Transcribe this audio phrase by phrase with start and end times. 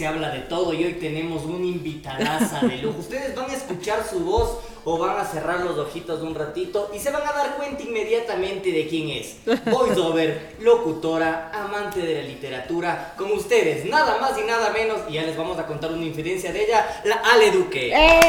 [0.00, 3.00] se habla de todo y hoy tenemos una invitadaza de lujo.
[3.00, 4.56] Ustedes van a escuchar su voz
[4.86, 8.72] o van a cerrar los ojitos un ratito y se van a dar cuenta inmediatamente
[8.72, 9.36] de quién es.
[9.66, 15.22] Voiceover, locutora, amante de la literatura, con ustedes, nada más y nada menos, y ya
[15.22, 17.92] les vamos a contar una infidencia de ella, la Ale Duque.
[17.94, 18.20] ¡Eh!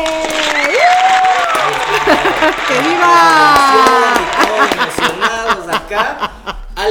[2.67, 4.13] ¡Que viva!
[4.73, 6.30] emocionados acá.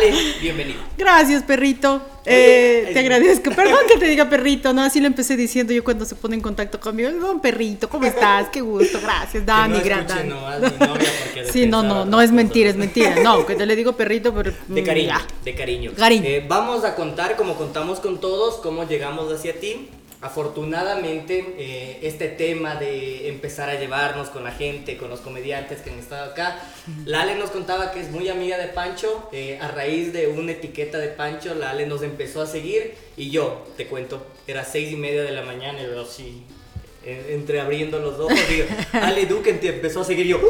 [0.01, 0.81] Ale, bienvenido.
[0.97, 2.03] Gracias, perrito.
[2.27, 3.51] Oye, Eh, te agradezco.
[3.51, 4.83] Perdón que te diga perrito, ¿no?
[4.83, 7.11] Así lo empecé diciendo yo cuando se pone en contacto conmigo.
[7.11, 8.49] Don perrito, ¿cómo estás?
[8.51, 10.41] Qué gusto, gracias, Dani, no
[10.87, 13.17] novia porque Sí, no, no, no es mentira, es mentira.
[13.23, 14.53] No, que te le digo perrito, pero.
[14.69, 15.27] De mm, cariño, ya.
[15.45, 15.93] de cariño.
[15.97, 16.25] Cariño.
[16.27, 19.89] Eh, vamos a contar, como contamos con todos, cómo llegamos hacia ti.
[20.23, 25.91] Afortunadamente, eh, este tema de empezar a llevarnos con la gente, con los comediantes que
[25.91, 26.61] han estado acá,
[27.07, 29.29] Lale nos contaba que es muy amiga de Pancho.
[29.33, 32.95] eh, a raíz de una etiqueta de Pancho, Lale nos empezó a seguir.
[33.17, 36.43] Y yo, te cuento, era seis y media de la mañana y yo así,
[37.05, 40.27] en- entreabriendo los ojos, digo, Ale Duque te empezó a seguir.
[40.27, 40.41] Yo,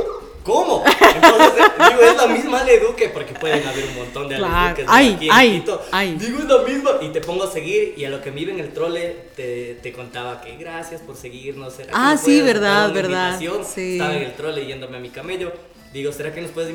[0.43, 0.85] ¿cómo?
[0.87, 4.71] Entonces, digo, es la misma Ale Duque, porque pueden haber un montón de Claro.
[4.71, 5.83] Duques Ay, aquí en ay, Quito.
[5.93, 6.15] ay.
[6.19, 6.91] Digo, es la misma.
[7.01, 9.79] Y te pongo a seguir, y a lo que me iba en el trole, te,
[9.83, 11.73] te contaba que gracias por seguirnos.
[11.75, 13.93] ¿será que Ah, sí, verdad, verdad, sí.
[13.95, 15.53] Estaba en el trole yéndome a mi camello.
[15.93, 16.73] Digo, ¿será que nos puedes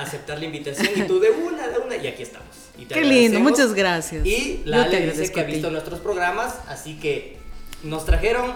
[0.00, 0.88] aceptar la invitación?
[0.96, 2.48] Y tú de una, de una, y aquí estamos.
[2.78, 4.24] Y te Qué lindo, muchas gracias.
[4.24, 7.36] Y la Ale dice que ha visto nuestros programas, así que
[7.82, 8.54] nos trajeron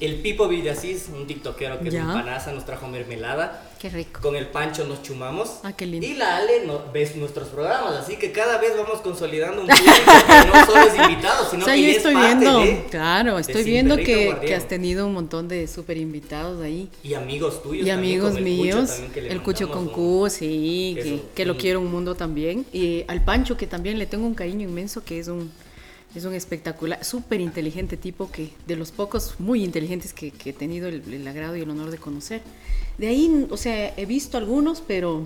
[0.00, 3.70] el Pipo Villasís, un tiktokero que es un panaza, nos trajo mermelada.
[3.78, 4.20] Qué rico.
[4.22, 5.58] Con el Pancho nos chumamos.
[5.62, 6.06] Ah, qué lindo.
[6.06, 9.92] Y la Ale no, ves nuestros programas, así que cada vez vamos consolidando un público
[10.26, 12.84] que no solo es invitado, sino O sea, que yo es estoy parte viendo, de-
[12.90, 16.88] claro, estoy viendo que, has tenido un montón de súper invitados ahí.
[17.02, 19.88] Y amigos tuyos Y también, amigos como el Cucho míos, también, el Cucho con un-
[19.88, 22.64] Q, sí, que es que, un- que lo un- quiero un mundo también.
[22.72, 25.52] Y al Pancho, que también le tengo un cariño inmenso, que es un,
[26.14, 30.52] es un espectacular, súper inteligente tipo, que de los pocos muy inteligentes que, que he
[30.52, 32.40] tenido el, el agrado y el honor de conocer.
[32.98, 35.22] De ahí, o sea, he visto algunos, pero...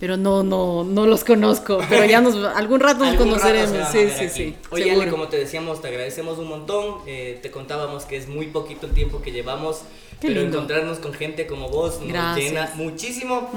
[0.00, 1.80] Pero no, no, no los conozco.
[1.88, 3.78] Pero ya nos, algún rato nos Algún rato conoceremos.
[3.78, 4.28] a Sí, sí, aquí.
[4.28, 4.54] sí.
[4.70, 4.92] Oye.
[4.92, 6.98] Ale, como te decíamos, te agradecemos un montón.
[7.08, 9.78] eh, te contábamos que es muy poquito el tiempo que llevamos.
[10.20, 10.58] Qué pero lindo.
[10.58, 12.36] encontrarnos con gente como vos nos Gracias.
[12.36, 12.48] Mm.
[12.48, 13.50] llena muchísimo.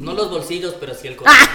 [0.00, 1.48] No los bolsillos, pero sí el corazón.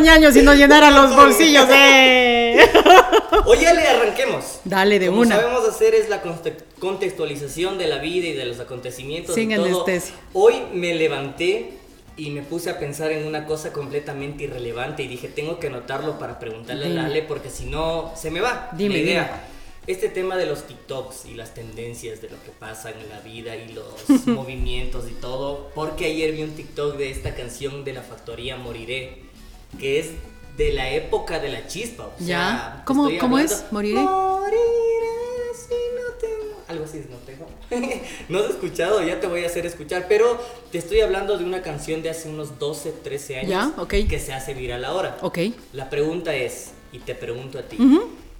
[0.00, 2.58] Ñaño, si nos llenara los bolsillos, eh.
[3.46, 4.60] Oye, Ale, arranquemos.
[4.64, 5.36] Dale de Como una.
[5.36, 9.34] sabemos hacer es la conte- contextualización de la vida y de los acontecimientos.
[9.34, 10.14] Sin anestesia.
[10.32, 11.72] Hoy me levanté
[12.16, 16.18] y me puse a pensar en una cosa completamente irrelevante y dije, tengo que anotarlo
[16.18, 17.00] para preguntarle Dime.
[17.00, 19.44] a Ale porque si no, se me va Dime, la idea.
[19.86, 23.56] Este tema de los TikToks y las tendencias de lo que pasa en la vida
[23.56, 28.02] y los movimientos y todo, porque ayer vi un TikTok de esta canción de la
[28.02, 29.31] factoría Moriré,
[29.78, 30.10] que es
[30.56, 32.04] de la época de la chispa.
[32.06, 32.82] o sea, Ya.
[32.84, 33.64] ¿Cómo- cómo es?
[33.70, 34.00] ¿Moriré?
[34.00, 36.62] Moriré si no tengo.
[36.68, 37.46] Algo así no tengo.
[38.28, 40.38] no has escuchado, ya te voy a hacer escuchar, pero
[40.70, 43.94] te estoy hablando de una canción de hace unos 12, 13 años Ya, ok.
[44.08, 45.16] que se hace viral ahora.
[45.22, 45.38] Ok.
[45.72, 47.78] La pregunta es, y te pregunto a ti,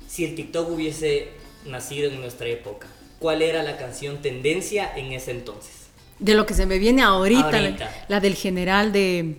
[0.07, 1.29] si el TikTok hubiese
[1.67, 2.89] nacido en nuestra época,
[3.19, 5.73] ¿cuál era la canción tendencia en ese entonces?
[6.19, 8.05] De lo que se me viene ahorita, la- Ahorita.
[8.09, 9.37] La, del general de.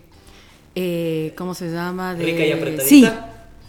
[0.75, 2.15] Eh, ¿Cómo se llama?
[2.15, 2.85] De, ¿Rica y apretadita?
[2.85, 3.09] Sí,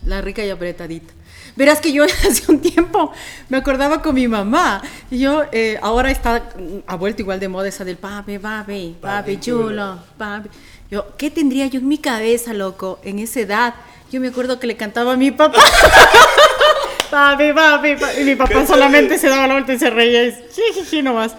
[0.06, 1.12] la rica y apretadita.
[1.56, 3.12] Verás que yo hace un tiempo
[3.48, 4.82] me acordaba con mi mamá.
[5.10, 8.96] Y yo, eh, ahora está, mm, ha vuelto igual de moda esa del papi, papi,
[9.00, 10.48] papi, chulo, papi.
[10.90, 13.74] Yo, ¿qué tendría yo en mi cabeza, loco, en esa edad?
[14.10, 15.58] Yo me acuerdo que le cantaba a mi papá.
[17.10, 18.20] papi, papi, papi.
[18.20, 20.24] Y mi papá solamente se daba la vuelta y se reía.
[20.24, 21.34] Y jijiji nomás.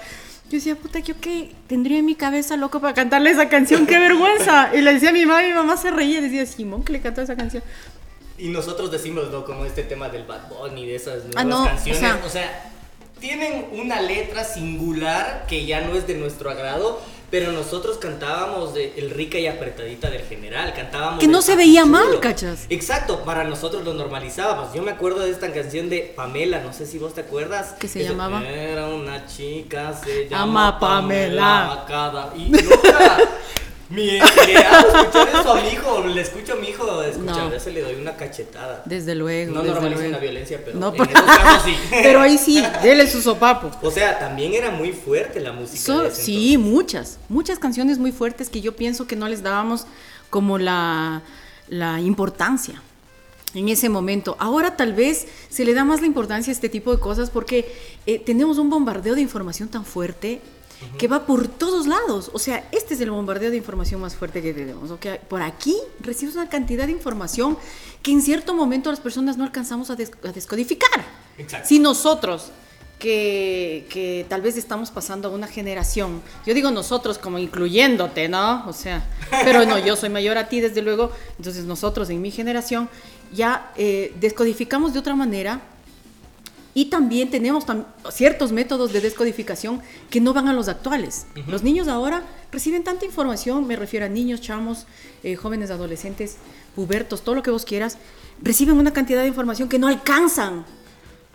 [0.56, 3.86] Yo decía, puta, ¿yo qué tendría en mi cabeza, loco, para cantarle esa canción?
[3.86, 4.72] ¡Qué vergüenza!
[4.74, 6.94] Y le decía a mi mamá y mi mamá se reía y decía, Simón, que
[6.94, 7.62] le cantó esa canción.
[8.38, 9.44] Y nosotros decimos, ¿no?
[9.44, 12.00] Como este tema del Bad Bunny, de esas nuevas Ah, no, o canciones.
[12.00, 12.72] sea- o sea,
[13.20, 17.02] tienen una letra singular que ya no es de nuestro agrado,
[17.38, 21.20] pero nosotros cantábamos de El Rica y Apretadita del General, cantábamos...
[21.20, 21.92] Que no se veía Chulo.
[21.92, 22.66] mal, ¿cachas?
[22.70, 24.74] Exacto, para nosotros lo normalizábamos.
[24.74, 27.76] Yo me acuerdo de esta canción de Pamela, no sé si vos te acuerdas.
[27.78, 28.42] ¿Qué se Eso, llamaba?
[28.48, 31.84] Era una chica, se Ama llama Pamela.
[31.86, 31.86] Pamela.
[31.90, 33.18] cada- Y nunca...
[33.90, 37.54] Mi, escuchar eso a mi hijo, le escucho a mi hijo escuchar No.
[37.54, 38.82] eso, le doy una cachetada.
[38.86, 39.54] Desde luego.
[39.54, 40.14] No desde normalizo luego.
[40.16, 41.76] la violencia, pero No, en pues- esos casos sí.
[42.04, 43.70] Pero ahí sí, dele su sopapo.
[43.82, 45.80] O sea, también era muy fuerte la música.
[45.80, 49.44] So- de ese sí, muchas, muchas canciones muy fuertes que yo pienso que no les
[49.44, 49.86] dábamos
[50.32, 51.22] como la,
[51.68, 52.82] la importancia
[53.54, 54.36] en ese momento.
[54.40, 57.72] Ahora tal vez se le da más la importancia a este tipo de cosas porque
[58.06, 60.42] eh, tenemos un bombardeo de información tan fuerte
[60.98, 62.32] que va por todos lados.
[62.34, 64.92] O sea, este es el bombardeo de información más fuerte que tenemos.
[64.92, 65.20] ¿okay?
[65.28, 67.58] Por aquí recibes una cantidad de información
[68.02, 71.06] que en cierto momento las personas no alcanzamos a, des a descodificar.
[71.38, 71.68] Exacto.
[71.68, 72.52] Si nosotros
[73.00, 78.68] que, que, tal vez estamos pasando a una generación, yo digo nosotros como incluyéndote, ¿no?
[78.68, 79.06] O sea,
[79.44, 82.90] pero no, yo soy mayor a ti, desde luego, entonces nosotros en mi generación
[83.34, 85.62] ya eh, descodificamos de otra manera
[86.76, 91.26] y también tenemos tam ciertos métodos de descodificación que no van a los actuales.
[91.36, 91.48] Uh -huh.
[91.48, 94.86] Los niños ahora reciben tanta información, me refiero a niños, chamos,
[95.24, 96.36] eh, jóvenes, adolescentes,
[96.76, 97.98] pubertos, todo lo que vos quieras,
[98.44, 100.66] reciben una cantidad de información que no alcanzan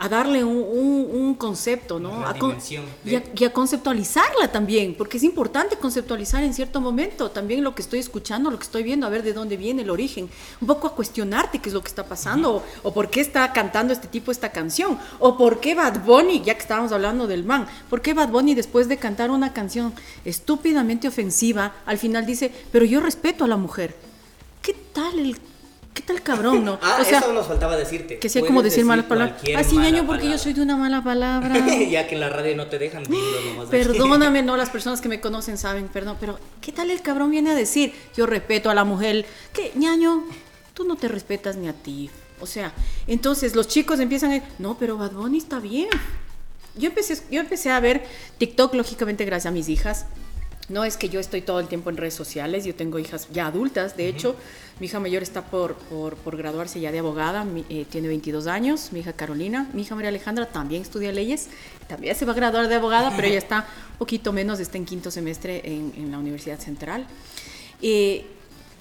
[0.00, 2.26] a darle un, un, un concepto, ¿no?
[2.26, 2.56] A con,
[3.05, 7.75] y, a, y, a, conceptualizarla también, porque es importante conceptualizar en cierto momento también lo
[7.75, 10.67] que estoy escuchando, lo que estoy viendo, a ver de dónde viene el origen, un
[10.67, 12.62] poco a cuestionarte qué es lo que está pasando, uh -huh.
[12.82, 16.41] o, o, por qué está cantando este tipo esta canción, o por qué Bad Bunny,
[16.41, 19.93] ya que estábamos hablando del man, por qué Bad Bunny después de cantar una canción
[20.25, 23.94] estúpidamente ofensiva, al final dice, pero yo respeto a la mujer.
[24.62, 25.37] ¿Qué tal el
[25.94, 26.78] ¿Qué tal cabrón, no?
[26.82, 28.19] ah, o sea, eso nos faltaba decirte.
[28.19, 29.42] Que sea como decir, decir malas palabras.
[29.56, 30.31] Así, ah, ñaño, porque palabra.
[30.31, 31.54] yo soy de una mala palabra.
[31.90, 35.20] ya que en la radio no te dejan nomás Perdóname, no, las personas que me
[35.20, 37.92] conocen saben, perdón, pero ¿qué tal el cabrón viene a decir?
[38.16, 39.26] Yo respeto a la mujer.
[39.52, 40.25] ¿Qué, ñaño?
[40.75, 42.10] Tú no te respetas ni a ti.
[42.40, 42.72] O sea,
[43.06, 45.88] entonces los chicos empiezan a no, pero Bad Bunny está bien.
[46.76, 48.04] Yo empecé, yo empecé a ver
[48.38, 50.06] TikTok, lógicamente, gracias a mis hijas.
[50.69, 53.46] No es que yo estoy todo el tiempo en redes sociales, yo tengo hijas ya
[53.46, 54.10] adultas, de uh -huh.
[54.14, 54.36] hecho,
[54.81, 58.47] mi hija mayor está por, por, por graduarse ya de abogada, mi, eh, tiene 22
[58.47, 61.49] años, mi hija Carolina, mi hija María Alejandra también estudia leyes,
[61.87, 64.87] también se va a graduar de abogada, pero ella está un poquito menos, está en
[64.87, 67.06] quinto semestre en, en la Universidad Central.
[67.82, 68.25] Eh,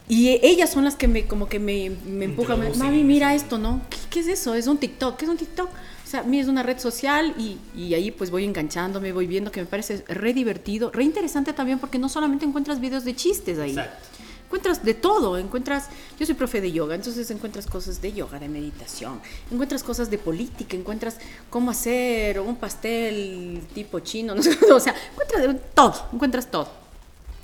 [0.07, 3.81] y ellas son las que me, como que me, me empujan, mami, mira esto, ¿no?
[3.89, 4.55] ¿Qué, ¿Qué, es eso?
[4.55, 5.69] Es un TikTok, ¿qué es un TikTok?
[5.69, 9.27] O sea, a mí es una red social y, y, ahí pues voy enganchándome, voy
[9.27, 13.15] viendo que me parece re divertido, re interesante también porque no solamente encuentras videos de
[13.15, 13.71] chistes ahí.
[13.71, 14.07] Exacto.
[14.49, 18.49] Encuentras de todo, encuentras, yo soy profe de yoga, entonces encuentras cosas de yoga, de
[18.49, 21.17] meditación, encuentras cosas de política, encuentras
[21.51, 26.67] cómo hacer un pastel tipo chino, no sé, o sea, encuentras todo, encuentras todo.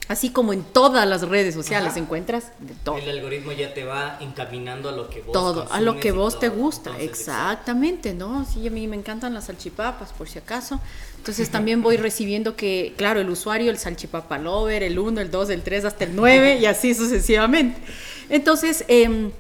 [0.08, 2.00] Así como en todas las redes sociales Ajá.
[2.00, 2.98] encuentras de todo.
[2.98, 6.40] El algoritmo ya te va encaminando a lo que vos Todo, a lo que vos
[6.40, 8.46] te gusta, Entonces, exactamente, ¿no?
[8.46, 10.80] Sí, a mí me encantan las salchipapas, por si acaso.
[11.26, 15.50] Entonces también voy recibiendo que, claro, el usuario, el salchipapa lover, el 1, el 2,
[15.50, 17.82] el 3, hasta el 9 y así sucesivamente.
[18.30, 19.32] Entonces, eh,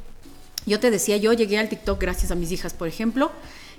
[0.65, 3.31] yo te decía, yo llegué al TikTok gracias a mis hijas, por ejemplo,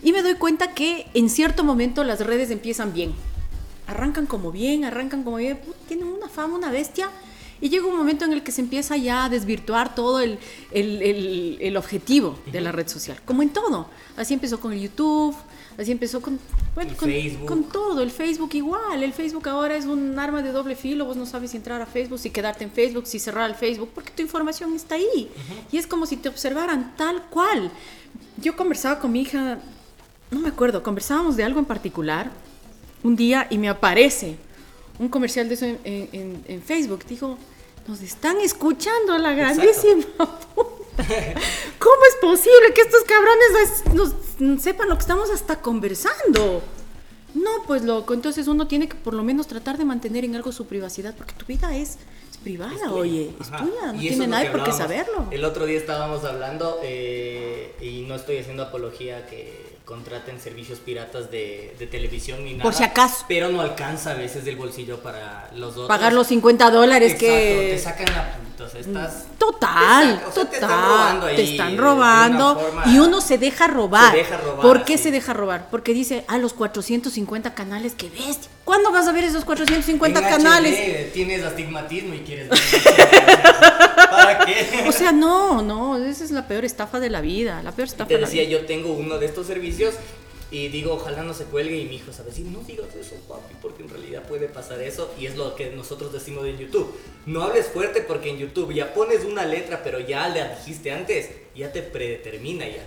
[0.04, 3.12] y me doy cuenta que en cierto momento las redes empiezan bien
[3.86, 7.08] arrancan como bien, arrancan como bien, tienen una fama, una bestia.
[7.60, 10.38] Y llega un momento en el que se empieza ya a desvirtuar todo el,
[10.72, 13.88] el, el, el objetivo de la red social, como en todo.
[14.16, 15.34] Así empezó con el YouTube,
[15.78, 16.38] así empezó con,
[16.74, 17.10] bueno, con,
[17.46, 19.02] con, todo, el Facebook igual.
[19.02, 21.86] El Facebook ahora es un arma de doble filo, vos no sabes si entrar a
[21.86, 25.04] Facebook, si quedarte en Facebook, si cerrar el Facebook, porque tu información está ahí.
[25.34, 25.72] Uh -huh.
[25.72, 27.70] Y es como si te observaran tal cual.
[28.36, 29.58] Yo conversaba con mi hija,
[30.30, 32.30] no me acuerdo, conversábamos de algo en particular
[33.02, 34.36] un día y me aparece
[34.98, 37.04] un comercial de eso en, en, en Facebook.
[37.08, 37.38] Digo,
[37.86, 40.06] nos están escuchando la grandísima
[40.54, 40.76] puta.
[41.78, 43.84] ¿Cómo es posible que estos cabrones
[44.38, 46.62] nos, sepan lo que estamos hasta conversando?
[47.34, 50.52] No, pues loco, entonces uno tiene que por lo menos tratar de mantener en algo
[50.52, 51.98] su privacidad, porque tu vida es,
[52.30, 55.26] es privada, es oye, es tuya, no tiene nadie por qué saberlo.
[55.30, 61.30] El otro día estábamos hablando, eh, y no estoy haciendo apología que contraten servicios piratas
[61.30, 62.64] de, de, televisión ni nada.
[62.64, 63.24] Por si acaso.
[63.28, 65.86] Pero no alcanza a veces del bolsillo para los otros.
[65.86, 67.68] Pagar los 50 dólares Exacto, que...
[67.70, 68.36] te sacan la...
[68.50, 69.26] Entonces estás...
[69.38, 70.50] Total, te, o sea, total.
[70.50, 74.10] Te están robando, ahí te están robando y uno se deja robar.
[74.10, 75.04] Se deja robar ¿Por qué así.
[75.04, 75.68] se deja robar?
[75.70, 78.50] Porque dice, ah, los 450 canales, qué bestia.
[78.66, 80.74] ¿Cuándo vas a ver esos 450 en canales?
[80.76, 82.58] HD, tienes astigmatismo y quieres ver.
[84.10, 84.84] ¿Para qué?
[84.88, 88.08] O sea, no, no, esa es la peor estafa de la vida, la peor estafa
[88.08, 88.58] te de la decía, vida.
[88.58, 89.94] yo tengo uno de estos servicios
[90.50, 93.54] y digo, ojalá no se cuelgue y mi hijo sabe decir, no digas eso, papi,
[93.62, 96.92] porque en realidad puede pasar eso y es lo que nosotros decimos en YouTube.
[97.24, 101.30] No hables fuerte porque en YouTube ya pones una letra, pero ya la dijiste antes,
[101.54, 102.84] ya te predetermina ya.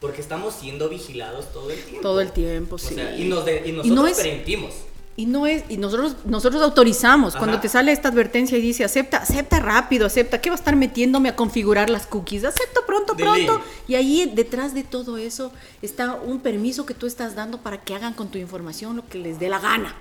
[0.00, 2.02] Porque estamos siendo vigilados todo el tiempo.
[2.02, 2.94] Todo el tiempo, o sí.
[2.94, 4.16] Sea, y, nos de, y nosotros y no es...
[4.16, 4.72] permitimos.
[5.18, 7.34] Y no es, y nosotros, nosotros autorizamos.
[7.34, 7.38] Ajá.
[7.38, 10.76] Cuando te sale esta advertencia y dice acepta, acepta rápido, acepta, ¿qué va a estar
[10.76, 12.44] metiéndome a configurar las cookies?
[12.44, 13.58] Acepto pronto, de pronto.
[13.58, 13.66] Ley.
[13.88, 17.94] Y ahí detrás de todo eso está un permiso que tú estás dando para que
[17.94, 19.94] hagan con tu información lo que les dé la gana.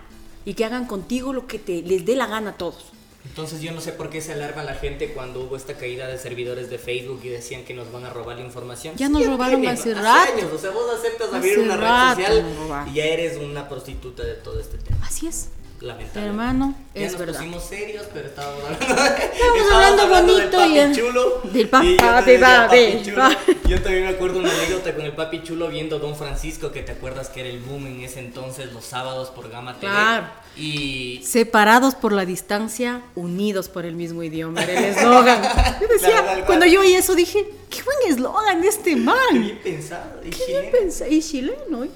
[0.43, 2.91] Y que hagan contigo lo que te, les dé la gana a todos.
[3.25, 6.17] Entonces yo no sé por qué se alarma la gente cuando hubo esta caída de
[6.17, 8.95] servidores de Facebook y decían que nos van a robar la información.
[8.95, 10.33] Ya nos robaron tiene, hace rato.
[10.33, 12.45] años, o sea, vos aceptas abrir una red social
[12.91, 14.99] y ya eres una prostituta de todo este tema.
[15.03, 15.49] Así es.
[15.81, 16.27] Lamentable.
[16.27, 17.37] Hermano, ya es nos verdad.
[17.39, 21.41] pusimos serios, pero estábamos hablando, Estábamos estábamos hablando del bonito papi y- chulo.
[21.43, 23.15] del papi, y yo papi, papi, chulo.
[23.17, 23.57] papi.
[23.67, 26.91] Yo también me acuerdo una anécdota con el papi chulo viendo Don Francisco, que te
[26.93, 29.91] acuerdas que era el boom en ese entonces, los sábados por Gama TV.
[29.91, 30.27] Claro.
[30.57, 34.63] Y Separados por la distancia, unidos por el mismo idioma.
[34.63, 35.41] Era el eslogan.
[35.81, 36.45] Yo decía, Claro, cual.
[36.45, 39.17] cuando yo oí eso dije, qué buen eslogan este qué man.
[39.33, 40.21] bien pensado.
[40.23, 40.61] y Qué chileno.
[40.61, 41.11] bien pensado.
[41.11, 41.83] Y chileno.
[41.83, 41.89] ¿eh?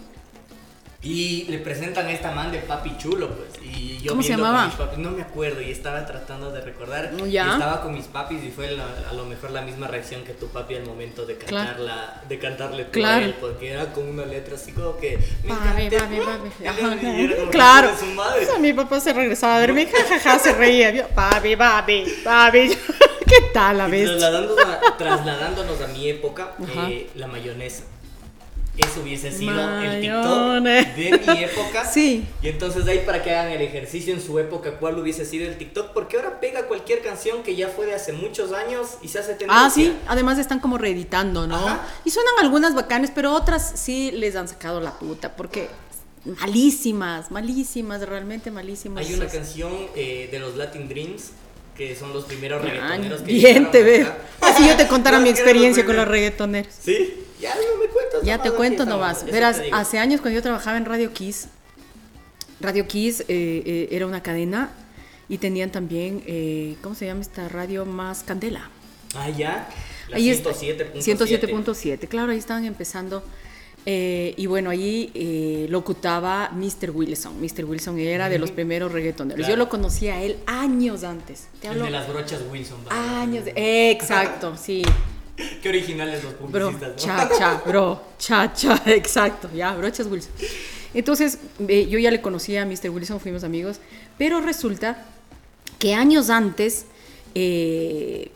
[1.01, 3.51] Y le presentan a esta man de papi chulo, pues.
[3.63, 4.65] Y yo ¿Cómo se llamaba?
[4.65, 7.15] mis papis, no me acuerdo, y estaba tratando de recordar.
[7.27, 7.46] Ya.
[7.48, 10.34] Y estaba con mis papis y fue la- a lo mejor la misma reacción que
[10.34, 11.68] tu papi al momento de Claro.
[11.68, 13.22] cantarla, de cantarle tú Claro.
[13.22, 15.18] a él, porque era con una letra así como que.
[15.46, 17.29] Me Papi, papi, papi.
[17.51, 17.91] Claro.
[17.98, 18.44] su madre.
[18.44, 20.91] O sea, mi papá se regresaba a verme, jajaja, se reía.
[20.91, 22.72] Yo, Papi, papi, papi.
[23.25, 24.06] ¿Qué tal la vez?
[24.10, 26.56] trasladándonos, a, trasladándonos a mi época,
[26.89, 27.84] eh, la mayonesa.
[28.79, 31.86] Eso hubiese sido el TikTok de mi época.
[31.89, 32.25] Sí.
[32.41, 35.48] Y entonces de ahí para que hagan el ejercicio en su época, ¿cuál hubiese sido
[35.48, 35.91] el TikTok?
[35.91, 39.33] Porque ahora pega cualquier canción que ya fue de hace muchos años y se hace
[39.33, 39.65] tendencia.
[39.65, 41.55] Ah, sí, además están como reeditando, ¿no?
[41.55, 41.88] Ajá.
[42.05, 45.67] Y suenan algunas bacanes, pero otras sí les han sacado la puta, porque
[46.25, 49.05] malísimas, malísimas, realmente malísimas.
[49.05, 51.31] Hay una canción eh, de los Latin Dreams
[51.75, 54.13] que son los primeros reggaetoneros que Bien te veo.
[54.41, 56.74] Así yo te contara No, mi experiencia con los reggaetoneros.
[56.77, 58.22] Sí, ya no me cuentas.
[58.24, 59.25] Ya te cuento nomás.
[59.25, 61.48] Verás, hace años cuando yo trabajaba en Radio Kiss,
[62.60, 64.72] Radio Kiss eh, eh, era una cadena
[65.29, 68.69] y tenían también, eh, ¿cómo se llama esta radio más candela?
[69.15, 69.69] Ah, ya.
[70.10, 70.50] La Ahí está.
[70.51, 71.51] 107.7.
[71.53, 73.24] 107.7, claro, ahí estaban empezando.
[73.86, 76.91] Eh, y bueno, ahí eh, locutaba Mr.
[76.91, 77.39] Wilson.
[77.41, 77.63] Mr.
[77.65, 79.38] Wilson era de los primeros reggaetoneros.
[79.38, 79.53] Claro.
[79.53, 81.48] Yo lo conocí a él años antes.
[81.62, 82.84] Te El de las brochas Wilson.
[82.84, 83.22] ¿verdad?
[83.22, 83.46] años.
[83.46, 84.81] de- exacto, sí.
[85.62, 86.96] Qué originales los Bro, publicistas, ¿no?
[86.96, 90.31] cha, cha, bro, cha, cha, exacto, ya, brochas Wilson.
[90.93, 92.89] Entonces, eh, yo ya le conocía a Mr.
[92.89, 93.79] Wilson, fuimos amigos,
[94.17, 95.05] pero resulta
[95.77, 96.86] que años antes,
[97.36, 98.31] eh,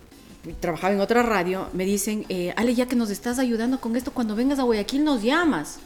[0.59, 4.11] trabajaba en otra radio, me dicen, eh, Ale, ya que nos estás ayudando con esto,
[4.11, 5.79] cuando vengas a Guayaquil nos llamas.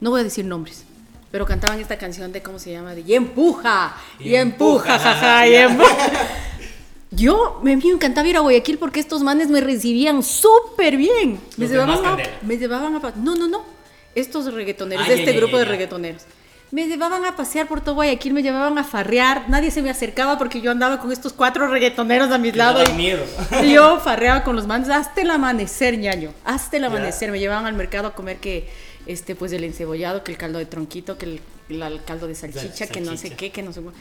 [0.00, 0.84] No voy a decir nombres,
[1.30, 2.94] pero cantaban esta canción de, ¿cómo se llama?
[2.94, 5.96] De, y empuja, y, Y empuja, empuja, jaja, y empuja.
[7.14, 11.38] Yo me, encantaba ir a Guayaquil porque estos manes me recibían súper bien.
[11.58, 13.12] Me llevaban, a, me llevaban a...
[13.16, 13.62] No, no, no.
[14.14, 16.22] Estos reggaetoneros, de ya, este grupo de reggaetoneros.
[16.70, 19.44] Me llevaban a pasear por todo Guayaquil, me llevaban a farrear.
[19.50, 22.88] Nadie se me acercaba porque yo andaba con estos cuatro reggaetoneros a mis lados.
[22.88, 23.22] Y, miedo.
[23.62, 26.32] y yo farreaba con los manes hasta el amanecer, ñaño.
[26.46, 27.30] Hasta el amanecer.
[27.30, 28.70] Me llevaban al mercado a comer que,
[29.04, 31.40] este, pues el encebollado, que el caldo de tronquito, que el,
[32.06, 33.36] caldo de salchicha, que no sé salchicha.
[33.36, 33.94] qué, que no sé cuál.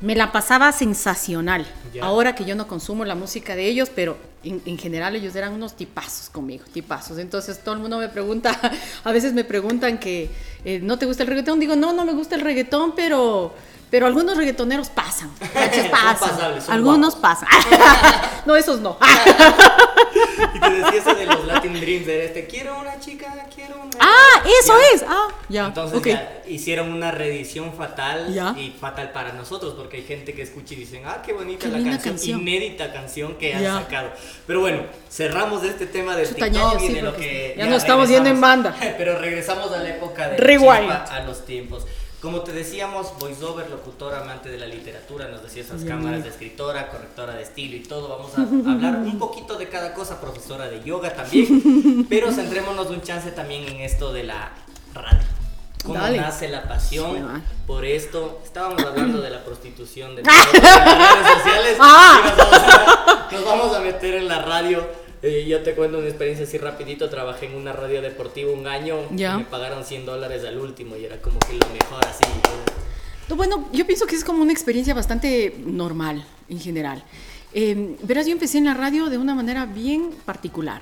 [0.00, 1.66] Me la pasaba sensacional.
[2.00, 5.52] Ahora que yo no consumo la música de ellos, pero en, en general ellos eran
[5.52, 7.18] unos tipazos conmigo, tipazos.
[7.18, 8.58] Entonces todo el mundo me pregunta,
[9.04, 10.30] a veces me preguntan que
[10.64, 11.60] eh, no te gusta el reggaetón.
[11.60, 13.54] Digo, no, no me gusta el reggaetón, pero,
[13.90, 15.30] pero algunos reggaetoneros pasan.
[15.90, 16.18] pasan.
[16.18, 17.48] pasables, algunos pasan.
[18.46, 18.96] no, esos no.
[20.54, 23.90] Y te decía eso de los Latin Dreams, de este, quiero una chica, quiero una...
[24.00, 24.94] ah, eso Ya.
[24.96, 25.04] es.
[25.06, 25.66] Ah, ya.
[25.66, 26.06] Entonces ok.
[26.06, 28.54] ya hicieron una reedición fatal Ya.
[28.58, 31.72] y fatal para nosotros porque hay gente que escucha y dicen, ah, qué bonita Qué
[31.72, 32.40] la canción, canción.
[32.40, 33.74] inédita canción que han Ya.
[33.74, 34.10] sacado.
[34.46, 37.54] Pero bueno, cerramos este tema del Chuta, TikTok ñaño, y sí, de lo que...
[37.56, 38.74] ya nos estamos yendo en banda.
[38.98, 40.88] Pero regresamos a la época de Rewind.
[40.90, 41.86] chispa, a los tiempos.
[42.20, 46.88] Como te decíamos, voiceover, locutora, amante de la literatura, nos decía esas cámaras de escritora,
[46.90, 48.08] correctora de estilo y todo.
[48.10, 53.00] Vamos a hablar un poquito de cada cosa, profesora de yoga también, pero centrémonos un
[53.00, 54.50] chance también en esto de la
[54.92, 55.20] radio.
[55.82, 56.18] ¿Cómo Dale.
[56.18, 58.42] nace la pasión por esto?
[58.44, 62.20] Estábamos hablando de la prostitución de las redes sociales Ah.
[62.20, 64.86] y nos vamos, a, nos vamos a meter en la radio.
[65.22, 67.08] Eh, yo te cuento una experiencia así rapidito.
[67.10, 69.34] Trabajé en una radio deportiva un año Ya.
[69.34, 72.24] y me pagaron 100 dólares al último y era como que lo mejor así.
[73.28, 77.04] No, Bueno, yo pienso que es como una experiencia bastante normal en general.
[77.52, 80.80] Eh, verás, yo empecé en la radio de una manera bien particular.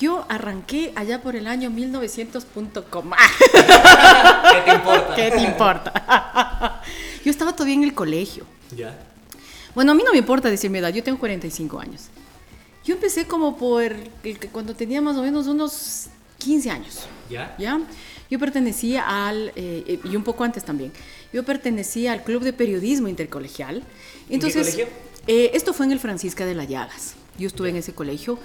[0.00, 3.10] Yo arranqué allá por el año 1900.com.
[3.52, 5.14] ¿Qué te importa?
[5.14, 6.82] ¿Qué te importa?
[7.24, 8.44] yo estaba todavía en el colegio.
[8.76, 8.96] Ya.
[9.74, 12.02] Bueno, a mí no me importa decir mi edad, yo tengo 45 años.
[12.84, 13.92] Yo empecé como por
[14.52, 16.06] cuando tenía más o menos unos
[16.38, 17.00] 15 años.
[17.30, 17.54] ¿Ya?
[17.58, 17.80] ¿ya?
[18.30, 20.92] Yo pertenecía al, eh, y un poco antes también,
[21.32, 23.82] yo pertenecía al Club de Periodismo Intercolegial.
[24.28, 24.86] Entonces, colegio?
[25.26, 27.14] eh, esto fue en el Francisca de la Llagas.
[27.38, 28.38] Yo estuve en ese colegio,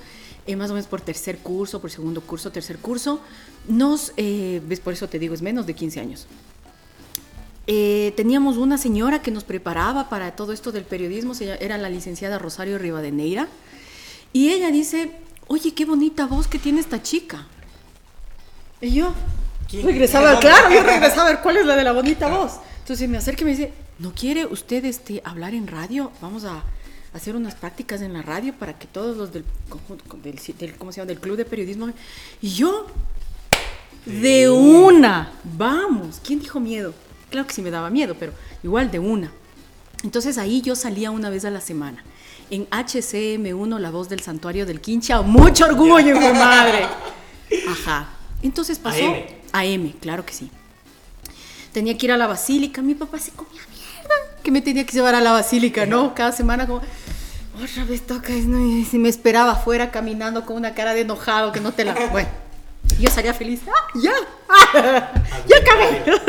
[0.47, 3.21] eh, más o menos por tercer curso, por segundo curso, tercer curso.
[3.67, 6.27] Nos, eh, ves, por eso te digo, es menos de 15 años.
[7.67, 12.39] Eh, teníamos una señora que nos preparaba para todo esto del periodismo, era la licenciada
[12.39, 13.47] Rosario Rivadeneira,
[14.33, 15.11] y ella dice,
[15.47, 17.47] oye, qué bonita voz que tiene esta chica.
[18.81, 19.13] Y yo
[19.69, 19.85] ¿Quién?
[19.85, 22.53] regresaba, claro, yo regresaba a ver cuál es la de la bonita voz.
[22.79, 26.11] Entonces me acerca y me dice, ¿no quiere usted este, hablar en radio?
[26.21, 26.63] Vamos a
[27.13, 29.43] hacer unas prácticas en la radio para que todos los del,
[30.23, 31.07] del, del- ¿cómo se llama?
[31.07, 31.89] del club de periodismo...
[32.41, 32.85] Y yo,
[34.05, 36.21] de una, vamos.
[36.23, 36.93] ¿Quién dijo miedo?
[37.29, 38.31] Claro que sí me daba miedo, pero
[38.63, 39.31] igual de una.
[40.03, 42.03] Entonces ahí yo salía una vez a la semana.
[42.49, 45.21] En HCM1, La Voz del Santuario del Quincha.
[45.21, 46.87] ¡Mucho orgullo, de madre!
[47.69, 48.09] Ajá.
[48.41, 49.03] Entonces pasó...
[49.03, 49.23] AM.
[49.51, 50.49] AM, claro que sí.
[51.71, 52.81] Tenía que ir a la basílica.
[52.81, 54.15] Mi papá se comía mierda.
[54.43, 56.15] Que me tenía que llevar a la basílica, ¿no?
[56.15, 56.81] Cada semana como...
[57.61, 58.45] Otra vez toca, y
[58.93, 61.93] me esperaba afuera caminando con una cara de enojado que no te la...
[62.09, 62.29] Bueno,
[62.99, 63.61] yo salía feliz.
[63.67, 64.11] ¡Ah, ya!
[64.49, 65.11] ¡Ah,
[65.47, 66.03] ¡Ya acabé!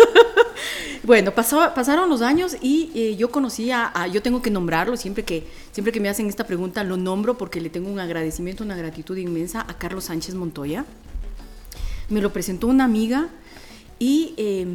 [1.02, 5.25] Bueno, pasó- pasaron los años y eh, yo conocía, a, yo tengo que nombrarlo, siempre
[5.25, 8.76] que, siempre que me hacen esta pregunta lo nombro porque le tengo un agradecimiento, una
[8.76, 10.85] gratitud inmensa a Carlos Sánchez Montoya.
[12.11, 13.29] Me lo presentó una amiga
[13.99, 14.67] y, eh,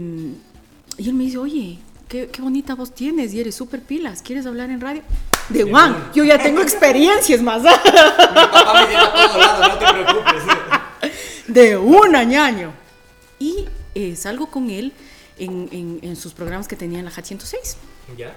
[0.98, 1.78] y él me dice, oye,
[2.10, 5.04] qué, qué bonita voz tienes y eres súper pilas, ¿quieres hablar en radio?
[5.50, 7.62] De Juan, yo ya tengo experiencias más.
[7.62, 10.44] Mi papá me lleva a todos lados, no te preocupes.
[11.56, 12.72] De un añaño.
[13.40, 14.94] Y eh, salgo con él
[15.40, 17.78] en, en- en sus programas que tenía en la JAT 106.
[18.18, 18.36] ¿Ya?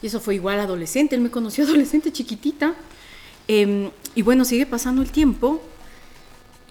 [0.00, 2.74] Y eso fue igual adolescente, él me conoció adolescente, chiquitita.
[3.48, 5.60] Em, y bueno, sigue pasando el tiempo.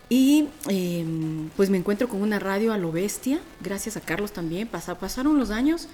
[0.10, 4.68] Y em, pues me encuentro con una radio a lo bestia, gracias a Carlos también.
[4.68, 5.88] Pasa- pasaron los años.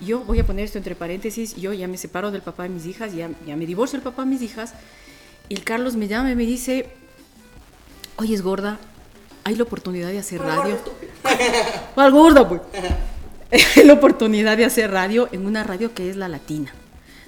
[0.00, 1.54] Yo voy a poner esto entre paréntesis.
[1.56, 4.22] Yo ya me separo del papá de mis hijas, ya, ya me divorcio del papá
[4.24, 4.74] de mis hijas.
[5.48, 6.88] Y el Carlos me llama y me dice:
[8.16, 8.78] Oye, es gorda,
[9.44, 10.78] hay la oportunidad de hacer radio.
[11.94, 12.62] ¿Cuál gorda, pues?
[13.84, 16.72] la oportunidad de hacer radio en una radio que es la latina.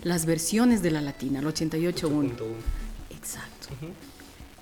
[0.02, 2.00] Las versiones de la latina, el 88.1.
[2.00, 2.56] Punto uno.
[3.10, 3.68] Exacto.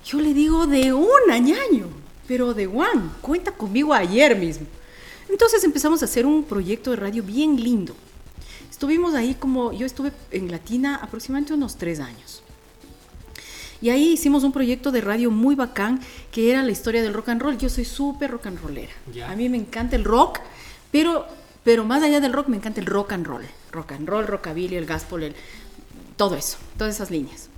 [0.05, 1.87] Yo le digo de un añaño,
[2.27, 4.67] pero de Juan, cuenta conmigo ayer mismo.
[5.29, 7.95] Entonces empezamos a hacer un proyecto de radio bien lindo.
[8.69, 12.43] Estuvimos ahí como, yo estuve en Latina aproximadamente unos tres años.
[13.85, 17.29] Y ahí hicimos un proyecto de radio muy bacán que era la historia del rock
[17.29, 17.55] and roll.
[17.55, 18.91] Yo soy súper rock and rollera.
[19.13, 19.29] Ya.
[19.29, 20.39] A mí me encanta el rock,
[20.91, 21.27] pero,
[21.63, 23.43] pero más allá del rock me encanta el rock and roll.
[23.71, 25.35] Rock and roll, rockabilly, el gospel, el,
[26.17, 27.49] todo eso, todas esas líneas.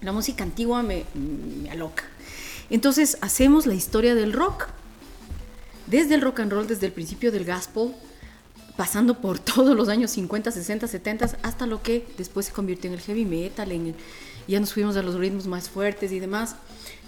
[0.00, 2.04] La música antigua me, me aloca.
[2.70, 4.68] Entonces hacemos la historia del rock.
[5.88, 7.96] Desde el rock and roll, desde el principio del gospel,
[8.76, 12.94] pasando por todos los años 50, 60, 70, hasta lo que después se convirtió en
[12.94, 13.94] el heavy metal, en el-
[14.48, 16.56] ya nos fuimos a los ritmos más fuertes y demás.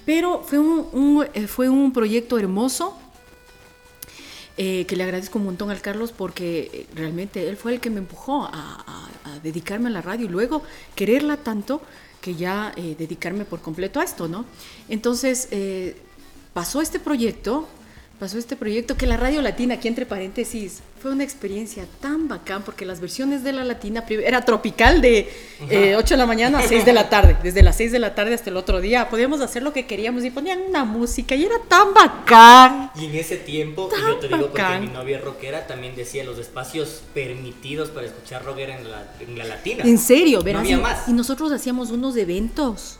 [0.04, 2.96] Pero fue un, eh, fue un proyecto hermoso
[4.56, 7.90] eh, que le agradezco un montón al Carlos porque eh, realmente él fue el que
[7.90, 8.84] me empujó a,
[9.42, 10.62] dedicarme a la radio y luego
[10.94, 11.80] quererla tanto
[12.20, 14.44] que ya dedicarme por completo a esto, ¿no?
[14.88, 15.48] Entonces
[16.52, 17.68] pasó este proyecto,
[18.20, 22.62] pasó este proyecto que la radio latina, aquí entre paréntesis, fue una experiencia tan bacán
[22.62, 25.32] porque las versiones de la latina era tropical de
[25.70, 28.14] eh, 8 de la mañana a 6 de la tarde, desde las 6 de la
[28.14, 31.44] tarde hasta el otro día, podíamos hacer lo que queríamos y ponían una música y
[31.46, 32.90] era tan bacán.
[32.94, 36.38] Y en ese tiempo, y yo te digo porque mi novia rockera, también decía los
[36.38, 39.82] espacios permitidos para escuchar rock era en la, en la latina.
[39.84, 40.70] En serio, No verás.
[40.82, 41.08] más.
[41.08, 42.98] Y nosotros hacíamos unos eventos,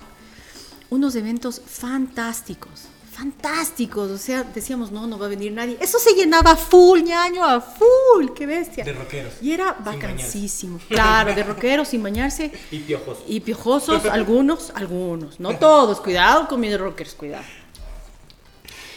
[0.88, 2.84] unos eventos fantásticos,
[3.20, 4.10] fantásticos.
[4.10, 5.76] O sea, decíamos, no, no va a venir nadie.
[5.80, 8.82] Eso se llenaba full, ñaño, a full, qué bestia.
[8.82, 9.34] De rockeros.
[9.42, 10.80] Y era vacancísimo.
[10.88, 12.50] Claro, de rockeros sin bañarse.
[12.70, 13.18] Y piojos.
[13.28, 15.38] Y piojosos, algunos, algunos.
[15.38, 17.44] No todos, cuidado con mis rockers, cuidado.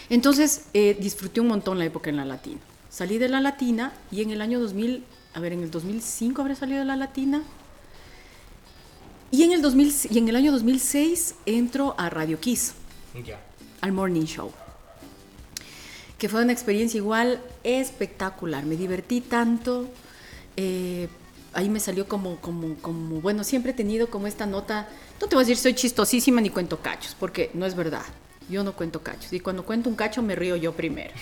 [0.09, 2.59] Entonces, eh, disfruté un montón la época en la latina.
[2.89, 6.55] Salí de la latina y en el año 2000, a ver, en el 2005 habré
[6.55, 7.43] salido de la latina.
[9.31, 12.75] Y en el, 2000, y en el año 2006 entro a Radio Kiss,
[13.25, 13.39] Ya.
[13.83, 14.49] Al Morning Show.
[16.17, 18.65] Que fue una experiencia igual espectacular.
[18.65, 19.89] Me divertí tanto.
[20.55, 21.09] eh,
[21.53, 24.87] ahí me salió como, como, como, bueno, siempre he tenido como esta nota.
[25.19, 28.05] No te voy a decir soy chistosísima ni cuento cachos, porque no es verdad.
[28.49, 29.33] Yo no cuento cachos.
[29.33, 31.13] Y cuando cuento un cacho me río yo primero.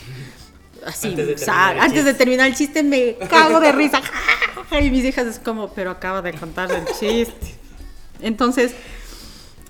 [0.86, 2.18] Así, Antes de o sea, terminar el antes de chiste.
[2.18, 4.02] terminar el chiste me cago de risa.
[4.82, 7.56] Y mis hijas es como, pero acaba de contar el chiste.
[8.22, 8.74] Entonces,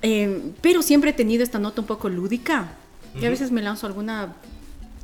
[0.04, 2.76] eh, pero siempre he tenido esta nota un poco lúdica.
[3.20, 4.34] Y a veces me lanzo alguna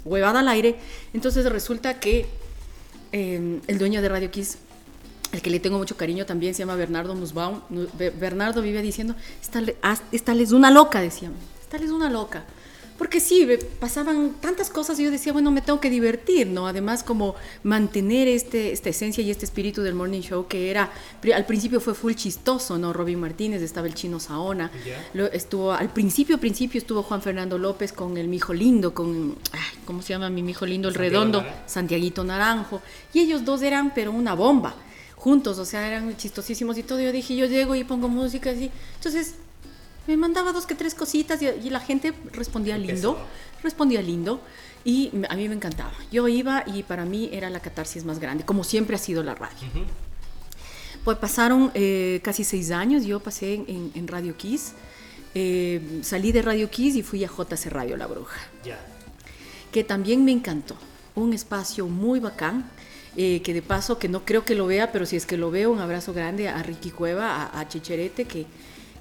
[0.05, 0.75] huevada al aire.
[1.13, 2.25] Entonces resulta que
[3.11, 4.57] eh, el dueño de Radio Kiss,
[5.33, 7.61] al que le tengo mucho cariño también, se llama Bernardo Nussbaum.
[7.97, 9.75] Be- Bernardo vive diciendo, esta, le-
[10.11, 11.37] esta es una loca, decíamos.
[11.61, 12.45] Esta es una loca.
[12.97, 13.47] Porque sí,
[13.79, 16.65] pasaban tantas cosas y yo decía, bueno, me tengo que divertir, ¿no?
[16.67, 20.91] Además, como mantener este, esta esencia y este espíritu del morning show que era,
[21.35, 22.93] al principio fue full chistoso, ¿no?
[22.93, 24.71] Robin Martínez, estaba el chino Saona.
[25.13, 29.79] Lo- estuvo, al principio, principio estuvo Juan Fernando López con el mijo lindo, con, ay,
[29.85, 30.87] ¿cómo se llama mi mijo lindo?
[30.87, 31.69] El Santiago redondo, Naranjo.
[31.69, 32.81] Santiaguito Naranjo.
[33.13, 34.75] Y ellos dos eran, pero una bomba.
[35.15, 36.99] juntos, o sea, eran chistosísimos y todo.
[36.99, 38.69] Yo dije, yo llego y pongo música así.
[38.95, 39.33] Entonces,
[40.07, 43.17] me mandaba dos que tres cositas y, y la gente respondía lindo,
[43.63, 44.41] respondía lindo
[44.85, 45.93] y a mí me encantaba.
[46.11, 49.35] Yo iba y para mí era la catarsis más grande, como siempre ha sido la
[49.35, 49.57] radio.
[49.73, 49.83] Ujú.
[51.03, 54.73] Pues pasaron eh, casi seis años, yo pasé en, en- Radio Kiss,
[55.35, 58.79] eh, salí de Radio Kiss y fui a JC Radio La Bruja Ya.
[59.71, 60.75] que también me encantó.
[61.15, 62.69] Un espacio muy bacán,
[63.15, 65.49] eh, que de paso, que no creo que lo vea, pero si es que lo
[65.49, 68.45] veo, un abrazo grande a Ricky Cueva, a, a Chicherete, que,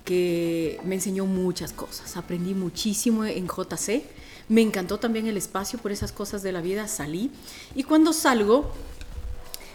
[0.07, 2.17] que me enseñó muchas cosas.
[2.17, 4.03] Aprendí muchísimo en JC.
[4.49, 6.89] Me encantó también el espacio por esas cosas de la vida.
[6.89, 7.31] Salí.
[7.75, 8.71] Y cuando salgo,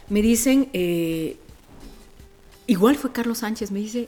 [0.10, 1.38] me dicen, eh,
[2.65, 4.08] igual fue Carlos Sánchez, me dice,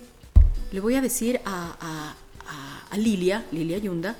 [0.71, 2.15] le voy a decir a, a-
[2.49, 4.15] a- a Lilia, Lilia Yunda,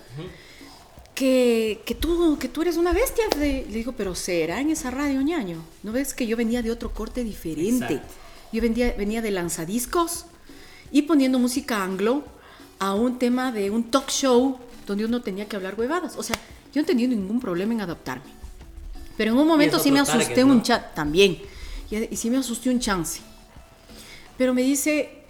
[1.15, 3.23] que, que, tú, que tú eres una bestia.
[3.39, 5.63] Le digo, pero será en esa radio, ñaño.
[5.83, 7.85] ¿No ves que yo venía de otro corte diferente?
[7.95, 8.13] Exacto.
[8.51, 10.25] Yo venía, venía de lanzadiscos
[10.93, 12.23] y poniendo música anglo
[12.79, 16.15] a un tema de un talk show donde uno tenía que hablar huevadas.
[16.17, 16.37] O sea,
[16.73, 18.31] yo no tenía ningún problema en adaptarme.
[19.17, 20.63] Pero en un momento sí me asusté target, un ¿no?
[20.63, 21.39] chat también.
[21.89, 23.21] Y, y sí me asusté un chance.
[24.37, 25.23] Pero me dice,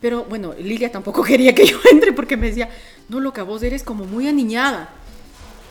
[0.00, 2.68] pero bueno, Lilia tampoco quería que yo entre porque me decía,
[3.08, 4.90] no, loca, vos eres como muy aniñada.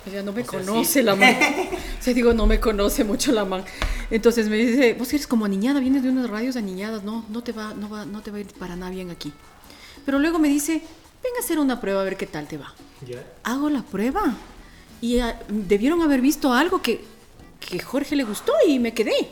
[0.07, 1.01] O sea, no me O sea, conoce sí.
[1.01, 1.35] la man.
[1.99, 3.65] O sea, digo, no me conoce mucho la man.
[4.11, 7.51] Entonces me dice, vos eres como aniñada, vienes de unas radios aniñadas, no, no te
[7.51, 9.33] va, no va, no te va a ir para nada bien aquí.
[10.05, 10.73] Pero luego me dice,
[11.23, 12.73] venga a hacer una prueba a ver qué tal te va.
[13.05, 13.23] Ya.
[13.43, 14.35] Hago la prueba.
[15.01, 17.03] Y ah, debieron haber visto algo que,
[17.59, 19.29] que Jorge le gustó y me quedé.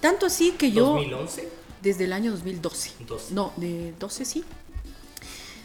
[0.00, 0.86] Tanto así que yo...
[0.94, 1.48] 2011.
[1.82, 2.92] Desde el año 2012.
[3.06, 3.34] 12.
[3.34, 4.44] No, de 12 sí.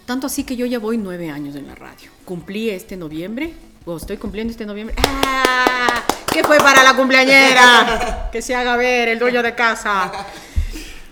[0.05, 2.10] Tanto así que yo ya voy nueve años en la radio.
[2.23, 3.53] Cumplí este noviembre,
[3.88, 4.95] o estoy cumpliendo este noviembre.
[5.00, 6.04] ¡Ah!
[6.32, 8.30] ¿Qué fue para la cumpleañera?
[8.32, 10.12] que se haga ver el dueño de casa.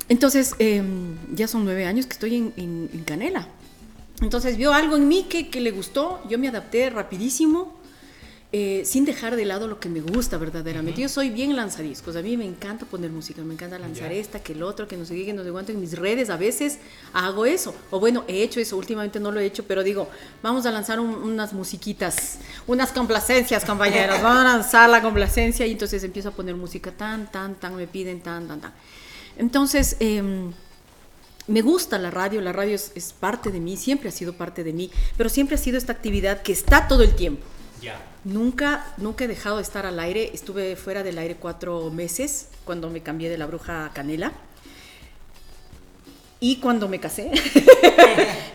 [0.09, 0.83] Entonces, eh,
[1.31, 3.47] ya son nueve años que estoy en, en- en Canela.
[4.21, 7.77] Entonces vio algo en mí que, que le gustó, yo me adapté rapidísimo,
[8.57, 11.01] eh, sin dejar de lado lo que me gusta verdaderamente.
[11.01, 14.53] Yo soy bien lanzadiscos, a mí me encanta poner música, me encanta lanzar esta, que
[14.53, 15.73] el otro, que no sé qué, que no sé cuánto.
[15.73, 16.77] En mis redes a veces
[17.11, 20.07] hago eso, o bueno, he hecho eso, últimamente no lo he hecho, pero digo,
[20.41, 25.71] vamos a lanzar un- unas musiquitas, unas complacencias, compañeros, vamos a lanzar la complacencia y
[25.73, 28.73] entonces empiezo a poner música tan, tan, tan, me piden tan, tan, tan.
[29.37, 30.53] Entonces, em,
[31.47, 34.63] me gusta la radio, la radio es, es parte de mí, siempre ha sido parte
[34.63, 37.45] de mí, pero siempre ha sido esta actividad que está todo el tiempo.
[37.81, 38.01] Ya.
[38.23, 40.31] Nunca, nunca he dejado de estar al aire.
[40.33, 44.31] Estuve fuera del aire cuatro meses cuando me cambié de la bruja a Canela.
[46.39, 47.31] Y cuando me casé.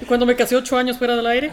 [0.07, 1.51] Cuando me casé ocho años fuera del aire.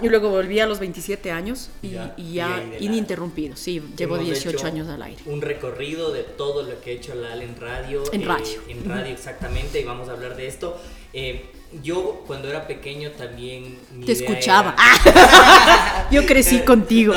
[0.00, 2.14] Y luego volví a los 27 años y Ya.
[2.16, 3.56] y ya la- ininterrumpido.
[3.56, 5.20] Sí, llevo Hemos 18 hecho años al aire.
[5.26, 8.04] Un recorrido de todo lo que ha hecho Lal en radio.
[8.12, 8.60] En eh, radio.
[8.68, 10.80] En radio, exactamente, y vamos a hablar de esto.
[11.12, 11.46] Eh,
[11.82, 13.78] yo, cuando era pequeño, también.
[13.94, 14.74] mi Te escuchaba.
[15.04, 17.14] era- Yo crecí contigo.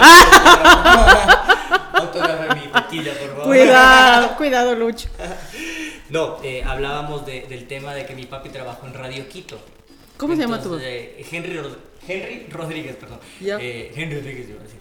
[1.93, 3.43] Autógrafa mi tequila, por favor.
[3.45, 5.09] Cuidado, cuidado, Lucho.
[6.09, 9.59] No, eh, hablábamos de- del tema de que mi papi trabajó en Radio Quito.
[10.17, 13.19] ¿Cómo se llama tu Entonces, eh, Henry, Rod- Henry Rodríguez, perdón.
[13.41, 14.79] Eh, Henry Rodríguez, yo iba a decir.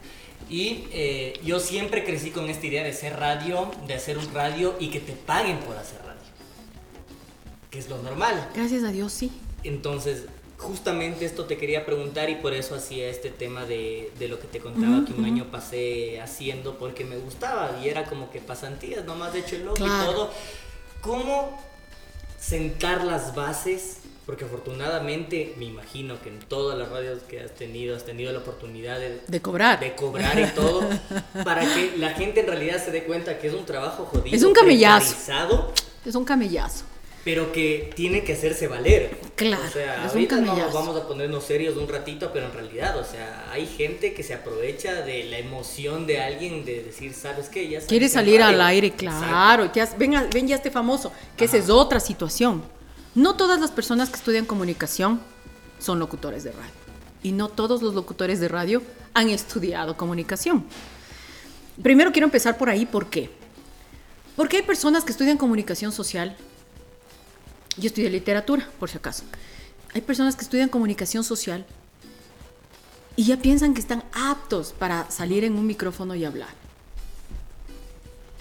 [0.51, 4.75] Y eh, yo siempre crecí con esta idea de ser radio, de hacer un radio
[4.79, 6.13] y que te paguen por hacer radio.
[7.71, 8.51] Que es lo normal.
[8.55, 9.33] Gracias a Dios, sí.
[9.65, 10.25] Entonces,
[10.59, 14.47] justamente esto te quería preguntar y por eso hacía este tema de, de lo que
[14.47, 19.05] te contaba que un año pasé haciendo porque me gustaba y era como que pasantías,
[19.05, 20.03] nomás de hecho el logo Claro.
[20.11, 20.31] y todo.
[21.01, 21.61] ¿Cómo
[22.39, 23.99] sentar las bases?
[24.25, 28.39] Porque afortunadamente me imagino que en todas las radios que has tenido, has tenido la
[28.39, 29.81] oportunidad de, De cobrar.
[29.81, 30.83] de cobrar y todo,
[31.45, 34.37] para que la gente en realidad se dé cuenta que es un trabajo jodido.
[34.37, 35.17] Es un camellazo.
[36.05, 36.85] Es un camellazo.
[37.25, 39.17] Pero que tiene que hacerse valer.
[39.37, 40.75] Claro, O sea, ahorita no camellazo.
[40.75, 44.35] vamos a ponernos serios un ratito, pero en realidad, o sea, hay gente que se
[44.35, 47.69] aprovecha de la emoción de alguien de decir, ¿sabes qué?
[47.69, 48.65] Ya Quiere salir al radio".
[48.67, 49.71] aire, claro.
[49.73, 52.63] Ya, ven, ven ya este famoso, que esa es otra situación.
[53.15, 55.21] No todas las personas que estudian comunicación
[55.79, 56.73] son locutores de radio.
[57.23, 58.83] Y no todos los locutores de radio
[59.15, 60.65] han estudiado comunicación.
[61.83, 63.31] Primero quiero empezar por ahí, ¿por qué?
[64.37, 66.37] Porque hay personas que estudian comunicación social.
[67.77, 69.25] Yo estudié literatura, por si acaso.
[69.95, 71.67] Hay personas que estudian comunicación social
[73.17, 76.49] y ya piensan que están aptos para salir en un micrófono y hablar.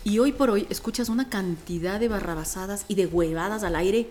[0.03, 4.09] Y hoy por hoy escuchas una cantidad de barrabasadas y de huevadas al aire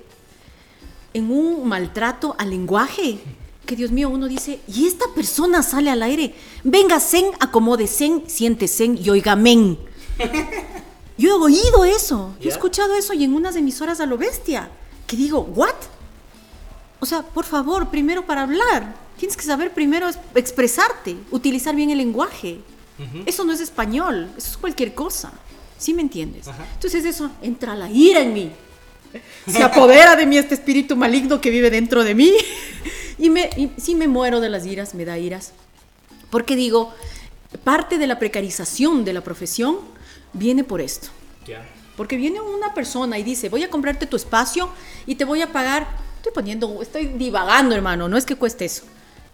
[1.14, 3.18] en un maltrato al lenguaje.
[3.66, 6.34] Que Dios mío, uno dice, y esta persona sale al aire.
[6.64, 7.32] Venga, zen,
[8.26, 9.78] siente zen y oiga men.
[11.18, 14.70] Yo he oído eso, yo he escuchado eso y en unas emisoras a lo bestia,
[15.10, 15.74] que digo, ¿what?
[17.00, 21.90] O sea, por favor, primero para hablar, tienes que saber primero es- expresarte, utilizar bien
[21.90, 22.60] el lenguaje.
[22.98, 23.24] Ujú.
[23.26, 25.32] Eso no es español, eso es cualquier cosa.
[25.78, 26.46] ¿Sí me entiendes?
[26.46, 26.64] Ajá.
[26.74, 28.52] Entonces eso, entra la ira en mí.
[29.48, 32.32] Se apodera de mí este espíritu maligno que vive dentro de mí.
[33.18, 35.52] Y, me, y sí me muero de las iras, me da iras.
[36.30, 36.94] Porque digo,
[37.64, 39.78] parte de la precarización de la profesión
[40.32, 41.08] viene por esto.
[41.46, 41.66] Ya.
[42.00, 44.70] Porque viene una persona y dice, voy a comprarte tu espacio
[45.04, 45.86] y te voy a pagar,
[46.16, 48.84] estoy poniendo, estoy divagando hermano, no es que cueste eso,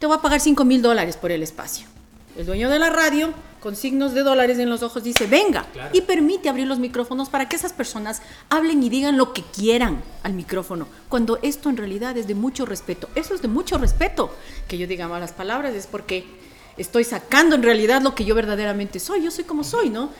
[0.00, 1.86] te voy a pagar 5 mil dólares por el espacio.
[2.36, 5.90] El dueño de la radio, con signos de dólares en los ojos, dice, venga, Claro.
[5.92, 10.02] y permite abrir los micrófonos para que esas personas hablen y digan lo que quieran
[10.24, 13.08] al micrófono, cuando esto en realidad es de mucho respeto.
[13.14, 14.34] Eso es de mucho respeto.
[14.66, 16.24] Que yo diga malas palabras es porque
[16.76, 19.22] estoy sacando en realidad lo que yo verdaderamente soy.
[19.22, 20.10] Yo soy como soy, ¿no?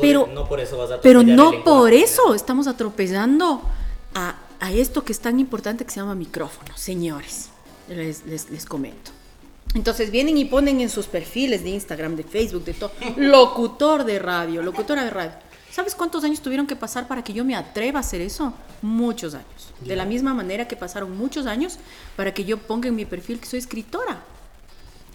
[0.00, 1.96] Pero- no por eso vas a Pero atropellar el no lenguaje, por ¿no?
[1.96, 3.62] eso estamos atropellando
[4.14, 7.48] a, a esto que es tan importante que se llama micrófono, señores.
[7.88, 9.10] Les, les, les comento.
[9.74, 14.18] Entonces vienen y ponen en sus perfiles de Instagram, de Facebook, de todo, locutor de
[14.18, 15.32] radio, locutora de radio.
[15.70, 18.52] ¿Sabes cuántos años tuvieron que pasar para que yo me atreva a hacer eso?
[18.82, 19.72] Muchos años.
[19.80, 21.78] De la misma manera que pasaron muchos años
[22.16, 24.20] para que yo ponga en mi perfil que soy escritora.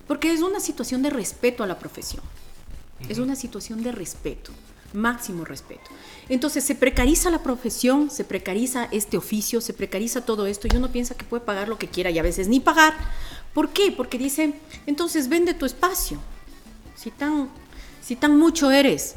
[0.07, 2.23] Porque es una situación de respeto a la profesión.
[3.09, 4.51] Es una situación de respeto,
[4.95, 5.89] máximo respeto.
[6.29, 10.91] Entonces se precariza la profesión, se precariza este oficio, se precariza todo esto y uno
[10.91, 12.93] piensa que puede pagar lo que quiera y a veces ni pagar.
[13.53, 13.91] ¿Por qué?
[13.91, 14.53] Porque dice,
[14.85, 16.19] entonces vende tu espacio.
[16.95, 17.49] Si tan,
[18.01, 19.15] si tan mucho eres,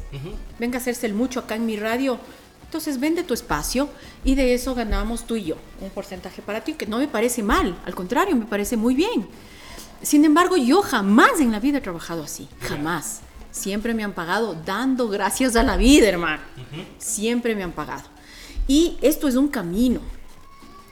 [0.59, 2.19] venga a hacerse el mucho acá en mi radio.
[2.63, 3.89] Entonces vende tu espacio
[4.23, 7.41] y de eso ganamos tú y yo un porcentaje para ti, que no me parece
[7.41, 9.27] mal, al contrario, me parece muy bien.
[10.01, 13.21] Sin embargo, yo jamás en la vida he trabajado así, jamás.
[13.51, 16.41] Siempre me han pagado dando gracias a la vida, hermano.
[16.97, 18.03] Siempre me han pagado.
[18.67, 19.99] Y esto es un camino.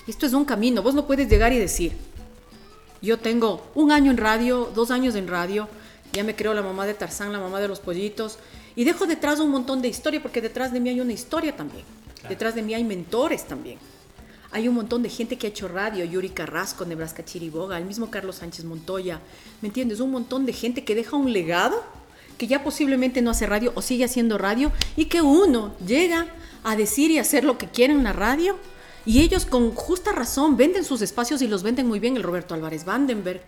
[0.07, 0.81] Esto es un camino.
[0.81, 1.93] Vos no puedes llegar y decir,
[3.01, 5.67] yo tengo un año en radio, dos años en radio,
[6.13, 8.39] ya me creo la mamá de Tarzán, la mamá de los pollitos,
[8.75, 11.83] y dejo detrás un montón de historia, porque detrás de mí hay una historia también.
[12.15, 12.29] Claro.
[12.29, 13.77] Detrás de mí hay mentores también.
[14.51, 18.09] Hay un montón de gente que ha hecho radio, Yuri Carrasco, Nebraska Chiriboga, el mismo
[18.09, 19.19] Carlos Sánchez Montoya,
[19.61, 19.99] ¿me entiendes?
[19.99, 21.83] Un montón de gente que deja un legado,
[22.37, 26.27] que ya posiblemente no hace radio o sigue haciendo radio, y que uno llega
[26.63, 28.57] a decir y hacer lo que quiere en la radio,
[29.05, 32.53] y ellos con justa razón venden sus espacios y los venden muy bien, el Roberto
[32.53, 33.41] Álvarez Vandenberg,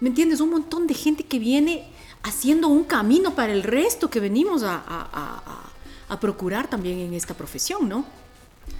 [0.00, 0.40] ¿me entiendes?
[0.40, 1.84] Un montón de gente que viene
[2.22, 4.80] haciendo un camino para el resto que venimos a, a-
[5.12, 5.70] a- a-
[6.14, 8.04] a procurar también en esta profesión, ¿no?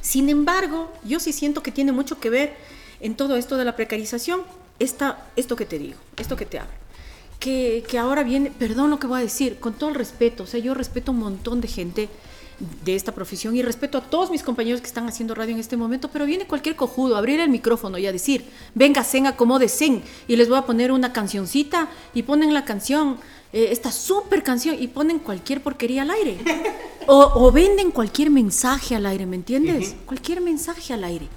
[0.03, 2.55] Sin embargo, yo sí siento que tiene mucho que ver
[3.01, 4.43] en todo esto de la precarización,
[4.79, 6.73] esta, esto que te digo, esto que te hablo.
[7.40, 10.46] Que, que ahora viene, perdón lo que voy a decir, con todo el respeto, o
[10.46, 12.09] sea, yo respeto a un montón de gente
[12.85, 15.76] de esta profesión y respeto a todos mis compañeros que están haciendo radio en este
[15.76, 20.03] momento, pero viene cualquier cojudo a abrir el micrófono y a decir, venga, sen, acomódesen,
[20.29, 23.18] y les voy a poner una cancioncita, y ponen la canción,
[23.53, 26.38] eh, esta súper canción, y ponen cualquier porquería al aire.
[27.07, 29.96] O, o venden cualquier mensaje al aire, ¿me entiendes?
[30.05, 31.29] Cualquier mensaje al aire.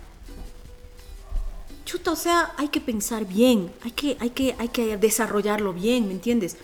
[1.86, 6.08] Chuta, o sea, hay que pensar bien, hay que, hay que, hay que desarrollarlo bien,
[6.08, 6.58] ¿me entiendes?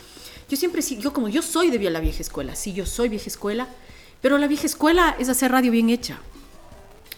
[0.50, 3.68] Yo siempre, yo como yo soy de la vieja escuela, sí, yo soy vieja escuela,
[4.22, 6.20] pero la vieja escuela es hacer radio bien hecha.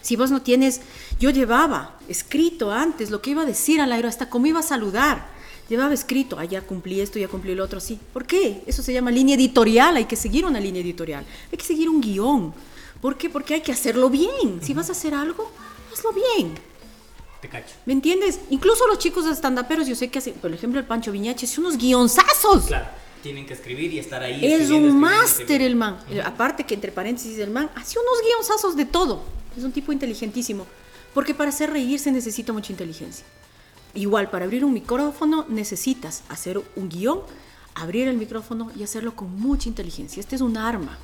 [0.02, 0.80] Si vos no tienes,
[1.20, 4.64] yo llevaba escrito antes lo que iba a decir al aire, hasta cómo iba a
[4.64, 5.30] saludar.
[5.68, 7.98] Llevaba escrito, ah, ya cumplí esto, ya cumplí lo otro, sí.
[8.12, 8.62] ¿Por qué?
[8.66, 12.00] Eso se llama línea editorial, hay que seguir una línea editorial, hay que seguir un
[12.00, 12.52] guion.
[13.00, 13.30] ¿Por qué?
[13.30, 14.60] Porque hay que hacerlo bien.
[14.60, 15.50] Si vas a hacer algo,
[15.92, 16.71] hazlo bien.
[17.42, 17.74] Te cacho.
[17.86, 18.38] ¿Me entiendes?
[18.50, 21.60] Incluso los chicos de stand-uperos, yo sé que hacen, por ejemplo, el Pancho Viñache, hace
[21.60, 22.66] unos guionzazos.
[22.66, 22.86] Claro,
[23.20, 24.46] tienen que escribir y estar ahí.
[24.46, 25.98] Es un máster el man.
[26.08, 29.24] Eh, Aparte que entre paréntesis el man hace unos guionzazos de todo.
[29.58, 30.68] Es un tipo inteligentísimo.
[31.12, 33.26] Porque para hacer reír se necesita mucha inteligencia.
[33.94, 37.22] Igual, para abrir un micrófono necesitas hacer un guion,
[37.74, 40.20] abrir el micrófono y hacerlo con mucha inteligencia.
[40.20, 40.96] Este es un arma.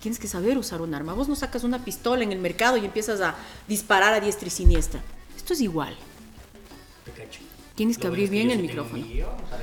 [0.00, 1.14] Tienes que saber usar un arma.
[1.14, 3.36] Vos no sacas una pistola en el mercado y empiezas a
[3.68, 5.00] disparar a diestra y siniestra.
[5.44, 5.94] Esto es igual.
[7.74, 9.04] Tienes que abrir bien el micrófono.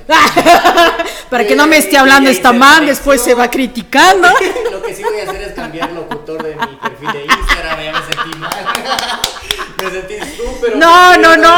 [1.28, 4.28] para que- no me esté hablando esta man, después se va criticando.
[4.70, 7.80] Lo que sí voy a hacer es cambiar locutor de mi perfil de Instagram.
[7.82, 8.50] Ya me sentí mal.
[9.82, 10.76] me sentí súper.
[10.76, 11.50] No, no, no.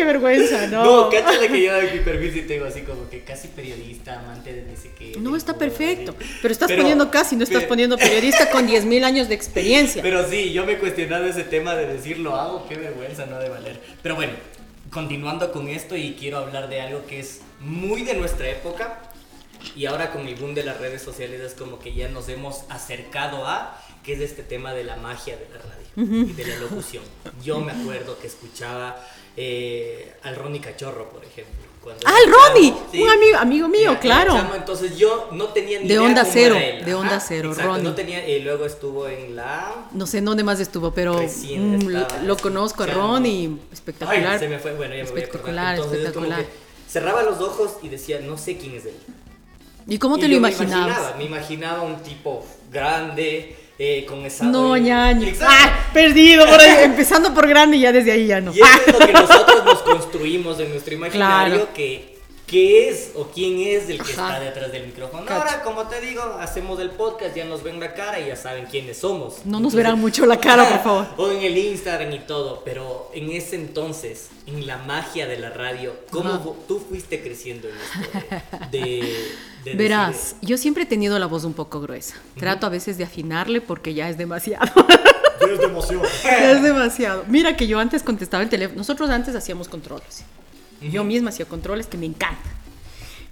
[0.00, 0.82] Qué vergüenza, no.
[0.84, 4.50] No, cáchale que yo en mi perfil sí tengo así como que casi periodista, amante
[4.52, 5.16] de dice que.
[5.18, 6.14] No, está perfecto.
[6.18, 6.30] así.
[6.40, 10.00] Pero estás Pero- poniendo casi, no estás pe- poniendo periodista con 10.000 años de experiencia.
[10.02, 13.38] Pero sí, yo me he cuestionado ese tema de decir lo hago, qué vergüenza, no
[13.38, 13.78] de valer.
[14.02, 14.32] Pero bueno,
[14.90, 19.02] continuando con esto y quiero hablar de algo que es muy de nuestra época,
[19.76, 22.62] Y ahora con el boom de las redes sociales es como que ya nos hemos
[22.70, 26.56] acercado a que es este tema de la magia de la radio y de la
[26.56, 27.04] locución.
[27.44, 28.96] Yo me acuerdo que escuchaba
[29.36, 31.54] eh, al Ronnie Cachorro, por ejemplo.
[32.04, 34.36] ah, el Ronnie, un amigo, amigo mío, claro.
[34.54, 36.84] entonces yo no tenía ni de idea onda cómo cero, era él.
[36.84, 37.84] de onda cero, exacto, Ronnie.
[37.88, 39.86] No tenía, y luego estuvo en la.
[39.92, 42.86] No sé en dónde más estuvo, pero mm, lo, estaba lo conozco a.
[42.86, 44.26] Ronnie, espectacular.
[44.34, 45.74] Ay, se me fue, bueno, ya me voy a acordar.
[45.76, 46.44] Entonces, como espectacular.
[46.44, 48.94] que cerraba los ojos y decía, no sé quién es él.
[49.86, 50.86] ¿Y cómo te Y lo me imaginabas?
[50.88, 54.44] imaginaba, me imaginaba un tipo grande, eh, con esa.
[54.44, 55.26] No, ñaño.
[55.40, 56.84] Ah, perdido por ahí.
[56.84, 58.52] Empezando por grande y ya desde ahí ya no.
[58.54, 61.68] Y eso es lo que nosotros nos construimos en nuestro imaginario, Claro.
[61.74, 62.19] que
[62.50, 64.28] qué es o quién es el que Ajá.
[64.34, 65.24] está detrás del micrófono.
[65.24, 65.40] Cacho.
[65.40, 68.66] Ahora, como te digo, hacemos el podcast, ya nos ven la cara y ya saben
[68.66, 69.46] quiénes somos.
[69.46, 71.06] No nos verán mucho la cara, por favor.
[71.16, 75.50] O en el Instagram y todo, pero en ese entonces, en la magia de la
[75.50, 76.42] radio, ¿cómo Ajá.
[76.66, 79.24] tú fuiste creciendo en esto de, de-
[79.64, 82.16] de Verás, yo siempre he tenido la voz un poco gruesa.
[82.38, 84.66] Trato a veces de afinarle porque ya es demasiado.
[85.38, 86.02] decir- de emoción.
[86.24, 87.24] Ya es demasiado.
[87.28, 88.78] Mira que yo antes contestaba el teléfono.
[88.78, 90.24] Nosotros antes hacíamos controles.
[90.80, 92.48] Yo misma hacía controles que me encanta.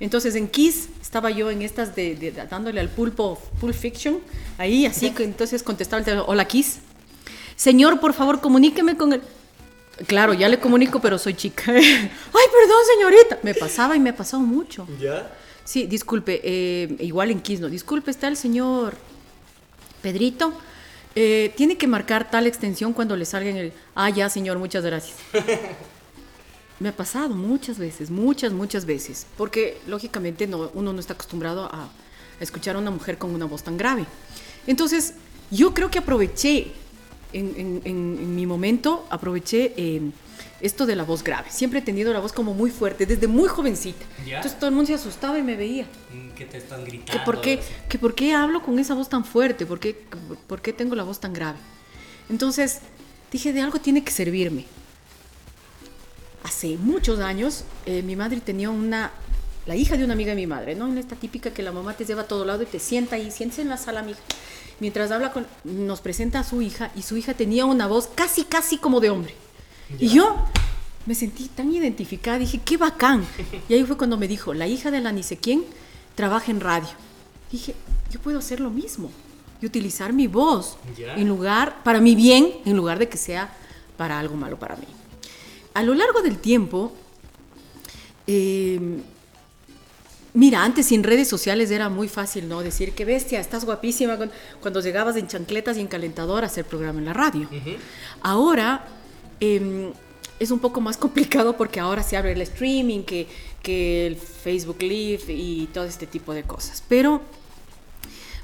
[0.01, 4.19] Entonces en Kiss estaba yo en estas de, de- dándole al pulpo, Pulp Fiction,
[4.59, 6.79] ahí así, que entonces contestaba el teléfono, hola Kiss.
[7.57, 9.23] Señor, por favor, comuníqueme con el...
[10.07, 11.65] Claro, ya le comunico, pero soy chica.
[11.73, 13.39] Ay, perdón, señorita.
[13.43, 14.87] Me pasaba y me ha pasado mucho.
[15.01, 15.29] ¿Ya?
[15.65, 17.69] Sí, disculpe, eh, igual en Kiss, no.
[17.69, 18.95] Disculpe, está el señor
[20.03, 20.53] Pedrito.
[21.17, 23.73] Eh, tiene que marcar tal extensión cuando le salga en el.
[23.97, 25.17] Ah, ya, señor, muchas gracias.
[26.81, 29.27] Me ha pasado muchas veces, muchas, muchas veces.
[29.37, 31.89] Porque, lógicamente, no, uno no está acostumbrado a, a
[32.41, 34.05] escuchar a una mujer con una voz tan grave.
[34.67, 35.15] Entonces,
[35.51, 36.73] yo creo que aproveché,
[37.33, 40.01] en, en- en- mi momento, aproveché eh,
[40.61, 41.51] esto de la voz grave.
[41.51, 44.05] Siempre he tenido la voz como muy fuerte, desde muy jovencita.
[44.27, 44.37] Ya.
[44.37, 45.85] Entonces todo el mundo se asustaba y me veía.
[46.13, 47.13] Mm, Que te están gritando.
[47.13, 49.67] ¿Que por, qué, que por qué hablo con esa voz tan fuerte?
[49.67, 50.01] ¿Por qué,
[50.47, 51.59] ¿Por qué tengo la voz tan grave?
[52.31, 52.79] Entonces
[53.33, 54.65] dije, de algo tiene que servirme.
[56.49, 59.11] Hace muchos años, eh, mi madre tenía una,
[59.67, 60.89] la hija de una amiga de mi madre, ¿no?
[60.89, 63.31] En esta típica que la mamá te lleva a todo lado y te sienta ahí,
[63.31, 64.19] siéntese en la sala, mija.
[64.81, 68.45] Mientras habla con, nos presenta a su hija y su hija tenía una voz casi,
[68.45, 69.35] casi como de hombre.
[69.99, 70.37] Y yo
[71.05, 73.27] me sentí tan identificada, dije, qué bacán.
[73.69, 75.65] Y ahí fue cuando me dijo, la hija de la ni sé quién
[76.15, 76.89] trabaja en radio.
[77.53, 77.75] Dije,
[78.11, 79.11] yo puedo hacer lo mismo
[79.61, 81.15] y utilizar mi voz Ya.
[81.15, 83.55] en lugar, para mi bien, en lugar de que sea
[83.99, 84.87] para algo malo para mí.
[85.79, 86.93] A lo largo del tiempo,
[88.27, 88.81] eh,
[90.35, 92.61] Mira, antes sin redes sociales era muy fácil, ¿no?
[92.63, 96.65] Decir que bestia, estás guapísima cuando, cuando llegabas en chancletas y en calentador a hacer
[96.65, 97.49] programa en la radio.
[98.21, 98.87] Ahora
[99.41, 99.93] em,
[100.39, 103.29] es un poco más complicado porque ahora se abre el streaming, que,
[103.63, 106.83] que el Facebook Live y todo este tipo de cosas.
[106.89, 107.23] Pero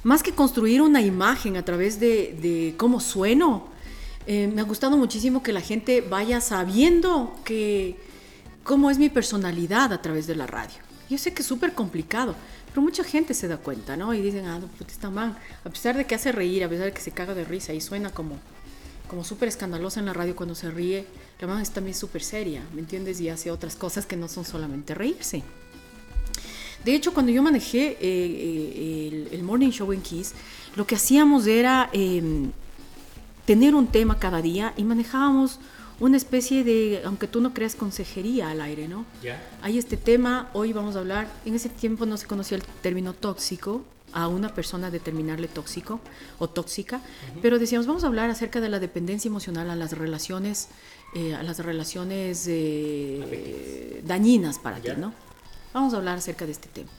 [0.03, 3.74] más que construir una imagen a través de, de cómo sueno,
[4.27, 7.97] eh, me ha gustado muchísimo que la gente vaya sabiendo que
[8.63, 10.75] cómo es mi personalidad a través de la radio.
[11.09, 12.35] Yo sé que es súper complicado,
[12.69, 14.13] pero mucha gente se da cuenta, ¿no?
[14.13, 16.85] Y dicen, ah, no, puta, esta man, a pesar de que hace reír, a pesar
[16.85, 18.39] de que se caga de risa y suena como,
[19.07, 21.05] como súper escandalosa en la radio cuando se ríe,
[21.39, 23.21] la man es también súper seria, ¿me entiendes?
[23.21, 25.43] Y hace otras cosas que no son solamente reírse.
[26.83, 30.33] De hecho, cuando yo manejé eh, eh, el, Morning Show en Kiss,
[30.75, 32.21] lo que hacíamos era eh,
[33.45, 35.59] tener un tema cada día y manejábamos
[35.99, 39.05] una especie de, aunque tú no creas, consejería al aire, ¿no?
[39.23, 39.41] ¿Ya?
[39.61, 43.13] Hay este tema, hoy vamos a hablar, en ese tiempo no se conocía el término
[43.13, 43.83] tóxico,
[44.15, 45.99] a una persona determinarle tóxico
[46.39, 47.01] o tóxica,
[47.41, 50.69] pero decíamos, vamos a hablar acerca de la dependencia emocional a las relaciones,
[51.13, 54.87] eh, a las relaciones eh, dañinas para ti.
[54.97, 55.13] ¿no?
[55.73, 56.89] Vamos a hablar acerca de este tema.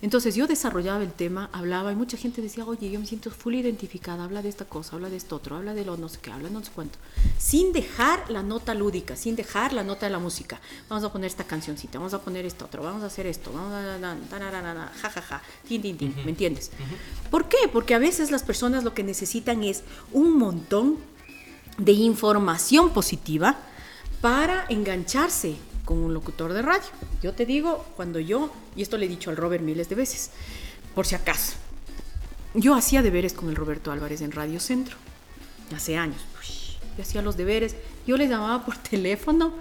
[0.00, 3.54] Entonces yo desarrollaba el tema, hablaba y mucha gente decía, oye, yo me siento full
[3.54, 6.30] identificada, habla de esta cosa, habla de esto otro, habla de lo no sé qué,
[6.30, 6.98] habla no sé cuánto.
[7.38, 10.60] Sin dejar la nota lúdica, sin dejar la nota de la música.
[10.88, 13.72] Vamos a poner esta cancioncita, vamos a poner esto otro, vamos a hacer esto, vamos
[13.72, 14.88] a...
[15.00, 16.70] ja, ja, tin, tin, tin, ¿me entiendes?
[17.30, 17.68] ¿Por qué?
[17.72, 20.96] Porque a veces las personas lo que necesitan es un montón
[21.76, 23.56] de información positiva
[24.20, 25.56] para engancharse
[25.88, 26.86] con un locutor de radio.
[27.22, 30.32] Yo te digo, cuando yo, y esto le he dicho al Robert miles de veces,
[30.94, 31.54] por si acaso,
[32.52, 34.98] yo hacía deberes con el Roberto Álvarez en Radio Centro,
[35.74, 36.20] hace años.
[36.38, 37.74] Uy, Yo hacía los deberes,
[38.06, 39.54] yo le llamaba por teléfono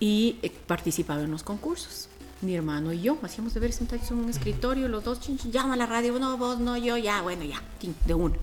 [0.00, 2.08] y eh, participaba en los concursos.
[2.40, 5.74] Mi hermano y yo hacíamos deberes sentados en un escritorio, los dos, chin, chin, llama
[5.74, 7.62] a la radio, no, vos, no, yo, ya, bueno, ya,
[8.04, 8.34] de uno.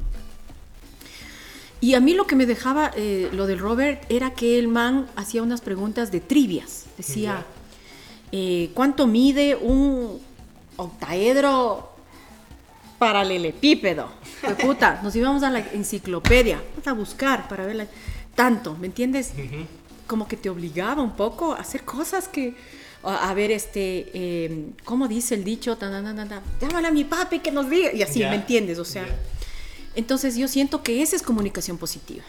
[1.82, 5.08] Y a mí lo que me dejaba eh, lo del Robert era que el man
[5.16, 6.86] hacía unas preguntas de trivias.
[6.98, 7.46] Decía,
[8.32, 10.20] eh, ¿cuánto mide un,
[10.80, 11.90] octaedro
[12.98, 14.10] paralelepípedo.
[14.42, 17.88] Fue puta, nos íbamos a la enciclopedia, a buscar para verla.
[18.36, 19.32] Tanto, ¿me entiendes?
[20.08, 22.56] Como que te obligaba un poco a hacer cosas que.
[23.04, 24.12] A, a ver, este.
[24.14, 25.78] eh, ¿Cómo dice el dicho?
[25.78, 27.94] Tan, tan, tan, tan, tan, Llámale a mi papi que nos diga.
[27.94, 28.20] Y así.
[28.20, 28.80] ¿me entiendes?
[28.80, 29.06] O sea.
[29.96, 32.24] Entonces yo siento que esa es comunicación positiva.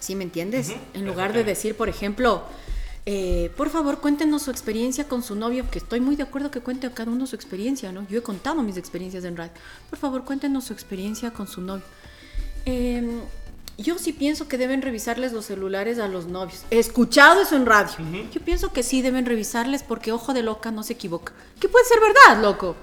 [0.00, 0.72] ¿Sí me entiendes?
[0.94, 2.44] En lugar de decir, por ejemplo,
[3.06, 6.60] eh, por favor, cuéntenos su experiencia con su novio, que estoy muy de acuerdo que
[6.60, 8.06] cuente a cada uno su experiencia, ¿no?
[8.08, 9.52] Yo he contado mis experiencias en radio.
[9.88, 11.84] Por favor, cuéntenos su experiencia con su novio.
[12.66, 13.20] Eh,
[13.78, 16.64] yo sí pienso que deben revisarles los celulares a los novios.
[16.70, 17.92] He escuchado eso en radio.
[18.32, 21.32] Yo pienso que sí deben revisarles porque ojo de loca no se equivoca.
[21.60, 22.74] Que puede ser verdad, loco.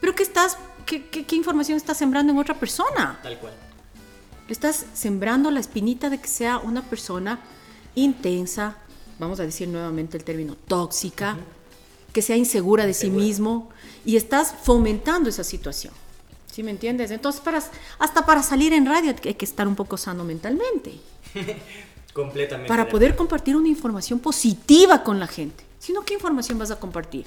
[0.00, 0.58] Pero ¿qué estás,
[0.90, 3.18] qué, qué- qué información estás sembrando en otra persona?
[3.22, 3.52] Tal cual.
[4.48, 7.38] Estás sembrando la espinita de que sea una persona
[7.94, 8.76] intensa,
[9.18, 11.36] vamos a decir nuevamente el término, tóxica,
[12.12, 13.70] que sea insegura de sí mismo
[14.04, 15.94] y estás fomentando esa situación.
[16.50, 17.12] ¿Sí me entiendes?
[17.12, 17.62] Entonces, para,
[18.00, 20.98] hasta para salir en radio hay que estar un poco sano mentalmente,
[22.12, 22.68] Completamente.
[22.68, 25.62] para de poder compartir una información positiva con la gente.
[25.78, 27.24] Si no, ¿qué información vas a compartir?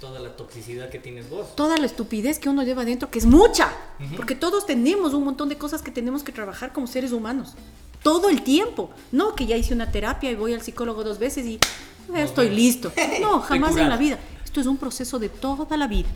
[0.00, 1.56] Toda la toxicidad que tienes vos.
[1.56, 3.72] toda la estupidez que uno lleva dentro, que es mucha,
[4.16, 7.54] porque todos tenemos un montón de cosas que tenemos que trabajar como seres humanos,
[8.02, 8.90] todo el tiempo.
[9.10, 11.60] No que ya hice una terapia y voy al psicólogo dos veces y eh,
[12.08, 12.92] Nos estoy listo.
[13.20, 14.18] No, jamás en la vida.
[14.44, 16.08] Esto es un proceso de toda la vida.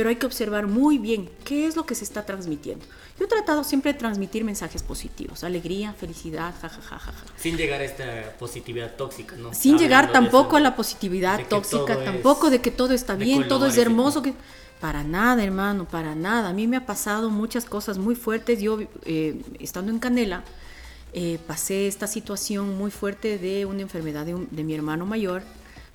[0.00, 2.86] Pero hay que observar muy bien qué es lo que se está transmitiendo.
[3.18, 7.12] Yo he tratado siempre de transmitir mensajes positivos, alegría, felicidad, jajajaja.
[7.36, 9.52] Sin llegar a esta positividad tóxica, ¿no?
[9.52, 12.94] Sin llegar Hablando de tampoco eso, a la positividad tóxica, es tampoco de que todo
[12.94, 14.22] está bien, todo es hermoso.
[14.22, 14.32] Que...
[14.80, 16.48] Para nada, hermano, para nada.
[16.48, 18.62] A mí me ha pasado muchas cosas muy fuertes.
[18.62, 20.44] Yo, eh, estando en Canela,
[21.12, 25.42] eh, pasé esta situación muy fuerte de una enfermedad de, un- de mi hermano mayor.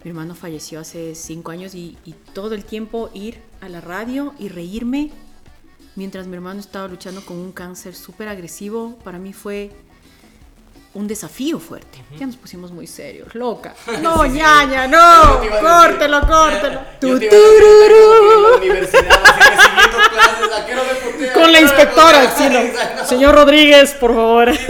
[0.03, 4.33] Mi hermano falleció hace cinco años y, y todo el tiempo ir a la radio
[4.39, 5.09] y reírme
[5.95, 9.71] mientras mi hermano estaba luchando con un cáncer súper agresivo, para mí fue
[10.93, 12.03] un desafío fuerte.
[12.19, 13.73] Ya nos pusimos muy serios, loca.
[14.01, 16.81] No, ñaña, no, córtelo, córtelo.
[17.01, 18.17] Yo Tu, te iba a decir tururú.
[18.17, 21.33] como en la universidad, así recibiendo clases, ¿a qué no me putea?
[21.33, 23.05] Con la ¿A qué no me inspectora, sí, no.
[23.05, 24.51] Señor Rodríguez, por favor.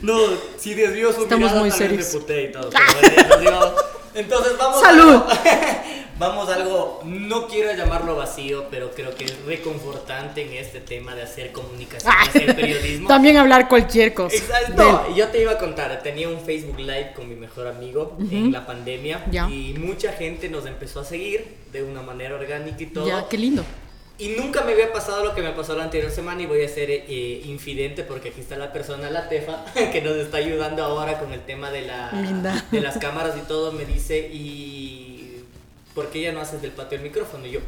[0.00, 0.16] No,
[0.56, 2.14] si desvió su Estamos mirada, muy serios.
[2.28, 2.70] me y todo.
[3.40, 3.74] pero.
[4.14, 5.22] Entonces vamos Salud.
[5.28, 10.80] a vamos a algo, no quiero llamarlo vacío, pero creo que es reconfortante en este
[10.80, 13.08] tema de hacer comunicación, de hacer periodismo.
[13.08, 14.36] También hablar cualquier cosa.
[14.36, 15.04] Exacto.
[15.06, 18.52] Del- yo te iba a contar, tenía un Facebook Live con mi mejor amigo en
[18.52, 19.48] la pandemia Ya.
[19.48, 23.06] y mucha gente nos empezó a seguir de una manera orgánica y todo.
[23.06, 23.64] Ya, qué lindo.
[24.20, 26.68] Y nunca me había pasado lo que me pasó la anterior semana y voy a
[26.68, 31.20] ser eh, infidente porque aquí está la persona, la Tefa, que nos está ayudando ahora
[31.20, 32.64] con el tema de, la, Linda.
[32.72, 33.70] de las cámaras y todo.
[33.70, 34.77] Me dice, ¿y
[35.98, 37.44] por qué ya no haces del patio el micrófono?
[37.44, 37.60] Y yo,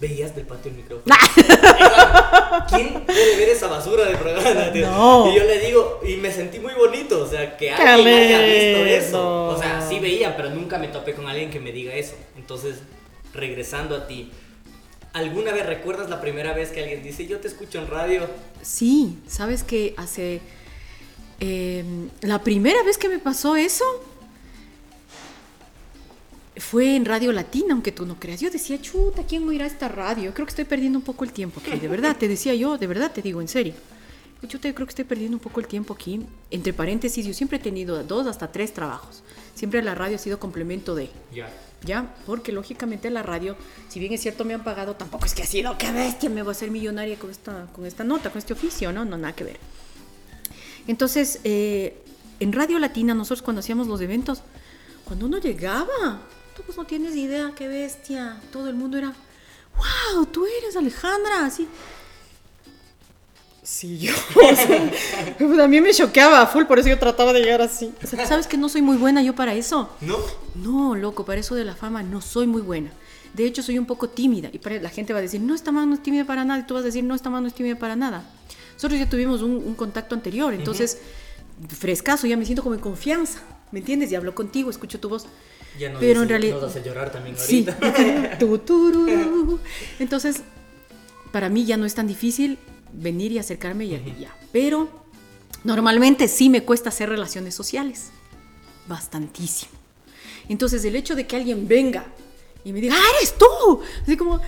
[0.00, 1.12] ¿veías del patio el micrófono?
[2.68, 4.70] ¿Quién puede ver esa basura de programa?
[4.72, 4.88] tío?
[4.88, 5.28] No.
[5.28, 8.86] Y yo le digo, y me sentí muy bonito, o sea, que alguien haya visto
[8.86, 9.48] eso.
[9.48, 12.14] O sea, sí veían, pero nunca me topé con alguien que me diga eso.
[12.36, 12.76] Entonces,
[13.34, 14.30] regresando a ti,
[15.12, 18.28] ¿alguna vez recuerdas la primera vez que alguien dice, yo te escucho en radio?
[18.62, 20.40] Sí, sabes que hace.
[21.40, 21.84] eh,
[22.20, 23.84] la primera vez que me pasó eso
[26.60, 28.40] fue en Radio Latina, aunque tú no creas.
[28.40, 30.32] Yo decía, chuta, ¿quién oirá esta radio?
[30.34, 32.86] Creo que estoy perdiendo un poco el tiempo aquí, de verdad, te decía yo, de
[32.86, 33.74] verdad te digo, en serio.
[34.46, 36.24] Chuta, yo creo que estoy perdiendo un poco el tiempo aquí.
[36.50, 39.22] Entre paréntesis, yo siempre he tenido dos hasta tres trabajos.
[39.54, 41.10] Siempre la radio ha sido complemento de.
[41.30, 41.50] Ya.
[41.84, 42.14] ¿ya?
[42.26, 43.56] Porque lógicamente la radio,
[43.88, 46.42] si bien es cierto me han pagado, tampoco es que ha sido, qué bestia, me
[46.42, 49.04] voy a hacer millonaria con esta, con esta nota, con este oficio, ¿no?
[49.04, 49.58] No, nada que ver.
[50.86, 52.02] Entonces, eh,
[52.40, 54.42] en Radio Latina, nosotros cuando hacíamos los eventos,
[55.04, 56.20] cuando uno llegaba,
[56.60, 59.14] tú pues no tienes idea, qué bestia, todo el mundo era,
[59.76, 61.66] wow, tú eres Alejandra, así.
[63.62, 64.12] Sí, yo.
[64.34, 64.92] o sea,
[65.38, 67.92] pues a mí me choqueaba full, por eso yo trataba de llegar así.
[68.02, 69.88] O sea, ¿sabes que no soy muy buena yo para eso?
[70.02, 70.18] ¿No?
[70.54, 72.90] No, loco, para eso de la fama no soy muy buena.
[73.32, 74.50] De hecho, soy un poco tímida.
[74.52, 76.60] Y la gente va a decir, no, esta mano no es tímida para nada.
[76.60, 78.28] Y tú vas a decir, no, esta mano no es tímida para nada.
[78.74, 80.52] Nosotros ya tuvimos un, un contacto anterior.
[80.52, 80.98] Entonces,
[81.68, 83.40] frescazo, ya me siento como en confianza.
[83.70, 84.10] ¿Me entiendes?
[84.10, 85.26] Y hablo contigo, escucho tu voz.
[85.78, 87.66] Ya nos, Pero en dice- realidad- nos hace llorar también Sí.
[87.68, 88.38] ahorita.
[88.66, 89.58] Tururú.
[89.98, 90.42] Entonces,
[91.32, 92.58] para mí ya no es tan difícil
[92.92, 94.36] venir y acercarme y y ya.
[94.52, 94.88] Pero
[95.64, 98.10] normalmente sí me cuesta hacer relaciones sociales.
[98.88, 99.72] Bastantísimo.
[100.48, 102.04] Entonces, el hecho de que alguien venga
[102.64, 103.80] y me diga, ¡ah, eres tú!
[104.02, 104.40] Así como.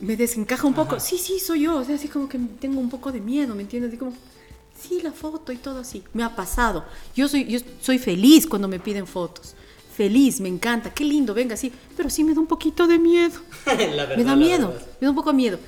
[0.00, 0.96] Me desencaja un poco.
[0.96, 1.00] Ajá.
[1.04, 1.76] Sí, sí, soy yo.
[1.76, 3.88] O sea, así como que tengo un poco de miedo, ¿me entiendes?
[3.88, 4.12] Así como.
[4.80, 6.04] Sí, la foto y todo así.
[6.12, 6.84] Me ha pasado.
[7.16, 9.56] Yo soy, yo soy feliz cuando me piden fotos.
[9.98, 13.40] Feliz, me encanta, qué lindo, venga, sí, pero sí me da un poquito de miedo.
[13.66, 13.74] La
[14.06, 15.58] verdad, me da miedo, me da un poco de miedo.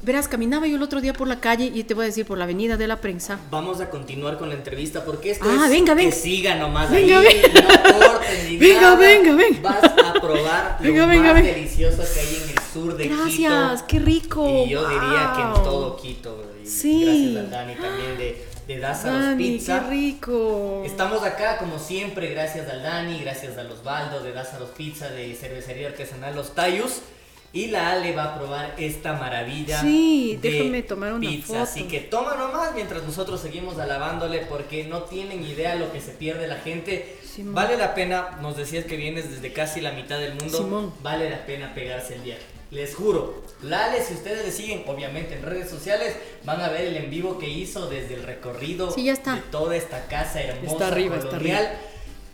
[0.00, 2.38] Verás, caminaba yo el otro día por la calle y te voy a decir por
[2.38, 3.40] la avenida de la prensa.
[3.50, 6.14] Vamos a continuar con la entrevista porque esto Ah, es venga, que venga.
[6.16, 7.62] siga nomás Venga, ahí, venga.
[7.62, 8.96] no corten ni Venga, nada.
[8.96, 9.60] venga, venga.
[9.60, 11.54] Vas a probar Venga, lo venga, más venga.
[11.54, 13.86] delicioso que hay en el sur de Gracias, Quito.
[13.88, 14.64] qué rico.
[14.66, 16.44] Y yo diría que en todo Quito.
[16.62, 17.34] Y Sí.
[17.34, 19.80] Gracias a Dani también de, de Dázaros Dani, Pizza.
[19.84, 20.82] qué rico.
[20.86, 25.88] Estamos acá como siempre, gracias al Dani, gracias al Osvaldo de Dázaros Pizza, de Cervecería
[25.88, 27.00] Artesanal Los Tayus.
[27.52, 29.80] Y la Ale va a probar esta maravilla.
[29.80, 31.46] Sí, de déjame tomar una pizza.
[31.46, 31.60] foto.
[31.60, 36.12] Así que toma nomás mientras nosotros seguimos alabándole porque no tienen idea lo que se
[36.12, 37.16] pierde la gente.
[37.24, 37.54] Simón.
[37.54, 40.58] Vale la pena, nos decías que vienes desde casi la mitad del mundo.
[40.58, 40.92] Simón.
[41.02, 42.42] Vale la pena pegarse el viaje.
[42.70, 46.82] Les juro, la Ale, si ustedes le siguen, obviamente en redes sociales, van a ver
[46.82, 49.36] el en vivo que hizo desde el recorrido Sí, ya está.
[49.36, 51.70] de toda esta casa hermosa Está arriba, está colonial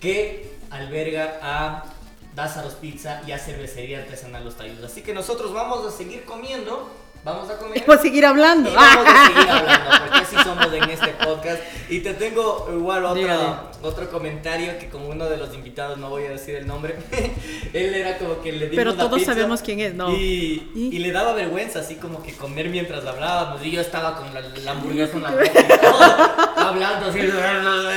[0.00, 1.93] que alberga a
[2.34, 4.82] Dázaros Pizza y a Cervecería Artesanal Los Tayos.
[4.84, 6.90] Así que nosotros vamos a seguir comiendo,
[7.24, 7.84] vamos a comer.
[7.86, 8.70] Voy a seguir hablando.
[8.70, 11.62] Y vamos a seguir hablando, porque así somos en este podcast.
[11.88, 16.24] Y te tengo igual otro, otro comentario que como uno de los invitados, no voy
[16.24, 16.96] a decir el nombre,
[17.72, 20.10] él era como que le dimos Pero todos pizza sabemos quién es, ¿no?
[20.12, 20.88] Y, ¿Y?
[20.92, 23.64] y le daba vergüenza, así como que comer mientras hablábamos.
[23.64, 27.20] Y yo estaba con la, la hamburguesa en la boca y todo, hablando así.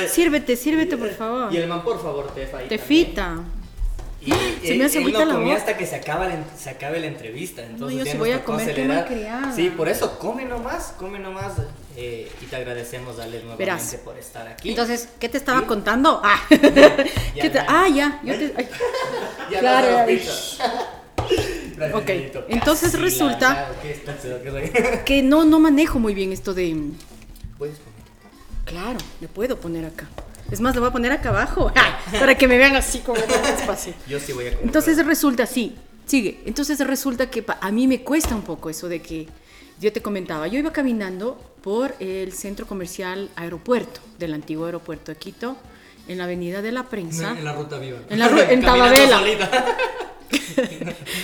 [0.08, 1.52] Sírvete, sírvete, por favor.
[1.52, 3.38] Y el man, por favor, te fa- ahí Tefita.
[4.20, 6.98] Y Se él, me hace él no comía hasta que se, acaba la, se acabe
[6.98, 7.62] la entrevista.
[7.62, 9.52] Entonces yo ya sí nos voy a comer, malcriada.
[9.54, 11.52] Sí, por eso come nomás, come nomás.
[11.96, 13.94] eh, y te agradecemos, Ale, nuevamente Verás.
[14.04, 14.70] por estar aquí.
[14.70, 16.20] Entonces, ¿qué te estaba contando?
[16.24, 17.66] Ah, Ya, ¿Qué te- ya.
[17.68, 18.20] ah ya.
[18.24, 18.68] yo te- ay.
[19.52, 20.04] ya claro, ya.
[21.76, 22.08] Gracias, Ok,
[22.48, 23.70] entonces Casi resulta-.
[25.04, 26.76] Que no, no manejo muy bien esto de.
[27.56, 27.98] Puedes comer.
[28.64, 30.08] Claro, le puedo poner acá.
[30.50, 31.70] Es más, le voy a poner acá abajo.
[32.18, 33.94] Para que me vean así como más fácil.
[34.08, 34.64] Yo sí voy a comer.
[34.66, 35.76] Entonces resulta, sí,
[36.06, 36.40] sigue.
[36.46, 39.28] Entonces resulta que a mí me cuesta un poco eso de que
[39.80, 45.18] yo te comentaba, yo iba caminando por el centro comercial aeropuerto, del antiguo aeropuerto de
[45.18, 45.56] Quito,
[46.08, 47.98] en la avenida de la prensa, En la ruta viva.
[48.08, 49.22] En la ru- en Tababela.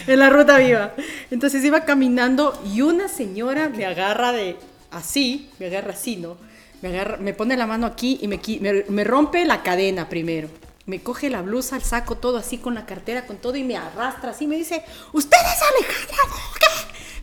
[0.07, 0.95] en la ruta viva.
[1.31, 4.57] Entonces iba caminando y una señora me agarra de
[4.91, 6.37] así, me agarra así, ¿no?
[6.85, 10.51] Me, agarra, me pone la mano aquí y me, me, me rompe la cadena primero.
[10.85, 13.75] Me coge la blusa, el saco, todo así con la cartera, con todo y me
[13.75, 14.47] arrastra así.
[14.47, 16.19] Me dice, ¿usted es Alejandra?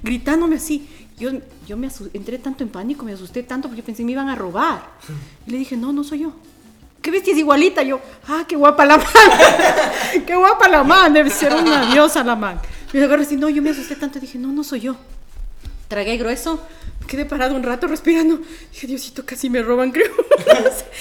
[0.01, 0.89] Gritándome así.
[1.15, 1.29] Yo,
[1.67, 4.81] yo me entré tanto en pánico, me asusté tanto porque pensé me iban a robar.
[5.45, 6.33] Y le dije, no, no soy yo.
[7.03, 7.83] ¿Qué bestia es igualita?
[7.83, 9.05] Yo, ah, qué guapa la man.
[10.25, 11.13] qué guapa la man.
[11.13, 12.59] Debe ser una diosa la man.
[12.93, 14.19] Me agarré así, no, yo me asusté tanto.
[14.19, 14.97] Dije, no, no soy yo.
[15.91, 16.57] Tragué grueso.
[17.05, 18.39] Quedé parado un rato respirando.
[18.71, 20.09] Dije, Diosito, casi me roban, creo.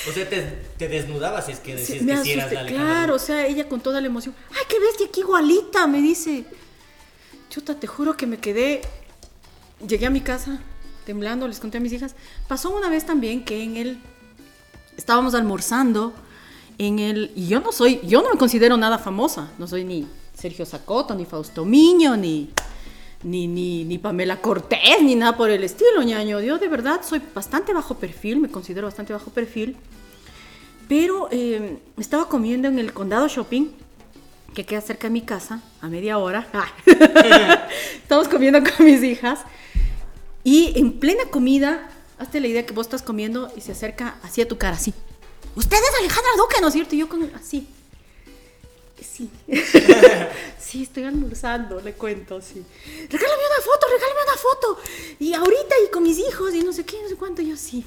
[0.09, 0.43] O sea, te,
[0.76, 2.55] te desnudabas si es que Sí, decías me que sí asusté.
[2.55, 2.84] la Alejandra.
[2.95, 4.34] Claro, o sea, ella con toda la emoción.
[4.51, 5.86] ¡Ay, qué bestia, qué igualita!
[5.86, 6.45] Me dice.
[7.51, 8.80] Chuta, te juro que me quedé.
[9.86, 10.59] Llegué a mi casa
[11.07, 12.16] temblando, les conté a mis hijas.
[12.49, 14.01] Pasó una vez también que en el.
[14.97, 16.12] Estábamos almorzando
[16.78, 17.30] en el.
[17.36, 18.01] Y yo no soy.
[18.03, 19.53] Yo no me considero nada famosa.
[19.57, 22.51] No soy ni Sergio Sacoto, ni Fausto Miño, ni.
[23.23, 26.41] Ni, ni, ni Pamela Cortés, ni nada por el estilo, ñaño.
[26.41, 29.77] Yo de verdad soy bastante bajo perfil, me considero bastante bajo perfil.
[30.89, 33.68] Pero eh, estaba comiendo en el Condado Shopping,
[34.55, 36.47] que queda cerca de mi casa, a media hora.
[38.03, 39.41] Estamos comiendo con mis hijas.
[40.43, 44.49] Y en plena comida, hazte la idea que vos estás comiendo y se acerca hacia
[44.49, 44.95] tu cara, así.
[45.55, 46.95] Usted es Alejandra Duque, ¿no es cierto?
[46.95, 47.68] Y yo con así.
[49.03, 49.31] Sí.
[50.59, 52.65] sí, estoy almorzando, le cuento, sí.
[53.09, 54.79] Regálame una foto, regálame una foto.
[55.19, 57.85] Y ahorita y con mis hijos y no sé qué, no sé cuánto, yo sí.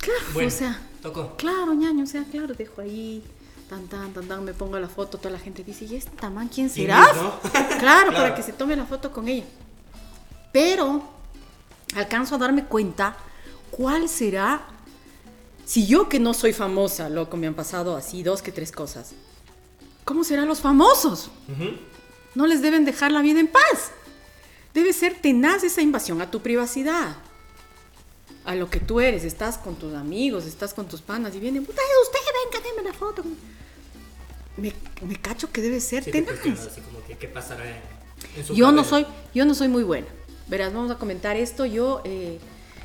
[0.00, 1.36] Claro, Bueno, o sea, tocó.
[1.36, 3.22] Claro, ñaño, o sea, claro, dejo ahí,
[3.68, 6.48] tan, tan, tan, tan, me pongo la foto, toda la gente dice, ¿y esta man
[6.48, 7.04] quién ¿Quién será?
[7.10, 7.40] es, no?
[7.50, 8.12] Claro, Claro.
[8.14, 9.44] para que se tome la foto con ella.
[10.52, 11.02] Pero
[11.94, 13.16] alcanzo a darme cuenta
[13.70, 14.62] cuál será,
[15.66, 19.12] si yo que no soy famosa, loco, me han pasado así dos que tres cosas,
[20.04, 21.30] ¿cómo serán los famosos?
[22.34, 23.90] No les deben dejar la vida en paz.
[24.74, 27.16] Debe ser tenaz esa invasión a tu privacidad.
[28.44, 31.64] A lo que tú eres, estás con tus amigos, estás con tus panas y vienen,
[31.64, 32.18] puta, es usted,
[32.52, 33.22] venga, déme la foto.
[34.56, 34.72] Me,
[35.06, 36.30] me cacho que debe ser Sí, tenaz.
[36.30, 37.80] cuestionas así como que qué pasará en,
[38.36, 40.06] en su Yo no soy, yo no soy muy buena.
[40.48, 41.66] Verás, vamos a comentar esto.
[41.66, 42.38] Yo eh,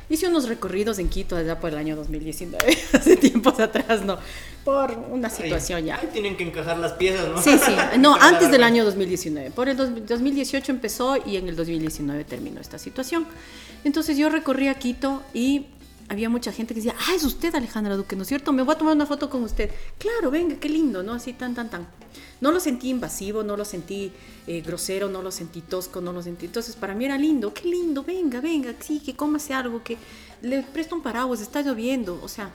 [0.08, 4.18] hice unos recorridos en Quito allá por el año 2019, hace tiempos atrás, no,
[4.64, 5.96] por una Ahí- situación ya.
[5.96, 7.40] ahí tienen que encajar las piezas, ¿no?
[7.42, 7.72] Sí, sí.
[7.98, 9.50] No, antes del año 2019.
[9.50, 13.26] Por el dos- 2018 empezó y en el 2019 terminó esta situación.
[13.84, 15.66] Entonces yo recorrí a Quito y
[16.08, 18.52] había mucha gente que decía, ah, es usted Alejandra Duque, ¿no es cierto?
[18.52, 19.70] Me voy a tomar una foto con usted.
[19.98, 21.14] Claro, venga, qué lindo, ¿no?
[21.14, 21.86] Así tan, tan, tan.
[22.40, 24.12] No lo sentí invasivo, no lo sentí
[24.46, 26.46] eh, grosero, no lo sentí tosco, no lo sentí.
[26.46, 29.96] Entonces, para mí era lindo, qué lindo, venga, venga, sí, que cómase algo, que
[30.42, 32.20] le presto un paraguas, está lloviendo.
[32.22, 32.50] O sea,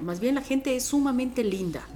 [0.00, 1.86] más bien la gente es sumamente linda.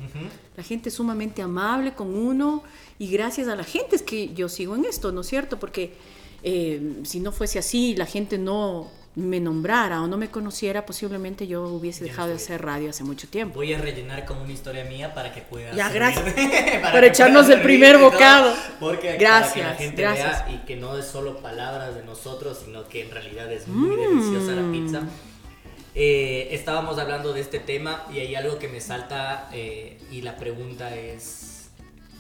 [0.56, 2.62] La gente es sumamente amable con uno
[2.98, 5.58] y gracias a la gente es que yo sigo en esto, ¿no es cierto?
[5.58, 5.94] Porque
[6.42, 11.46] eh, si no fuese así, la gente no me nombrara o no me conociera, posiblemente
[11.46, 13.54] yo hubiese dejado de hacer radio hace mucho tiempo.
[13.54, 15.74] Voy a rellenar con una historia mía para que puedas.
[15.74, 16.34] Ya, gracias.
[16.82, 18.54] para, echarnos el primer bocado.
[18.78, 20.46] porque gracias, para que la gente gracias.
[20.46, 23.96] vea y que no es solo palabras de nosotros, sino que en realidad es muy
[23.96, 25.02] deliciosa la pizza.
[25.94, 30.36] Eh, estábamos hablando de este tema y hay algo que me salta eh, y la
[30.36, 31.70] pregunta es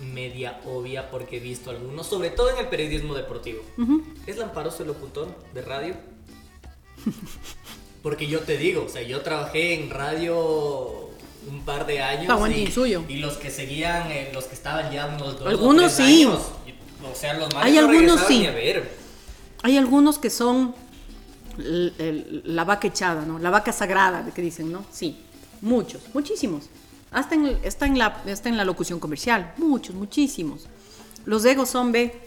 [0.00, 3.60] media obvia porque he visto algunos, sobre todo en el periodismo deportivo.
[4.26, 6.15] ¿Es Lamparoso el locutor de radio?
[8.02, 11.10] Porque yo te digo, o sea, yo trabajé en radio
[11.48, 13.04] un par de años y, suyo.
[13.08, 16.22] y los que seguían, eh, los que estaban ya unos dos algunos o tres sí.
[16.22, 16.40] años,
[17.12, 18.46] o sea, los más Hay no algunos sí.
[18.46, 18.90] a ver.
[19.62, 20.74] Hay algunos que son
[21.58, 23.38] el- el- la vaca echada, ¿no?
[23.38, 24.84] La vaca sagrada, que dicen, ¿no?
[24.92, 25.16] Sí,
[25.60, 26.64] muchos, muchísimos.
[27.10, 30.66] Hasta en, está, en la, está en la locución comercial, muchos, muchísimos.
[31.24, 32.20] Los egos son, ve.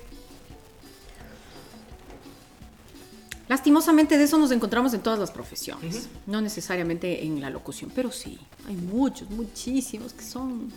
[3.49, 8.11] Lastimosamente de eso nos encontramos en todas las profesiones, no necesariamente en la locución, pero
[8.11, 10.71] sí, hay muchos, muchísimos que son,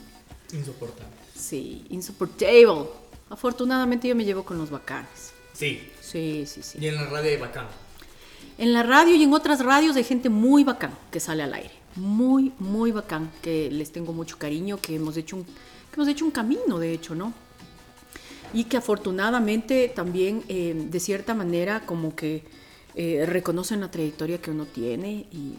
[0.52, 1.12] Insoportable.
[1.36, 2.88] sí, insoportable.
[3.30, 5.32] Afortunadamente yo me llevo con los bacanes.
[5.52, 6.78] Sí, Sí, sí, sí.
[6.80, 7.66] y en la radio hay bacán.
[8.58, 11.72] En la radio y en otras radios hay gente muy bacán que sale al aire.
[11.96, 16.24] Muy, muy bacán, que les tengo mucho cariño, que hemos hecho un, que hemos hecho
[16.24, 17.32] un camino, de hecho, ¿no?
[18.54, 22.44] Y que afortunadamente también, eh, de cierta manera, como que
[22.94, 25.54] eh, reconocen la trayectoria que uno tiene y,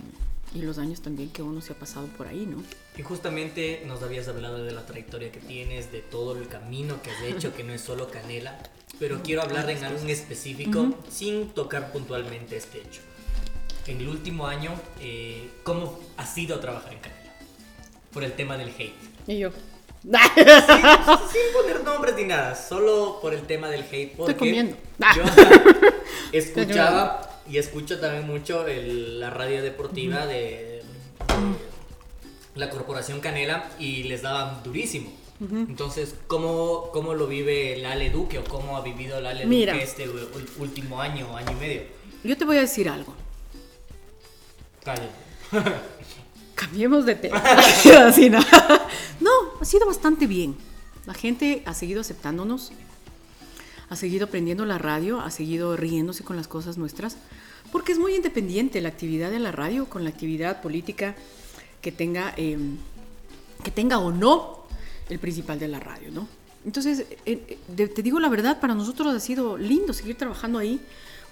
[0.56, 2.64] y los años también que uno se ha pasado por ahí, ¿no?
[2.98, 7.10] Y justamente nos habías hablado de la trayectoria que tienes, de todo el camino que
[7.10, 8.60] has hecho, que no es solo canela,
[9.00, 13.02] pero quiero hablar en algo en específico sin tocar puntualmente este hecho.
[13.88, 14.72] En el último año,
[15.02, 17.34] eh, ¿cómo ha sido trabajar en canela?
[18.12, 18.94] Por el tema del hate.
[19.28, 19.50] Y yo.
[21.32, 24.16] Sin poner nombres ni nada, solo por el tema del hate.
[24.16, 24.76] Porque comiendo.
[25.16, 25.24] Yo
[26.32, 30.84] escuchaba y escucho también mucho el- la radio deportiva de, de
[32.56, 35.12] la Corporación Canela y les daban durísimo.
[35.42, 39.74] Entonces, ¿cómo, ¿cómo lo vive el Ale Duque o cómo ha vivido el Ale Mira.
[39.74, 40.08] Duque este
[40.58, 41.82] último año, año y medio?
[42.24, 43.14] Yo te voy a decir algo.
[44.86, 45.10] Cállate.
[46.56, 47.42] Cambiemos de tema.
[48.32, 48.40] ¿no?
[49.20, 50.56] no, ha sido bastante bien.
[51.06, 52.72] La gente ha seguido aceptándonos,
[53.90, 57.18] ha seguido prendiendo la radio, ha seguido riéndose con las cosas nuestras,
[57.72, 61.16] porque es muy independiente la actividad de la radio con la actividad política
[61.82, 62.58] que tenga, eh,
[63.64, 64.64] que tenga o no
[65.10, 66.28] el principal de la radio, ¿no?
[66.66, 70.80] Entonces, eh, eh, te digo la verdad, para nosotros ha sido lindo seguir trabajando ahí,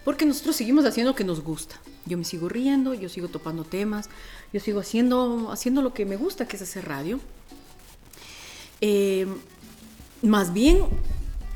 [0.04, 1.80] porque nosotros seguimos haciendo lo que nos gusta.
[2.06, 4.10] Yo me sigo riendo, yo sigo topando temas,
[4.54, 7.20] yo sigo haciendo, haciendo lo que me gusta, que es hacer radio.
[8.82, 9.28] Eh,
[10.22, 10.80] más bien,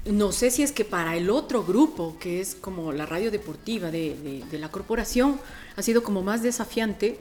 [0.06, 3.92] no sé si es que para el otro grupo, que es como la radio deportiva
[3.92, 5.40] de, de- de la corporación,
[5.76, 7.20] ha sido como más desafiante,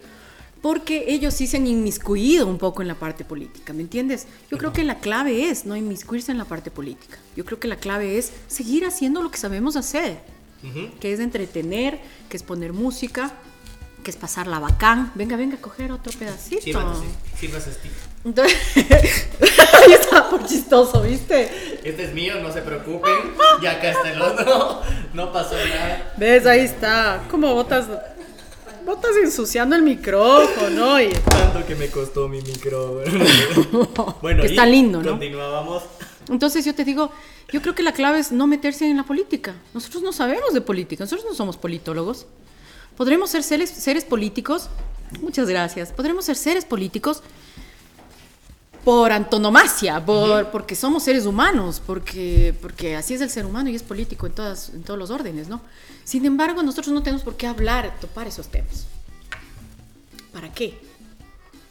[0.61, 4.27] porque ellos sí se han inmiscuido un poco en la parte política, ¿me entiendes?
[4.51, 7.19] Yo creo que la clave es no inmiscuirse en la parte política.
[7.37, 10.19] Yo creo que la clave es seguir haciendo lo que sabemos hacer,
[11.01, 12.01] que es entretener,
[12.31, 13.35] que es poner música,
[14.05, 15.11] que es pasarla bacán.
[15.17, 16.63] Venga, venga, a coger otro pedacito.
[16.63, 16.71] Sí,
[17.47, 17.91] este.
[18.25, 21.81] Entonces, ahí estaba por chistoso, ¿viste?
[21.83, 23.13] Este es mío, no se preocupen.
[23.61, 24.83] Ya acá está el otro.
[25.13, 26.15] No pasó nada.
[26.17, 26.47] ¿Ves?
[26.47, 27.25] Ahí está.
[27.31, 27.89] ¿Cómo botas?
[28.87, 31.01] Botas ensuciando el micrófono.
[31.01, 31.09] Y...
[31.13, 33.03] Tanto que me costó mi micro.
[34.23, 35.11] bueno, Que está lindo, ¿no?
[35.13, 35.83] Continuábamos.
[36.29, 37.11] Entonces yo te digo,
[37.53, 39.55] yo creo que la clave es no meterse en la política.
[39.73, 42.27] Nosotros no sabemos de política, nosotros no somos politólogos.
[42.97, 44.69] Podremos ser seres, seres políticos,
[45.21, 47.23] muchas gracias, podremos ser seres políticos
[48.85, 53.75] por antonomasia, por, porque somos seres humanos, porque, porque así es el ser humano y
[53.75, 55.61] es político en, todas, en todos los órdenes, ¿no?
[56.05, 58.87] Sin embargo, nosotros no tenemos por qué hablar, topar esos temas.
[60.33, 60.79] ¿Para qué?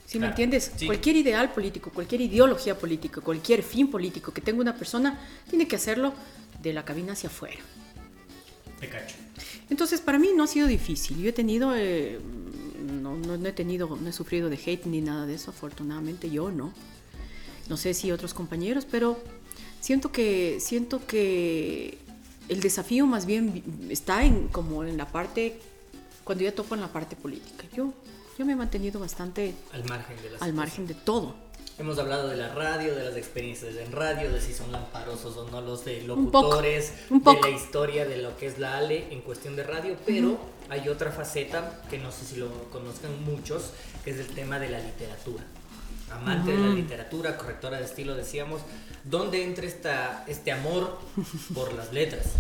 [0.08, 0.72] ¿Sí me Claro, entiendes?
[0.76, 0.86] sí.
[0.88, 5.20] Cualquier ideal político, cualquier ideología política, cualquier fin político que tenga una persona,
[5.50, 6.14] tiene que hacerlo
[6.62, 7.62] de la cabina hacia afuera.
[8.80, 9.16] Te cacho.
[9.74, 11.18] Entonces, para mí no ha sido difícil.
[11.18, 12.20] Yo he tenido, eh,
[13.02, 16.30] no, no, no he tenido, no he sufrido de hate ni nada de eso, afortunadamente
[16.30, 16.72] yo no.
[17.68, 19.18] No sé si otros compañeros, pero
[19.82, 21.98] siento que, siento que
[22.50, 25.60] el desafío más bien está en como en la parte
[26.24, 27.66] cuando ya topo en la parte política.
[27.76, 27.96] Yo,
[28.38, 31.36] yo me he mantenido bastante Al margen de las al margen de todo.
[31.80, 35.50] Hemos hablado de la radio, de las experiencias en radio, de si son lamparosos o
[35.50, 37.46] no los de Un poco, locutores, un poco.
[37.48, 40.38] de la historia de lo que es la Ale en cuestión de radio, pero
[40.70, 43.72] hay otra faceta que no sé si lo conozcan muchos,
[44.04, 45.44] que es el tema de la literatura.
[46.12, 48.62] Amante de la literatura, correctora de estilo, decíamos,
[49.04, 51.00] ¿dónde entra esta, este amor
[51.56, 52.34] por las letras?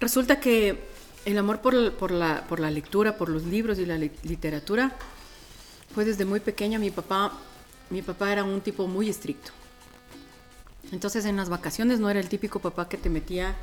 [0.00, 3.98] Resulta que el amor por, por la, por la lectura, por los libros y la
[3.98, 4.92] li- literatura
[5.94, 6.78] fue desde muy pequeña.
[6.78, 7.32] Mi papá,
[7.90, 9.50] mi papá era un tipo muy estricto.
[10.92, 13.54] Entonces en las vacaciones no era el típico papá que te metía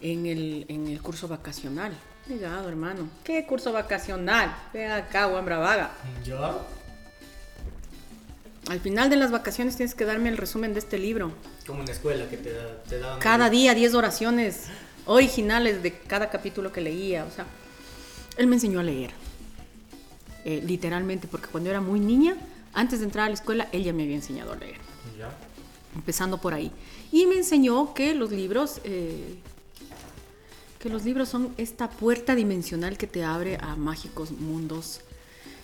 [0.00, 1.92] en el, en el curso vacacional.
[2.28, 3.08] Ligado, hermano.
[3.22, 4.52] ¿Qué curso vacacional?
[4.72, 5.92] Ve acá, buen bravaga.
[6.24, 6.60] ¿Yo?
[8.68, 11.30] Al final de las vacaciones tienes que darme el resumen de este libro.
[11.68, 13.20] Como en la escuela que te, da- te daban...
[13.20, 14.64] Cada día 10 oraciones
[15.06, 17.24] originales de cada capítulo que leía.
[17.24, 17.46] O sea,
[18.36, 19.10] él me enseñó a leer.
[20.44, 22.36] Eh, literalmente, porque cuando era muy niña,
[22.72, 24.78] antes de entrar a la escuela, él ya me había enseñado a leer.
[25.18, 25.30] ¿Ya?
[25.94, 26.70] Empezando por ahí.
[27.10, 28.80] Y me enseñó que los libros...
[28.84, 29.38] eh,
[30.78, 35.00] que los libros son esta puerta dimensional que te abre a mágicos mundos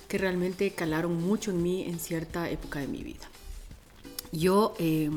[0.09, 3.30] que realmente calaron mucho en mí en cierta época de mi vida.
[4.30, 5.11] Yo, eh,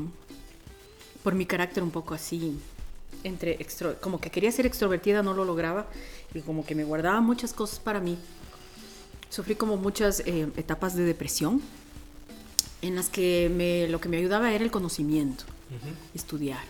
[1.22, 2.56] por mi carácter un poco así,
[3.26, 5.86] entre extro- como que quería ser extrovertida, no lo lograba,
[6.34, 8.16] y como que me guardaba muchas cosas para mí.
[9.30, 11.60] Sufrí como muchas eh, etapas de depresión,
[12.82, 15.44] en las que me, lo que me ayudaba era el conocimiento,
[16.14, 16.62] estudiar,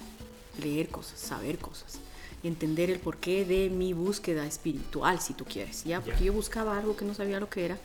[0.63, 1.99] leer cosas, saber cosas,
[2.43, 6.01] entender el porqué de mi búsqueda espiritual, si tú quieres, ¿ya?
[6.01, 7.79] Porque yo buscaba algo que no sabía lo que era,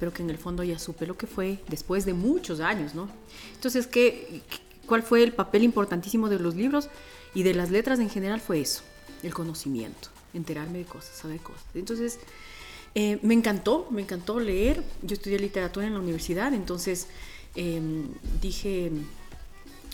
[0.00, 3.08] pero que en el fondo ya supe lo que fue después de muchos años, ¿no?
[3.54, 4.40] Entonces, ¿qué,
[4.86, 6.88] ¿cuál fue el papel importantísimo de los libros
[7.36, 8.40] y de las letras en general?
[8.40, 8.82] Fue eso,
[9.22, 11.62] el conocimiento, enterarme de cosas, saber cosas.
[11.74, 12.18] Entonces,
[12.94, 14.82] eh, me encantó, me encantó leer.
[15.02, 17.08] Yo estudié literatura en la universidad, entonces
[17.54, 17.78] eh,
[18.40, 18.90] dije,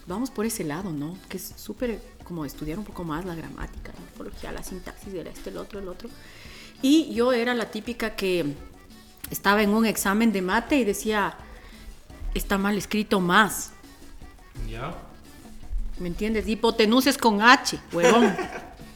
[0.07, 1.19] vamos por ese lado, ¿no?
[1.29, 5.27] Que es súper como estudiar un poco más la gramática, la morfología, la sintaxis, el
[5.27, 6.09] este, el otro, el otro.
[6.81, 8.55] Y yo era la típica que
[9.31, 11.37] estaba en un examen de mate y decía,
[12.35, 13.73] está mal escrito más.
[14.71, 14.95] ¿Ya?
[16.03, 16.49] ¿Me entiendes?
[16.49, 18.23] Hipotenuses con H, huevón.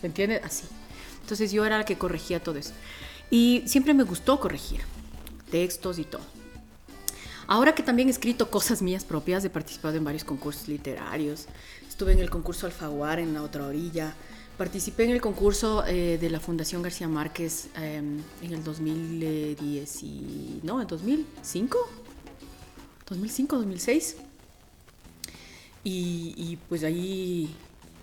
[0.02, 0.42] ¿Me entiendes?
[0.44, 0.64] Así.
[1.22, 2.72] Entonces yo era la que corregía todo eso.
[3.30, 4.80] Y siempre me gustó corregir
[5.50, 6.22] textos y todo.
[7.46, 11.46] Ahora que también he escrito cosas mías propias, he participado en varios concursos literarios.
[11.88, 14.14] Estuve en el concurso Alfaguara en la otra orilla.
[14.59, 18.02] Participé en el concurso eh, de la Fundación García Márquez eh,
[18.42, 20.61] en el 2010 y...
[20.64, 21.78] No, en 2005.
[23.09, 24.16] 2005, 2006.
[25.89, 27.55] Y, y, pues ahí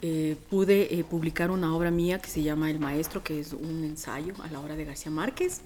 [0.02, 3.84] eh, pude eh, publicar una obra mía que se llama El Maestro, que es un
[3.84, 5.60] ensayo a la obra de García Márquez.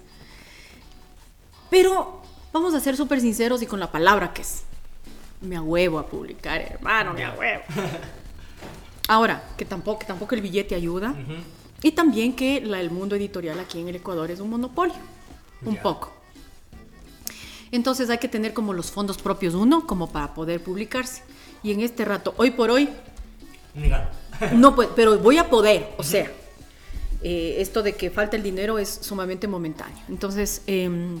[1.70, 2.20] Pero
[2.52, 4.62] vamos a ser súper sinceros y con la palabra que es.
[5.40, 7.62] Me ahuevo a publicar, hermano, me ahuevo.
[9.06, 11.14] Ahora, que tampoco, que tampoco el billete ayuda.
[11.82, 14.96] Y también que la- el mundo editorial aquí en el Ecuador es un monopolio.
[15.62, 15.82] Un Ya.
[15.82, 16.12] poco.
[17.70, 21.22] Entonces hay que tener como los fondos propios uno, como para poder publicarse.
[21.62, 22.88] Y en este rato, hoy por hoy,
[24.54, 26.30] no pues, pero voy a poder, o sea,
[27.22, 29.98] eh, esto de que falta el dinero es sumamente momentáneo.
[30.08, 31.20] Entonces, em,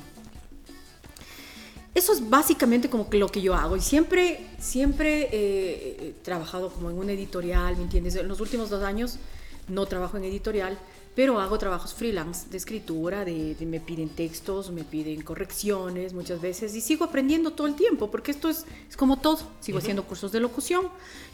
[1.94, 3.76] eso es básicamente como que lo que yo hago.
[3.76, 8.14] Y siempre, siempre eh, he trabajado como en una editorial, ¿me entiendes?
[8.14, 9.18] En los últimos dos años
[9.66, 10.78] no trabajo en editorial,
[11.18, 16.40] pero hago trabajos freelance de escritura, de, de- me piden textos, me piden correcciones muchas
[16.40, 19.40] veces y sigo aprendiendo todo el tiempo, porque esto es, es como todo.
[19.58, 20.86] Sigo haciendo cursos de locución,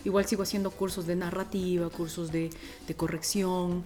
[0.07, 2.49] igual sigo haciendo cursos de narrativa, cursos de,
[2.89, 3.85] de corrección,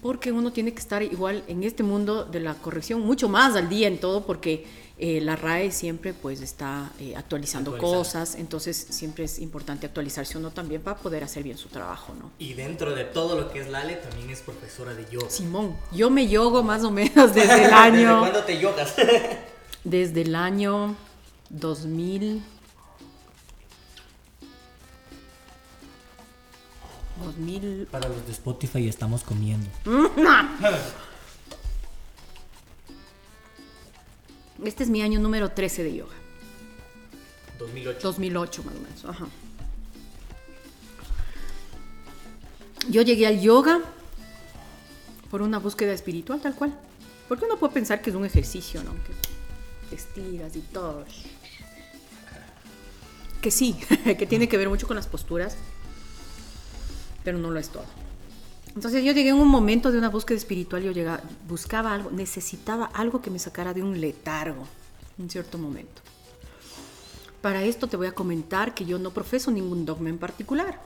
[0.00, 3.68] porque uno tiene que estar igual en este mundo de la corrección mucho más al
[3.68, 4.66] día en todo, porque
[5.02, 10.50] eh, la RAE siempre pues está eh, actualizando cosas, entonces siempre es importante actualizarse uno
[10.50, 12.30] también para poder hacer bien su trabajo, ¿no?
[12.38, 15.30] Y dentro de todo lo que es Lale, también es profesora de yoga.
[15.30, 18.94] Simón, yo me yogo más o menos desde el ¿Desde año, cuándo te yogas?
[19.84, 20.94] desde el año
[21.48, 22.42] 2000,
[27.24, 29.66] 2000, Para los de Spotify estamos comiendo.
[34.64, 36.14] este es mi año número 13 de yoga,
[37.58, 38.00] 2008.
[38.02, 39.26] 2008 más o menos, ajá.
[42.88, 43.80] Yo llegué al yoga
[45.30, 46.76] por una búsqueda espiritual tal cual,
[47.28, 48.92] porque uno puede pensar que es un ejercicio, ¿no?
[49.04, 49.12] Que
[49.90, 51.04] te estiras y todo.
[53.40, 55.56] Que sí, que tiene que ver mucho con las posturas,
[57.22, 57.84] pero no lo es todo.
[58.74, 62.86] Entonces yo llegué en un momento de una búsqueda espiritual, yo llegaba, buscaba algo, necesitaba
[62.86, 64.64] algo que me sacara de un letargo
[65.18, 66.02] en cierto momento.
[67.42, 70.80] Para esto te voy a comentar que yo no profeso ningún dogma en particular.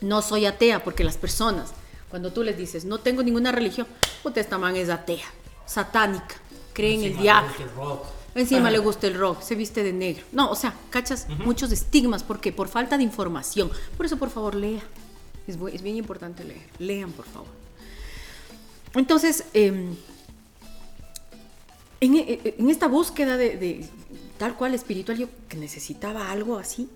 [0.00, 1.72] No soy atea porque las personas,
[2.10, 3.86] cuando tú les dices, no tengo ninguna religión,
[4.22, 5.26] puta, esta man es atea,
[5.66, 6.36] satánica,
[6.72, 7.52] cree en el diablo.
[8.34, 10.24] Encima le gusta el rock, se viste de negro.
[10.32, 12.24] No, o sea, cachas muchos estigmas.
[12.24, 12.50] ¿Por qué?
[12.50, 13.70] Por falta de información.
[13.96, 14.82] Por eso, por favor, lea.
[15.46, 16.66] Es, es bien importante leer.
[16.78, 17.48] Lean, por favor.
[18.94, 19.94] Entonces, em,
[22.00, 23.88] en, e- en esta búsqueda de, de
[24.38, 26.88] tal cual espiritual, yo que necesitaba algo así,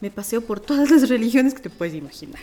[0.00, 2.40] me paseo por todas las religiones que te puedes imaginar.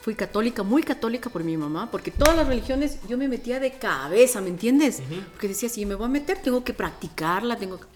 [0.00, 3.72] Fui católica, muy católica por mi mamá, porque todas las religiones yo me metía de
[3.72, 5.00] cabeza, ¿me entiendes?
[5.32, 7.86] Porque decía, si me voy a meter, tengo que practicarla, tengo que...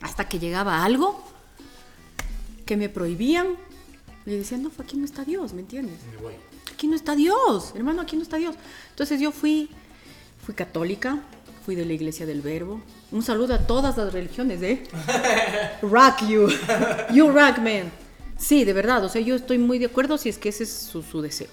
[0.00, 1.22] Hasta que llegaba algo
[2.66, 3.54] que me prohibían,
[4.26, 5.98] y decía, no, aquí no está Dios, ¿me entiendes?
[6.72, 8.54] Aquí no está Dios, hermano, aquí no está Dios.
[8.90, 9.68] Entonces yo fui,
[10.44, 11.20] fui católica,
[11.64, 12.80] fui de la iglesia del verbo.
[13.10, 14.84] Un saludo a todas las religiones, ¿eh?
[15.82, 16.48] rock you,
[17.12, 17.90] you rock man.
[18.38, 20.72] Sí, de verdad, o sea, yo estoy muy de acuerdo si es que ese es
[20.72, 21.48] su, su deseo.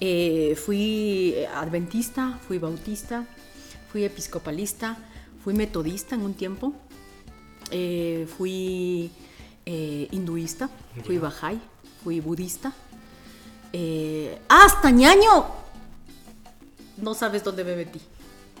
[0.00, 3.26] Eh, fui adventista, fui bautista,
[3.90, 4.96] fui episcopalista,
[5.42, 6.72] fui metodista en un tiempo,
[7.70, 9.10] eh, fui
[9.72, 10.68] eh, hinduista,
[11.04, 11.56] fui bajay,
[12.02, 12.72] fui budista,
[13.72, 15.46] eh, hasta ñaño.
[16.96, 18.00] No sabes dónde me metí.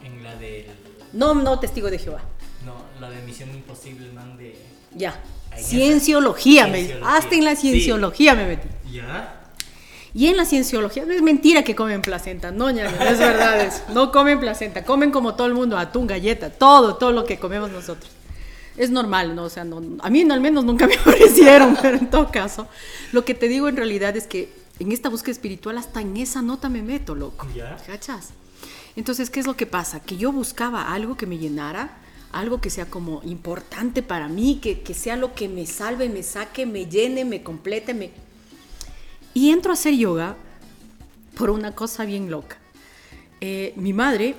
[0.04, 0.66] En la del.
[1.12, 2.20] No, no, testigo de Jehová.
[2.64, 4.56] No, la de Misión Imposible, man, de.
[4.94, 5.20] Ya.
[5.50, 7.16] Ahí Cienciología, me Cienciología.
[7.16, 7.70] hasta en la Sí.
[7.72, 8.68] cienciología me metí.
[8.92, 9.36] ¿Ya?
[10.14, 13.60] Y en la cienciología, no es mentira que comen placenta, no, ñaño, no es verdad
[13.62, 13.82] eso.
[13.94, 17.70] No comen placenta, comen como todo el mundo, atún, galleta, todo, todo lo que comemos
[17.70, 18.10] nosotros.
[18.76, 19.44] Es normal, ¿no?
[19.44, 22.68] O sea, no, a mí no, al menos nunca me ofrecieron, pero en todo caso,
[23.12, 26.42] lo que te digo en realidad es que en esta búsqueda espiritual hasta en esa
[26.42, 27.46] nota me meto, loco.
[27.54, 27.76] Ya.
[27.86, 28.30] ¿Cachas?
[28.96, 30.00] Entonces, ¿qué es lo que pasa?
[30.00, 31.98] Que yo buscaba algo que me llenara,
[32.32, 36.22] algo que sea como importante para mí, que, que sea lo que me salve, me
[36.22, 38.10] saque, me llene, me complete, me...
[39.34, 40.36] Y entro a hacer yoga
[41.36, 42.56] por una cosa bien loca.
[43.40, 44.34] Eh, mi madre,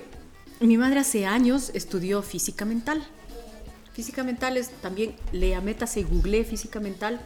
[0.60, 3.06] mi madre hace años estudió física mental.
[3.94, 7.20] Física mental es también, lea, métase y googleé física mental.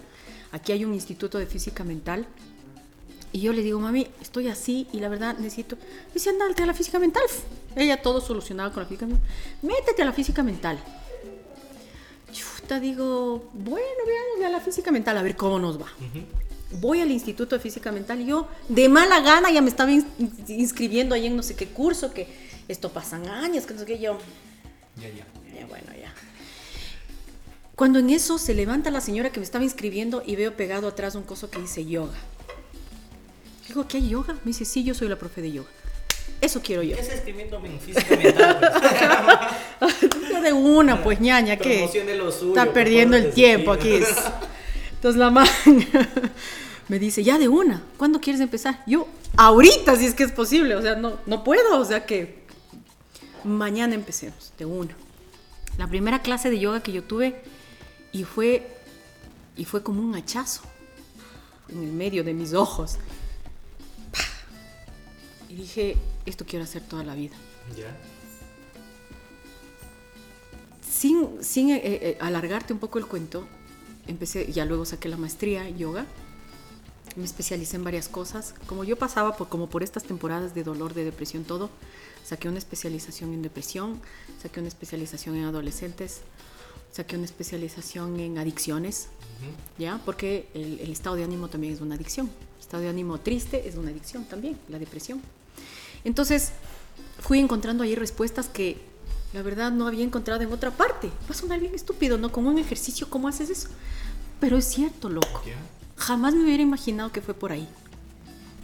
[0.51, 2.25] Aquí hay un instituto de física mental.
[3.31, 5.75] Y yo le digo, mami, estoy así y la verdad necesito.
[5.75, 7.23] Me dice, andate a la física mental.
[7.75, 9.27] Ella todo solucionado con la física mental.
[9.61, 10.79] Métete a la física mental.
[12.31, 15.87] Chuta, digo, bueno, veamos a la física mental, a ver cómo nos va.
[16.81, 20.07] Voy al Instituto de Física Mental y yo, de mala gana, ya me estaba ins-
[20.49, 22.27] inscribiendo ahí en no sé qué curso, que
[22.67, 24.17] esto pasan años, que no sé qué, yo,
[24.99, 25.25] Ya, ya.
[25.57, 26.13] ya bueno, ya.
[27.75, 31.15] Cuando en eso se levanta la señora que me estaba inscribiendo y veo pegado atrás
[31.15, 32.15] un coso que dice yoga.
[33.67, 34.33] Digo, ¿qué hay yoga?
[34.35, 35.69] Me dice, sí, yo soy la profe de yoga.
[36.39, 36.95] Eso quiero yo.
[36.95, 38.59] ¿Qué es escribiéndome en física mental?
[39.79, 39.99] pues?
[40.43, 43.99] De una, pues ñaña, suyo, Está perdiendo el tiempo aquí.
[44.91, 45.47] Entonces la man
[46.87, 48.83] me dice, ya de una, ¿cuándo quieres empezar?
[48.85, 49.07] Yo,
[49.37, 52.43] ahorita, si es que es posible, o sea, no, no puedo, o sea que
[53.43, 54.95] mañana empecemos, de una.
[55.79, 57.41] La primera clase de yoga que yo tuve
[58.15, 58.65] y fue,
[59.57, 60.61] y fue como un hachazo
[61.67, 62.95] en el medio de mis ojos.
[64.13, 65.49] ¡Pah!
[65.49, 67.35] Y dije, esto quiero hacer toda la vida.
[67.75, 67.93] Ya.
[70.89, 73.45] sin, sin eh, eh, alargarte un poco el cuento,
[74.07, 76.05] empecé, ya luego saqué la maestría en yoga,
[77.17, 78.53] me especialicé en varias cosas.
[78.65, 81.69] Como yo pasaba por, como por estas temporadas de dolor, de depresión, todo,
[82.23, 83.99] saqué una especialización en depresión,
[84.41, 86.21] saqué una especialización en adolescentes,
[86.95, 89.07] saqué una especialización en adicciones,
[89.77, 89.99] ¿ya?
[90.05, 92.27] Porque el, el estado de ánimo también es una adicción.
[92.55, 95.21] El estado de ánimo triste es una adicción también, la depresión.
[96.05, 96.51] Entonces,
[97.19, 98.77] fui encontrando ahí respuestas que
[99.33, 101.07] la verdad no había encontrado en otra parte.
[101.29, 102.31] Va a sonar bien estúpido, ¿no?
[102.31, 103.67] Como un ejercicio, ¿cómo haces eso?
[104.39, 105.41] Pero es cierto, loco.
[105.45, 105.55] Ya.
[105.97, 107.67] Jamás me hubiera imaginado que fue por ahí.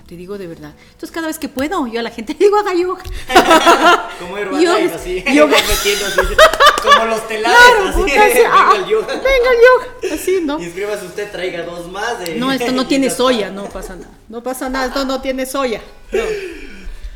[0.07, 0.73] Te digo de verdad.
[0.87, 3.03] Entonces, cada vez que puedo, yo a la gente le digo, haga yoga.
[4.19, 5.23] Como Yo- así.
[5.33, 6.35] yo- metiendo así.
[6.81, 7.99] Como los telares, Claro, así.
[8.01, 9.07] puta, así, Venga ah, el yoga.
[9.07, 9.59] venga el
[10.09, 10.15] yoga.
[10.15, 10.59] Así, ¿no?
[10.59, 12.19] Inscríbase usted, traiga dos más.
[12.19, 14.11] de- No, esto no tiene soya, no pasa nada.
[14.29, 15.81] No pasa nada, esto no tiene soya.
[16.11, 16.23] No.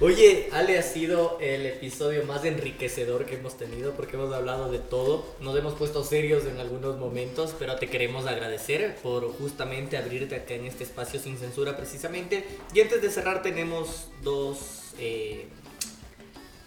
[0.01, 4.80] Oye, Ale, ha sido el episodio más enriquecedor que hemos tenido porque hemos hablado de
[4.80, 5.26] todo.
[5.39, 10.53] Nos hemos puesto serios en algunos momentos, pero te queremos agradecer por justamente abrirte acá
[10.55, 12.45] en este espacio sin censura precisamente.
[12.74, 14.57] Y antes de cerrar tenemos dos
[14.99, 15.47] eh,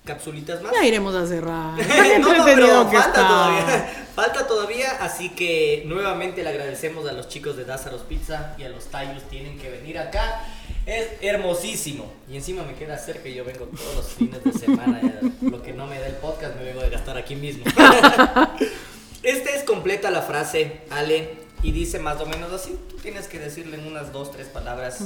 [0.09, 0.73] capsulitas más.
[0.73, 1.75] Ya iremos a cerrar.
[2.21, 3.29] No, no, pero que falta está.
[3.29, 4.07] todavía.
[4.15, 8.69] Falta todavía, así que nuevamente le agradecemos a los chicos de Dazaros Pizza y a
[8.71, 9.23] los Tayos.
[9.31, 10.43] Tienen que venir acá.
[10.87, 12.11] Es hermosísimo.
[12.29, 15.01] Y encima me queda cerca y yo vengo todos los fines de semana.
[15.43, 17.65] Lo que no me da el podcast me vengo de gastar aquí mismo.
[19.23, 22.77] Este es completa la frase, Ale, y dice más o menos así.
[22.89, 25.01] Tú tienes que decirle en unas dos, tres palabras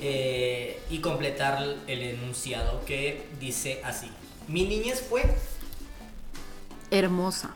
[0.00, 4.08] eh, y completar el enunciado que dice así.
[4.48, 5.22] Mi niñez fue
[6.90, 7.54] Hermosa.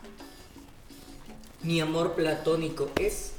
[1.63, 3.33] mi amor platónico es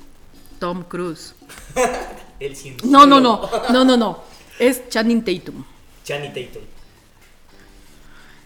[0.59, 1.35] Tom Cruise.
[2.41, 3.51] el No, no, no.
[3.71, 4.23] No, no, no.
[4.59, 5.65] Es Channing Tatum.
[6.05, 6.63] Channing Tatum.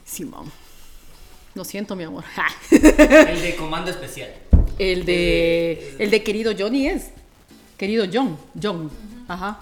[0.04, 0.50] Simón.
[1.54, 2.24] Lo siento, mi amor.
[2.70, 4.30] El de comando especial.
[4.78, 5.96] El de.
[5.98, 7.10] El de querido Johnny es.
[7.76, 8.38] Querido John.
[8.60, 8.90] John.
[9.28, 9.60] Ajá.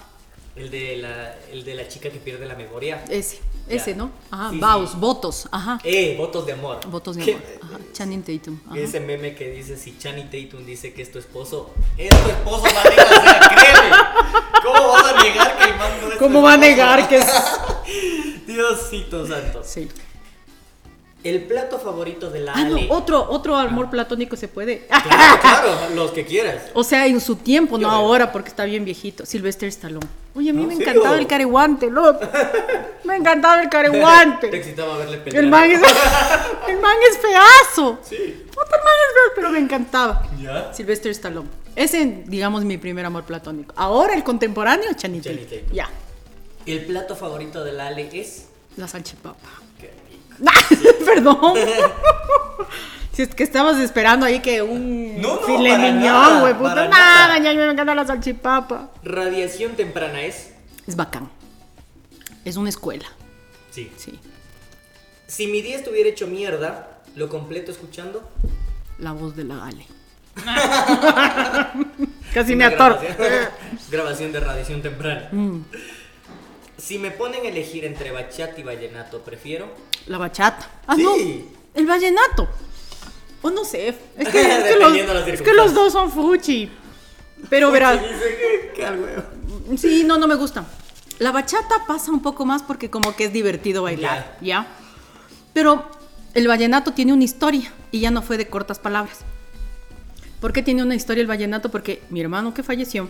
[0.55, 3.03] El de la, el de la chica que pierde la memoria.
[3.09, 3.39] Ese.
[3.67, 3.75] Ya.
[3.75, 4.11] Ese, ¿no?
[4.31, 4.51] Ajá.
[4.51, 4.97] Sí, Vows, sí.
[4.99, 5.49] votos.
[5.51, 5.79] Ajá.
[5.83, 6.79] Eh, votos de amor.
[6.87, 7.43] Votos de amor.
[7.61, 7.79] Ajá.
[7.91, 8.59] Channing Tatum.
[8.67, 8.79] Ajá.
[8.79, 12.63] Ese meme que dice si Channing Tatum dice que es tu esposo, es tu esposo,
[12.63, 13.95] maldita sea, créeme.
[14.63, 17.17] ¿Cómo vas a negar que el man no es tu ¿Cómo va a negar que
[17.17, 17.25] es.?
[18.47, 19.61] Diosito santo.
[19.63, 19.89] Sí.
[21.25, 22.75] El plato favorito de la Ah, no.
[22.75, 22.87] Ale.
[22.91, 24.85] Otro, otro amor platónico se puede.
[24.87, 25.05] Claro,
[25.41, 26.65] claro, los que quieras.
[26.75, 27.97] O sea, en su tiempo, Yo no veo.
[27.97, 29.25] ahora, porque está bien viejito.
[29.25, 30.05] Sylvester Stallone.
[30.35, 30.91] Oye, a mí ¿En me serio?
[30.91, 32.19] encantaba el careguante, loco.
[33.05, 34.55] Me encantaba el Te careguante.
[34.55, 35.43] excitaba verle pelear.
[35.43, 35.81] El man es,
[36.67, 37.97] el man es feazo.
[38.03, 38.15] Sí.
[38.47, 40.27] Puta, el man es feo, pero me encantaba.
[40.39, 40.71] ¿Ya?
[40.73, 41.49] Sylvester Stallone.
[41.75, 43.73] Ese, digamos, mi primer amor platónico.
[43.75, 44.91] Ahora el contemporáneo.
[44.93, 45.19] Tatum.
[45.73, 45.89] Ya,
[46.67, 48.45] El plato favorito de la Ale es.
[48.77, 49.49] la salchipapa.
[50.39, 50.95] Rico.
[51.05, 51.53] Perdón.
[53.13, 56.87] si es que estabas esperando ahí que un No, no, filet nada, güey, puta.
[56.87, 58.89] Nada, me encanta la salchipapa.
[59.03, 60.51] Radiación temprana es.
[60.87, 61.29] Es bacán.
[62.43, 63.05] Es una escuela,
[63.71, 63.91] Sí.
[63.97, 64.19] sí.
[65.27, 68.29] Si mi día estuviera hecho mierda, lo completo escuchando.
[68.99, 69.85] La voz de la Ale.
[72.33, 72.99] Casi Una me atoro.
[72.99, 73.47] Grabación,
[73.91, 75.29] grabación de radiación temprana.
[75.31, 75.61] Mm,
[76.77, 79.67] Si me ponen a elegir entre bachata y vallenato, prefiero.
[80.07, 80.69] La bachata.
[80.87, 81.03] Ah, Sí.
[81.03, 81.13] no.
[81.73, 82.47] El vallenato.
[83.41, 83.89] O no sé.
[84.17, 86.69] Es que, es que los, es que los dos son fuchi.
[87.49, 87.99] Pero verás.
[89.77, 90.65] Sí, no, no me gusta.
[91.19, 94.67] La bachata pasa un poco más porque como que es divertido bailar, ¿ya?
[95.53, 95.89] Pero
[96.33, 99.19] el vallenato tiene una historia y ya no fue de cortas palabras.
[100.41, 101.71] ¿Por qué tiene una historia el vallenato?
[101.71, 103.07] Porque mi hermano que falleció,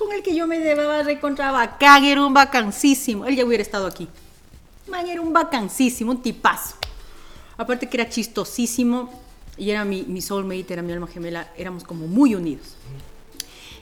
[0.00, 3.26] con el que yo me llevaba recontra bacán, era un vacancísimo.
[3.26, 4.08] Él ya hubiera estado aquí.
[4.88, 6.76] Man, era un vacancísimo, un tipazo.
[7.58, 9.12] Aparte que era chistosísimo
[9.58, 12.76] y era mi, mi soulmate, era mi alma gemela, éramos como muy unidos.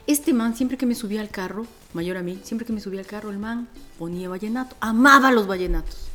[0.08, 2.98] Este man, siempre que me subía al carro, mayor a mí, siempre que me subía
[2.98, 4.74] al carro, el man ponía vallenato.
[4.80, 6.08] Amaba los vallenatos.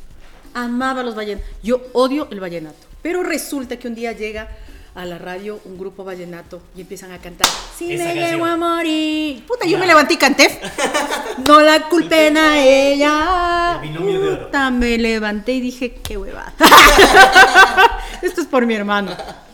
[0.52, 1.48] Amaba los vallenatos.
[1.62, 2.76] Yo odio el vallenato.
[3.00, 4.50] Pero resulta que un día llega
[4.94, 7.48] a la radio un grupo vallenato y empiezan a cantar.
[7.76, 8.30] Si Esa me canción.
[8.30, 9.44] llego a morir.
[9.46, 10.60] Puta, yo me levanté y canté.
[11.46, 13.80] No la culpen a ella.
[13.82, 14.46] El binomio de oro.
[14.46, 16.52] Puta, me levanté y dije, qué huevada.
[18.22, 19.10] Esto es por mi hermano.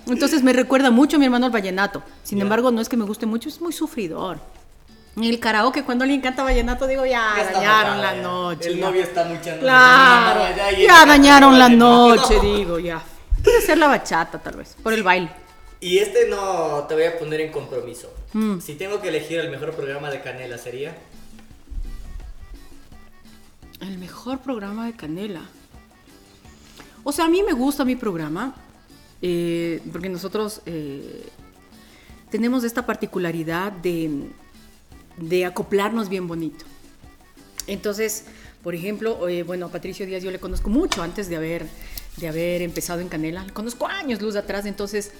[0.06, 2.02] Entonces me recuerda mucho a mi hermano el vallenato.
[2.22, 4.38] Sin embargo, no es que me guste mucho, es muy sufridor.
[5.16, 8.22] En el karaoke, cuando alguien canta vallenato, digo, ya, dañaron la ya.
[8.22, 8.68] noche.
[8.68, 8.86] El ya.
[8.86, 9.60] novio está muchando.
[9.60, 10.40] Claro,
[10.78, 13.02] ya dañaron la noche, digo, ya.
[13.42, 15.30] Puede ser la bachata, tal vez, por el baile.
[15.80, 18.12] Y este no te voy a poner en compromiso.
[18.32, 18.60] Mm.
[18.60, 20.96] Si tengo que elegir el mejor programa de Canela sería.
[23.80, 25.42] El mejor programa de Canela.
[27.02, 28.54] O sea, a mí me gusta mi programa,
[29.22, 31.26] eh, porque nosotros eh,
[32.30, 34.28] tenemos esta particularidad de,
[35.16, 36.66] de acoplarnos bien bonito.
[37.66, 38.26] Entonces,
[38.62, 41.66] por ejemplo, eh, bueno, a Patricio Díaz yo le conozco mucho antes de haber,
[42.20, 43.46] de haber empezado en Canela.
[43.52, 45.12] Conozco años luz atrás, entonces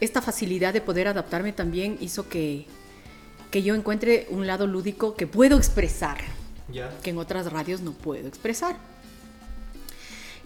[0.00, 2.66] esta facilidad de poder adaptarme también hizo que,
[3.50, 6.18] que yo encuentre un lado lúdico que puedo expresar
[6.72, 6.90] Ya.
[7.02, 8.76] que en otras radios no puedo expresar.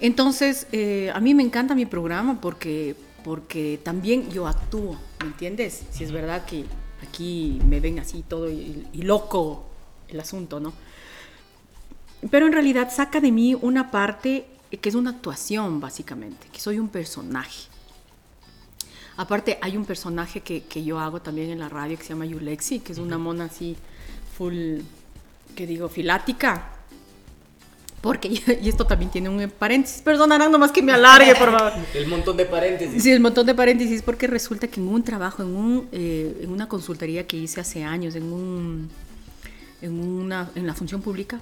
[0.00, 5.82] Entonces, eh, a mí me encanta mi programa porque, porque también yo actúo, ¿me entiendes?
[5.90, 6.64] Si es verdad que
[7.08, 9.64] aquí me ven así todo y, y loco
[10.08, 10.74] el asunto, ¿no?
[12.30, 16.78] Pero en realidad saca de mí una parte que es una actuación, básicamente, que soy
[16.78, 17.68] un personaje.
[19.16, 22.26] Aparte, hay un personaje que, que yo hago también en la radio que se llama
[22.26, 23.76] Yulexi, que es una mona así,
[24.36, 24.80] full,
[25.54, 26.70] que digo, filática.
[28.02, 28.28] Porque,
[28.62, 31.72] y esto también tiene un paréntesis, perdonarán nomás que me alargue, por favor.
[31.94, 33.02] El montón de paréntesis.
[33.02, 36.50] Sí, el montón de paréntesis, porque resulta que en un trabajo, en, un, eh, en
[36.50, 38.90] una consultoría que hice hace años, en, un,
[39.80, 41.40] en, una, en la función pública,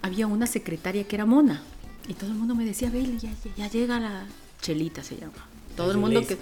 [0.00, 1.62] había una secretaria que era mona.
[2.08, 3.18] Y todo el mundo me decía, Beli,
[3.56, 4.24] ya, llega la
[4.62, 5.46] Chelita, se llama.
[5.76, 6.38] todo el mundo que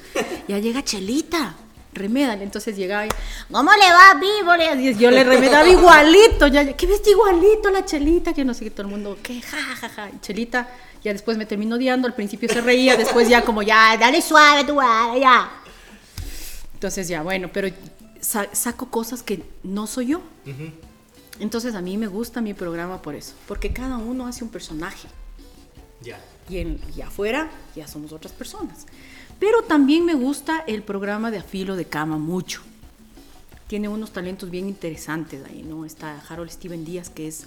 [0.48, 1.54] ya llega Chelita.
[1.92, 3.08] Remedan, entonces llegaba y,
[3.50, 4.54] ¿cómo le va, vivo?
[4.54, 8.34] Le- Yo le remedaba igualito, ya, ¿qué ves igualito la Chelita?
[8.34, 9.40] Que no sé qué, todo el mundo, ¿qué?
[9.40, 10.10] Ja, ja, ja.
[10.10, 10.68] Y Chelita,
[11.02, 14.64] ya después me terminó odiando, al principio se reía, después ya como, ya, dale suave
[14.64, 15.50] tu guada, ya.
[16.74, 17.70] Entonces ya, bueno, pero
[18.20, 20.20] sa- saco cosas que no soy yo.
[21.40, 25.08] Entonces a mí me gusta mi programa por eso, porque cada uno hace un personaje
[26.03, 26.20] Ya.
[26.49, 28.86] y, en, y afuera ya somos otras personas.
[29.38, 32.62] Pero también me gusta el programa de Afilo de Cama mucho.
[33.66, 35.84] Tiene unos talentos bien interesantes ahí, ¿no?
[35.84, 37.44] Está Harold Steven Díaz, que es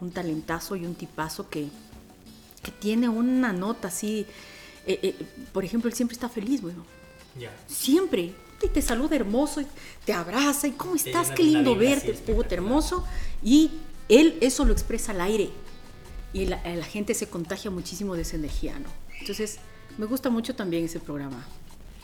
[0.00, 1.68] un talentazo y un tipazo que,
[2.62, 4.26] que tiene una nota así.
[4.86, 5.14] eh, eh,
[5.52, 6.84] por ejemplo, él siempre está feliz, bueno.
[7.38, 7.52] Ya.
[7.68, 8.34] Siempre.
[8.62, 9.66] Y te saluda hermoso, y
[10.04, 11.30] te abraza, y ¿cómo estás?
[11.30, 13.04] Qué lindo verte, puta, hermoso.
[13.42, 13.70] Y
[14.10, 15.48] él eso lo expresa al aire.
[16.32, 18.88] Y la, la gente se contagia muchísimo de esa energía, ¿no?
[19.20, 19.58] Entonces,
[19.98, 21.44] me gusta mucho también ese programa,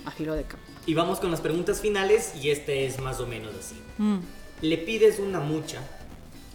[0.05, 0.67] A Filo de Campo.
[0.87, 3.77] Y vamos con las preguntas finales y este es más o menos así.
[3.99, 4.19] Mm.
[4.63, 5.81] ¿Le pides una mucha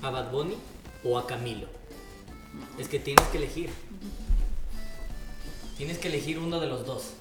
[0.01, 0.55] a Bad Bunny
[1.03, 1.67] o a Camilo?
[2.77, 3.69] Es que tienes que elegir.
[5.77, 7.11] Tienes que elegir uno de los dos.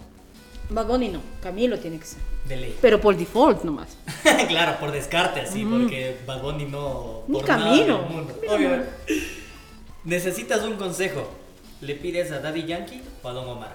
[0.68, 2.18] Bad Bunny no, Camilo tiene que ser.
[2.46, 2.76] De ley.
[2.80, 3.96] Pero por default nomás.
[4.48, 7.22] claro, por descarte así, porque Bad Bunny no.
[7.26, 7.98] Ni por nada Camilo.
[7.98, 8.34] del mundo.
[10.04, 11.28] Necesitas un consejo.
[11.80, 13.74] ¿Le pides a Daddy Yankee o a Don Omar?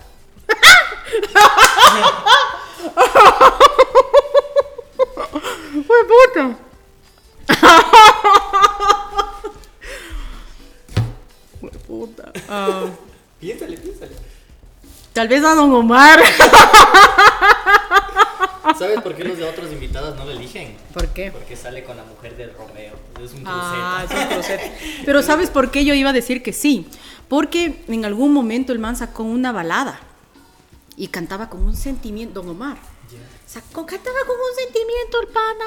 [5.86, 6.56] ¡Fue puta!
[11.60, 12.32] ¡Fue puta!
[12.50, 12.86] Ah,
[13.40, 14.12] Piénsale, piénsale.
[15.14, 16.20] tal vez a Don Omar.
[18.78, 20.76] ¿Sabes por qué los de otros invitados no lo eligen?
[20.94, 21.32] ¿Por qué?
[21.32, 22.94] Porque sale con la mujer de Romeo.
[23.24, 24.22] Es un Ah, cruceta.
[24.24, 24.78] es un crucete.
[25.06, 26.88] Pero ¿sabes por qué yo iba a decir que sí?
[27.28, 30.00] Porque en algún momento el man sacó una balada
[30.98, 32.78] y cantaba con un sentimiento, Don Omar.
[33.12, 33.20] Ya.
[33.46, 35.66] Sacó, cantaba con un sentimiento el pana.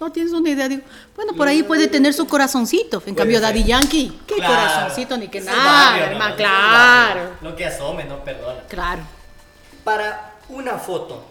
[0.00, 0.68] No tienes una idea.
[0.68, 0.82] Digo,
[1.16, 2.98] bueno, por ahí puede tener su corazoncito.
[2.98, 3.48] En Puede cambio, ser.
[3.48, 4.54] Daddy Yankee, qué Claro.
[4.54, 6.30] corazoncito ni que nada, barrio, hermano.
[6.30, 6.36] ¿no?
[6.36, 7.30] Claro.
[7.42, 8.60] Lo que asome, no perdona.
[8.68, 9.02] claro.
[9.84, 11.24] Para una foto,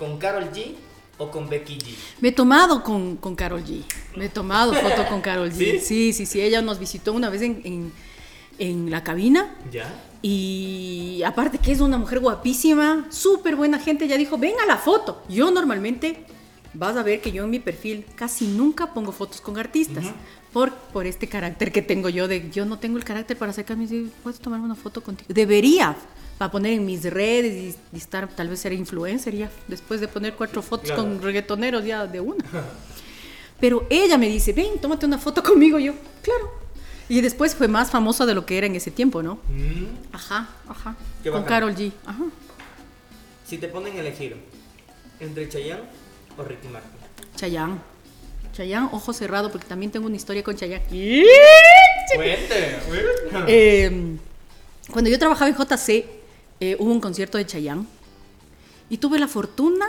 [0.00, 0.72] ¿con Carol G
[1.18, 1.94] o con Becky G?
[2.20, 3.82] Me he tomado con, con Carol G.
[4.16, 5.78] Me he tomado foto con Carol G.
[5.78, 5.78] ¿Sí?
[5.78, 6.40] Sí, sí, sí.
[6.40, 7.92] Ella nos visitó una vez en, en,
[8.58, 9.54] en la cabina.
[9.70, 9.86] ¿Ya?
[10.22, 14.78] Y aparte que es una mujer guapísima, súper buena gente, ella dijo, ven a la
[14.78, 15.22] foto.
[15.28, 16.24] Yo normalmente,
[16.72, 20.04] vas a ver que yo en mi perfil casi nunca pongo fotos con artistas,
[20.52, 23.84] por, por este carácter que tengo yo, de yo no tengo el carácter para sacarme
[23.84, 25.28] y decir, ¿puedes tomar una foto contigo?
[25.32, 25.96] Debería,
[26.40, 30.08] para poner en mis redes y, y estar, tal vez ser influencer ya, después de
[30.08, 31.02] poner cuatro fotos Claro.
[31.02, 32.42] con reggaetoneros ya de una.
[33.60, 35.78] Pero ella me dice, ven, tómate una foto conmigo.
[35.78, 36.50] Yo, claro.
[37.10, 39.34] Y después fue más famosa de lo que era en ese tiempo, ¿no?
[39.50, 40.96] Mm, Ajá, ajá.
[41.22, 41.44] Qué Con.
[41.44, 41.92] Carol G.
[42.06, 42.24] Ajá.
[43.46, 44.34] Si te ponen a elegir
[45.20, 45.82] entre Chayanne
[46.38, 46.90] o Ricky Martin.
[47.36, 47.74] Chayanne.
[48.54, 50.86] Chayanne, ojo cerrado, porque también tengo una historia con Chayanne.
[52.14, 52.78] Cuente.
[53.46, 54.16] Eh,
[54.90, 56.19] cuando yo trabajaba en JC,
[56.60, 57.86] eh, hubo un concierto de Chayanne
[58.88, 59.86] y tuve la fortuna,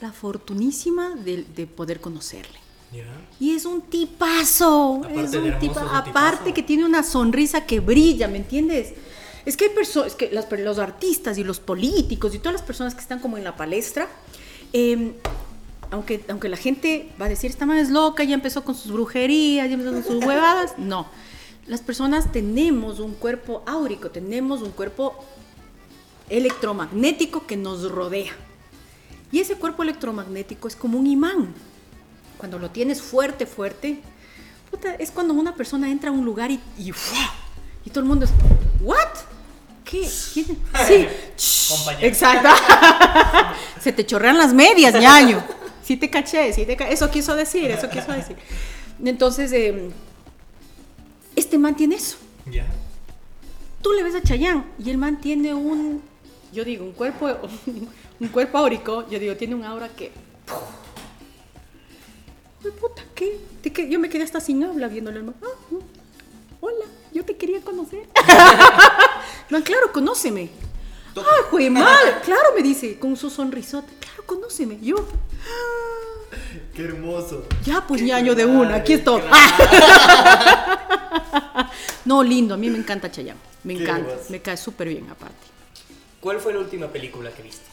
[0.00, 2.58] la fortunísima de, de poder conocerle.
[2.92, 3.04] ¿Ya?
[3.40, 4.96] Y es un tipazo.
[5.02, 6.54] Aparte es de un hermoso, tipa- es un aparte tipazo.
[6.54, 8.94] que tiene una sonrisa que brilla, ¿me entiendes?
[9.44, 12.94] Es que hay personas, que las los artistas y los políticos y todas las personas
[12.94, 14.08] que están como en la palestra,
[14.72, 15.12] eh,
[15.90, 18.90] aunque, aunque la gente va a decir, esta madre es loca, ya empezó con sus
[18.92, 20.74] brujerías, ya empezó con sus huevadas.
[20.78, 21.06] No.
[21.66, 25.14] Las personas tenemos un cuerpo áurico, tenemos un cuerpo
[26.30, 28.32] electromagnético que nos rodea.
[29.32, 31.52] Y ese cuerpo electromagnético es como un imán.
[32.38, 34.00] Cuando lo tienes fuerte, fuerte,
[34.70, 36.92] puta, es cuando una persona entra a un lugar y, y,
[37.84, 38.30] y todo el mundo es,
[38.80, 38.96] ¿what?
[39.84, 40.08] ¿Qué?
[40.32, 40.46] ¿Quién?
[40.86, 41.06] Sí.
[42.00, 42.48] Exacto.
[43.80, 45.42] Se te chorrean las medias, ñaño.
[45.82, 48.36] Sí te caché, sí te ca- Eso quiso decir, eso quiso decir.
[49.04, 49.90] Entonces, eh,
[51.36, 52.16] este man tiene eso.
[52.50, 52.66] ¿Ya?
[53.82, 56.02] Tú le ves a Chayanne y el man tiene un,
[56.54, 57.26] yo digo, un cuerpo,
[58.20, 60.12] un cuerpo áurico, yo digo, tiene un aura que...
[62.64, 63.38] Ay, puta, ¿qué?
[63.62, 63.88] ¿De qué?
[63.88, 65.34] Yo me quedé hasta sin habla man.
[65.42, 65.76] Ah,
[66.60, 68.06] hola, yo te quería conocer.
[69.50, 70.48] man, claro, conóceme.
[71.16, 73.88] Ay, jue mal, claro, me dice, con su sonrisota.
[74.00, 74.78] Claro, conóceme.
[74.80, 76.36] Yo, "Ah,
[76.74, 77.44] Qué hermoso.
[77.64, 79.20] ya, pues Qué ñaño de una, aquí estoy.
[79.20, 79.34] claro.
[82.04, 83.38] No, lindo, a mí me encanta Chayanne.
[83.62, 84.30] Me Qué encanta, hermoso.
[84.30, 85.46] me cae súper bien aparte.
[86.24, 87.66] ¿Cuál fue la última película que viste?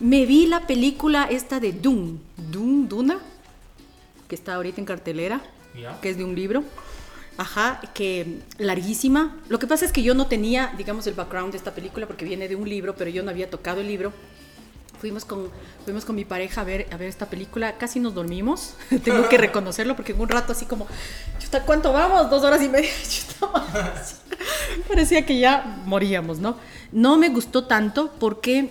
[0.00, 2.18] Me vi la película esta de Dune,
[2.50, 3.20] Dune, Duna,
[4.26, 5.40] que está ahorita en cartelera,
[6.02, 6.64] que es de un libro.
[7.36, 9.36] Ajá, que larguísima.
[9.48, 12.24] Lo que pasa es que yo no tenía, digamos, el background de esta película porque
[12.24, 14.12] viene de un libro, pero yo no había tocado el libro.
[15.00, 15.48] Fuimos con,
[15.84, 18.74] fuimos con mi pareja a ver, a ver esta película, casi nos dormimos,
[19.04, 20.88] tengo que reconocerlo porque en un rato así como,
[21.38, 22.28] chuta, ¿cuánto vamos?
[22.28, 23.52] Dos horas y media, chuta,
[24.88, 26.56] parecía que ya moríamos, ¿no?
[26.92, 28.70] No me gustó tanto porque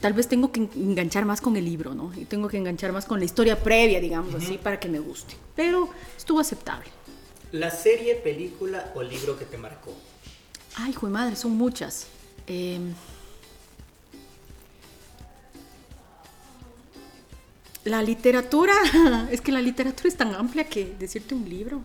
[0.00, 2.12] tal vez tengo que enganchar más con el libro, ¿no?
[2.16, 5.34] Y tengo que enganchar más con la historia previa, digamos así, para que me guste.
[5.54, 6.88] Pero estuvo aceptable.
[7.52, 9.94] ¿La serie, película o libro que te marcó?
[10.76, 12.06] Ay, hijo de madre, son muchas.
[12.46, 12.78] Eh,
[17.84, 18.74] la literatura,
[19.30, 21.82] es que la literatura es tan amplia que decirte un libro.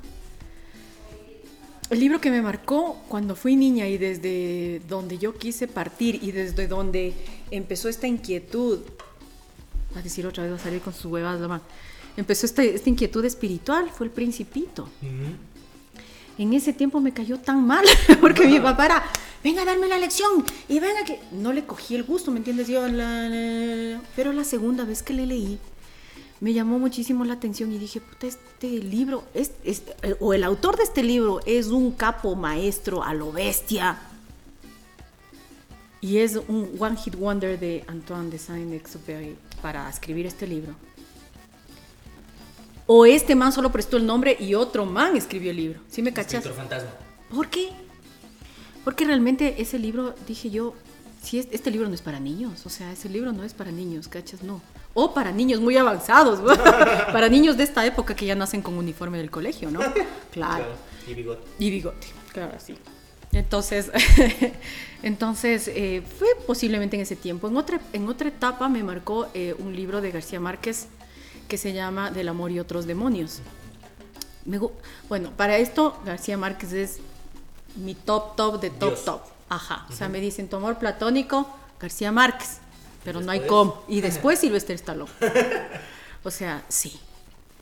[1.90, 6.32] El libro que me marcó cuando fui niña y desde donde yo quise partir y
[6.32, 7.14] desde donde
[7.52, 8.80] empezó esta inquietud,
[9.96, 11.62] a decir otra vez, va a salir con sus huevas, la
[12.18, 14.90] empezó esta, esta, inquietud espiritual, fue el principito.
[16.38, 17.86] En ese tiempo me cayó tan mal,
[18.22, 19.04] porque mi papá era,
[19.44, 21.20] venga a darme la lección, y venga que...
[21.32, 22.68] No le cogí el gusto, ¿me entiendes?
[22.68, 24.02] Yo, la, la...
[24.16, 25.60] Pero la segunda vez que le leí,
[26.44, 29.82] me llamó muchísimo la atención y dije, puta, este libro, es, es,
[30.20, 33.98] o el autor de este libro es un capo maestro a lo bestia.
[36.02, 40.76] Y es un one hit wonder de Antoine de Saint-Exupéry para escribir este libro.
[42.88, 45.80] O este man solo prestó el nombre y otro man escribió el libro.
[45.88, 46.46] ¿Sí me cachas?
[46.50, 46.90] fantasma.
[47.34, 47.70] ¿Por qué?
[48.84, 50.74] Porque realmente ese libro, dije yo,
[51.22, 53.72] si es, este libro no es para niños, o sea, ese libro no es para
[53.72, 54.44] niños, ¿cachas?
[54.44, 54.62] No.
[54.94, 56.40] O para niños muy avanzados,
[57.12, 59.80] para niños de esta época que ya nacen con uniforme del colegio, ¿no?
[60.32, 60.64] Claro.
[60.64, 60.66] claro.
[61.08, 61.42] Y bigote.
[61.60, 62.76] Y bigote, claro, sí.
[63.34, 63.92] Entonces,
[65.04, 67.48] entonces eh, fue posiblemente en ese tiempo.
[67.48, 70.88] En otra, en otra etapa me marcó eh, un libro de García Márquez
[71.48, 73.40] que se llama Del amor y otros demonios.
[74.46, 74.60] Me,
[75.10, 77.00] bueno, para esto García Márquez es
[77.76, 79.06] mi top, top de top, Dios.
[79.06, 79.22] top.
[79.50, 79.86] Ajá.
[79.88, 79.94] Uh -huh.
[79.94, 81.48] O sea, me dicen tu amor platónico,
[81.80, 82.60] García Márquez.
[83.04, 83.84] Pero no hay cómo.
[83.88, 85.12] Y después Silvestre Stallone.
[86.24, 87.00] O sea, sí.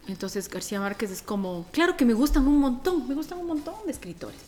[0.08, 3.76] Entonces García Márquez es como, claro que me gustan un montón, me gustan un montón
[3.86, 4.40] de escritores.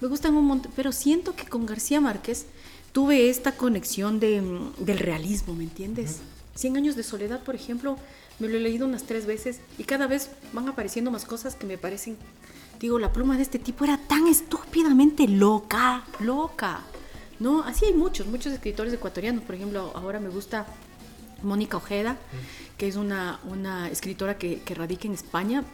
[0.00, 2.46] Me gustan un montón, pero siento que con García Márquez
[2.92, 4.42] tuve esta conexión de,
[4.78, 6.18] del realismo, ¿me entiendes?
[6.54, 7.98] Cien años de soledad, por ejemplo,
[8.38, 11.66] me lo he leído unas tres veces y cada vez van apareciendo más cosas que
[11.66, 12.16] me parecen,
[12.80, 16.82] digo, la pluma de este tipo era tan estúpidamente loca, loca.
[17.38, 19.44] No, así hay muchos, muchos escritores ecuatorianos.
[19.44, 20.66] Por ejemplo, ahora me gusta
[21.42, 22.16] Mónica Ojeda,
[22.78, 25.64] que es una, una escritora que, que, radica en España.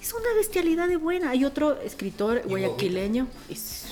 [0.00, 1.30] Es una bestialidad de buena.
[1.30, 3.84] Hay otro escritor guayaquileño, es,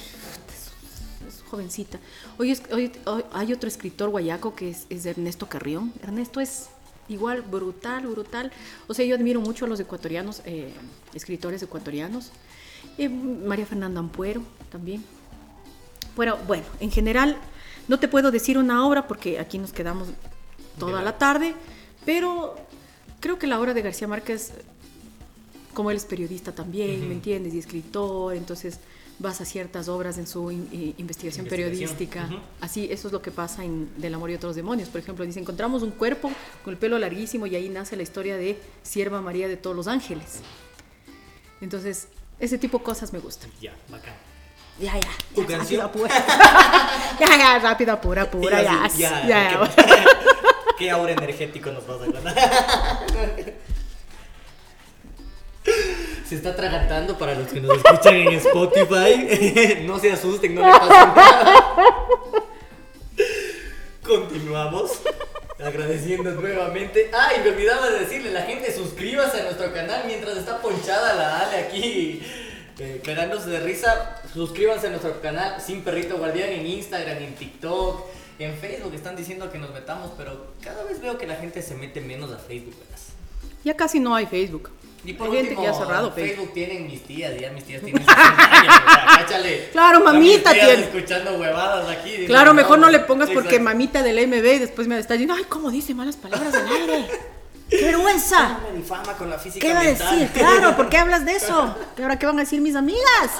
[0.48, 2.01] es, es, jovencita.
[2.39, 5.93] Hoy, es, hoy, hoy, hay otro escritor guayaco que es, es Ernesto Carrión.
[6.02, 6.69] Ernesto es
[7.09, 8.52] igual brutal, brutal.
[8.89, 10.73] O sea, yo admiro mucho a los ecuatorianos, eh,
[11.15, 12.31] escritores ecuatorianos.
[12.98, 15.05] Eh, María Fernanda Ampuero también.
[16.20, 17.38] Pero bueno, en general
[17.88, 20.09] no te puedo decir una obra porque aquí nos quedamos
[20.78, 21.55] toda la tarde,
[22.05, 22.56] pero
[23.20, 24.52] creo que la obra de García Márquez,
[25.72, 27.09] como él es periodista también, uh -huh.
[27.09, 27.55] ¿me entiendes?
[27.55, 28.80] Y escritor, entonces
[29.18, 32.26] vas a ciertas obras en su in, in, investigación, investigación, periodística.
[32.26, 32.40] Uh -huh.
[32.60, 34.90] Así, eso es lo que pasa en Del amor y otros demonios.
[34.90, 36.30] Por ejemplo, dice, encontramos un cuerpo
[36.62, 39.86] con el pelo larguísimo y ahí nace la historia de Sierva María de todos los
[39.86, 40.42] ángeles.
[41.62, 43.51] Entonces, ese tipo de cosas me gustan.
[43.59, 44.30] Ya, bacán.
[44.81, 45.11] Ya, ya.
[45.35, 45.82] ¿Tu canción?
[45.82, 46.15] Rápido, apura.
[47.20, 48.89] ya, ya, rápido, apura, apura, ya.
[48.97, 49.27] Ya, ya.
[49.27, 49.70] ya, ya.
[49.77, 50.05] ¿Qué,
[50.78, 52.35] ¿Qué aura energético nos vas a ganar?
[56.27, 59.85] Se está atragantando para los que nos escuchan en Spotify.
[59.85, 61.94] no se asusten, no le pasa nada.
[64.02, 64.93] Continuamos.
[65.62, 67.11] Agradeciendo nuevamente.
[67.12, 71.15] Ah, y me olvidaba de decirle, la gente suscríbase a nuestro canal mientras está ponchada
[71.15, 72.23] la Ale aquí
[72.81, 74.16] eh, de risa.
[74.32, 78.07] Suscríbanse a nuestro canal Sin Perrito Guardián en Instagram, en TikTok,
[78.39, 78.94] en Facebook.
[78.94, 82.32] Están diciendo que nos metamos, pero cada vez veo que la gente se mete menos
[82.32, 82.74] a Facebook.
[82.78, 82.98] ¿verdad?
[83.65, 84.70] Ya casi no hay Facebook.
[85.05, 86.36] Y por Hay gente último, que ha cerrado Facebook.
[86.36, 86.55] Facebook.
[86.55, 89.69] tienen mis tías, ya mis tías tienen 60 años, o sea, cáchale.
[89.73, 90.73] Claro, mamita tiene.
[90.82, 92.12] escuchando huevadas aquí.
[92.12, 93.65] digo, Claro, mejor no le pongas porque exacto.
[93.65, 97.07] mamita del MB y después me está diciendo, ay, ¿cómo dice malas palabras al aire?
[97.70, 98.59] ¡Qué vergüenza!
[98.60, 100.28] No me difama con la física ¿Qué va a decir?
[100.34, 101.76] Claro, ¿por qué hablas de eso?
[101.97, 103.30] ¿Y ahora qué van a decir mis amigas?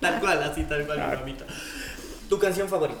[0.00, 1.44] Tal cual, así, tal cual, mi mamita.
[2.28, 3.00] ¿Tu canción favorita?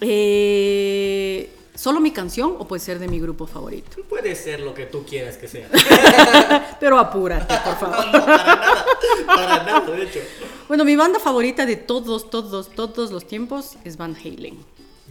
[0.00, 4.02] Eh, ¿Solo mi canción o puede ser de mi grupo favorito?
[4.08, 5.68] Puede ser lo que tú quieras que sea.
[6.80, 8.06] Pero apúrate, por favor.
[8.06, 8.86] No, para nada,
[9.26, 10.20] para nada, de hecho.
[10.68, 14.58] Bueno, mi banda favorita de todos, todos, todos los tiempos es Van Halen.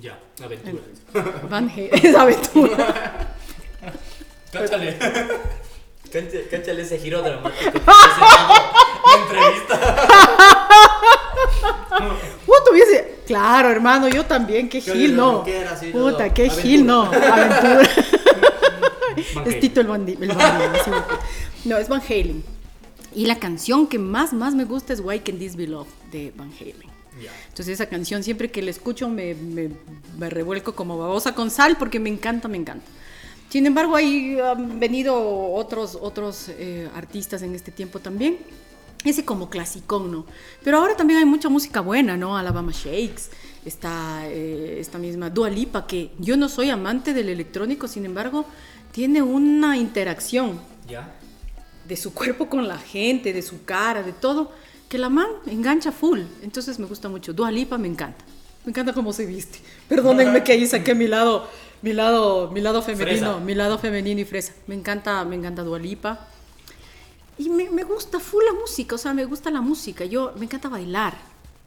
[0.01, 0.83] Ya, aventura.
[1.49, 3.35] Van Halen, es aventura.
[4.53, 4.97] Cáchale.
[6.11, 7.71] Cáchale, cáchale ese giro dramático.
[7.71, 10.07] que entrevista.
[12.45, 15.45] Uh, tuviese Claro, hermano, yo también, qué Yo gil, no.
[15.79, 16.61] sí, Puta, qué aventura.
[16.61, 17.03] gil, no.
[17.03, 17.89] Aventura.
[19.45, 19.59] Es.
[19.59, 20.91] Tito el sí,
[21.65, 22.43] no, es Van Halen.
[23.15, 26.33] Y la canción que más, más me gusta es Why Can This Be Love de
[26.35, 26.89] Van Halen.
[27.23, 27.31] Ya.
[27.47, 29.69] Entonces esa canción siempre que la escucho me, me,
[30.17, 32.85] me revuelco como babosa con sal porque me encanta, me encanta.
[33.53, 35.13] Sin embargo, ahí han venido
[35.53, 38.39] otros, otros eh, artistas en este tiempo también.
[39.05, 40.25] Ese como clasicón, ¿no?
[40.63, 42.35] Pero ahora también hay mucha música buena, ¿no?
[42.35, 43.29] Alabama Shakes,
[43.63, 48.45] está eh, esta misma Dua Lipa, que yo no soy amante del electrónico, sin embargo,
[48.91, 50.59] tiene una interacción
[50.89, 51.13] ¿Ya?
[51.87, 54.51] de su cuerpo con la gente, de su cara, de todo,
[54.89, 56.21] que la man engancha full.
[56.41, 57.33] Entonces me gusta mucho.
[57.33, 58.25] Dua Lipa me encanta.
[58.65, 59.59] Me encanta cómo se viste.
[59.87, 61.47] Perdónenme que ahí saqué mi lado,
[61.83, 63.39] mi lado, mi lado femenino, Fresa.
[63.39, 64.53] mi lado femenino y fresa.
[64.67, 66.27] Me encanta, me encanta Dua Lipa.
[67.37, 70.05] Y me, me gusta full la música, o sea, me gusta la música.
[70.05, 71.13] Yo me encanta bailar.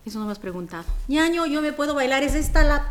[0.04, 0.84] Eso no me has preguntado.
[1.08, 2.22] ñaño, yo me puedo bailar.
[2.22, 2.88] Es esta la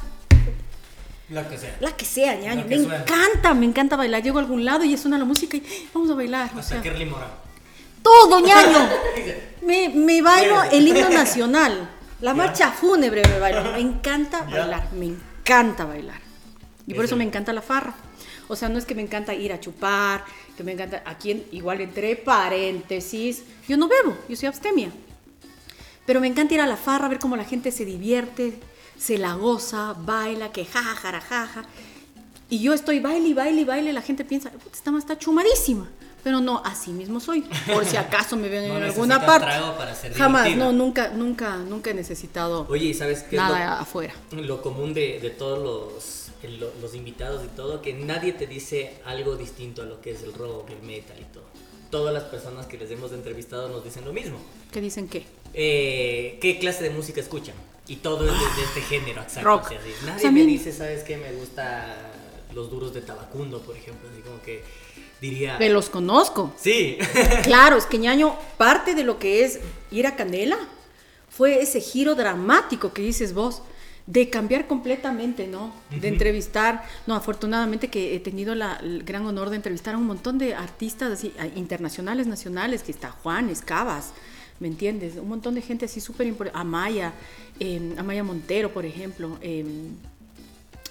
[1.29, 1.75] La que sea.
[1.79, 2.67] la que sea, ñaño.
[2.67, 4.21] Que Me encanta, me encanta bailar.
[4.21, 6.51] Llego a algún lado y suena la música y vamos a bailar.
[6.57, 6.81] o sea.
[6.81, 7.29] Kerly Morán.
[8.03, 8.87] Todo, ñaño.
[9.65, 11.89] Me, me bailo el himno nacional.
[12.21, 13.63] La marcha fúnebre me bailo.
[13.71, 14.89] Me encanta bailar.
[14.93, 16.19] Me encanta bailar.
[16.87, 17.95] Y por Es eso me encanta la farra.
[18.47, 20.23] O sea, no es que me encanta ir a chupar,
[20.55, 21.01] que me encanta.
[21.05, 24.89] Aquí, en- igual entre paréntesis, yo no bebo, yo soy abstemia.
[26.05, 28.59] Pero me encanta ir a la farra, ver cómo la gente se divierte,
[28.97, 31.63] se la goza, baila, que jaja.
[32.49, 35.17] Y yo estoy baile y baile y baile, la gente piensa, "Puta, esta más está
[35.17, 35.89] chumadísima.
[36.23, 37.41] Pero no, así mismo soy.
[37.71, 39.45] Por si acaso me ven No en alguna parte.
[39.47, 43.41] trago para ser Jamás, no, nunca, nunca, nunca he necesitado Oye, ¿y sabes qué es
[43.41, 44.13] nada lo- afuera.
[44.31, 48.47] lo común de, de todos los, el- lo- los invitados y todo, que nadie te
[48.47, 51.43] dice algo distinto a lo que es el rock, el metal y todo.
[51.91, 54.37] Todas las personas que les hemos entrevistado nos dicen lo mismo.
[54.71, 55.23] ¿Qué dicen qué?
[55.53, 57.55] Eh, ¿Qué clase de música escuchan?
[57.87, 59.47] Y todo es de, de este género, exacto.
[59.47, 59.65] Rock.
[59.67, 59.75] así.
[60.05, 61.17] Nadie O sea, me mí- dice, ¿sabes qué?
[61.17, 61.95] Me gusta
[62.53, 64.09] los duros de Tabacundo, por ejemplo.
[64.11, 64.63] Así como que
[65.21, 65.57] diría...
[65.57, 66.53] Que los conozco.
[66.59, 66.97] Sí.
[67.43, 69.59] Claro, es que ñaño, parte de lo que es
[69.91, 70.57] ir a Canela
[71.29, 73.61] fue ese giro dramático que dices vos,
[74.07, 75.73] de cambiar completamente, ¿no?
[75.89, 80.05] De entrevistar, no, afortunadamente que he tenido la- el gran honor de entrevistar a un
[80.05, 84.11] montón de artistas así, internacionales, nacionales, que está Juan, Escabas,
[84.59, 85.15] ¿me entiendes?
[85.17, 87.13] Un montón de gente así súper importante, Amaya,
[87.59, 89.65] eh, Amaya Montero, por ejemplo, eh,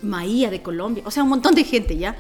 [0.02, 2.16] Maía de Colombia, o sea, un montón de gente ya.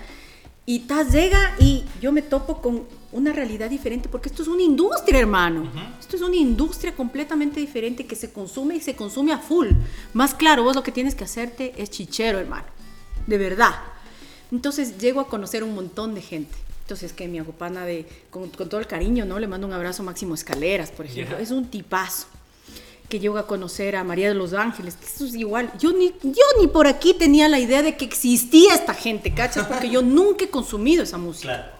[0.66, 4.62] Y Taz llega y yo me topo con una realidad diferente, porque esto es una
[4.62, 5.70] industria, hermano.
[6.00, 9.68] Esto es una industria completamente diferente que se consume y se consume a full.
[10.14, 12.66] Más claro, vos lo que tienes que hacerte es chichero, hermano.
[13.26, 13.74] De verdad.
[14.50, 16.54] Entonces llego a conocer un montón de gente.
[16.82, 19.38] Entonces, que mi agupana de, con, con todo el cariño, ¿no?
[19.38, 21.38] Le mando un abrazo a Máximo Escaleras, por ejemplo.
[21.38, 22.26] Es un tipazo
[23.14, 25.70] que llego a conocer a María de los Ángeles, que eso es igual.
[25.78, 29.68] Yo ni, yo ni por aquí tenía la idea de que existía esta gente, ¿cachas?
[29.68, 31.54] Porque yo nunca he consumido esa música.
[31.54, 31.72] claro.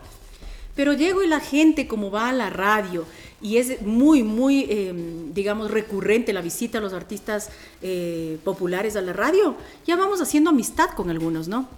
[0.77, 3.05] Pero llego y la gente, como va a la radio,
[3.43, 4.95] y es muy, muy, eh,
[5.35, 7.51] digamos, recurrente la visita a los artistas
[7.83, 11.69] eh, populares a la radio, ya vamos haciendo amistad con algunos, ¿no?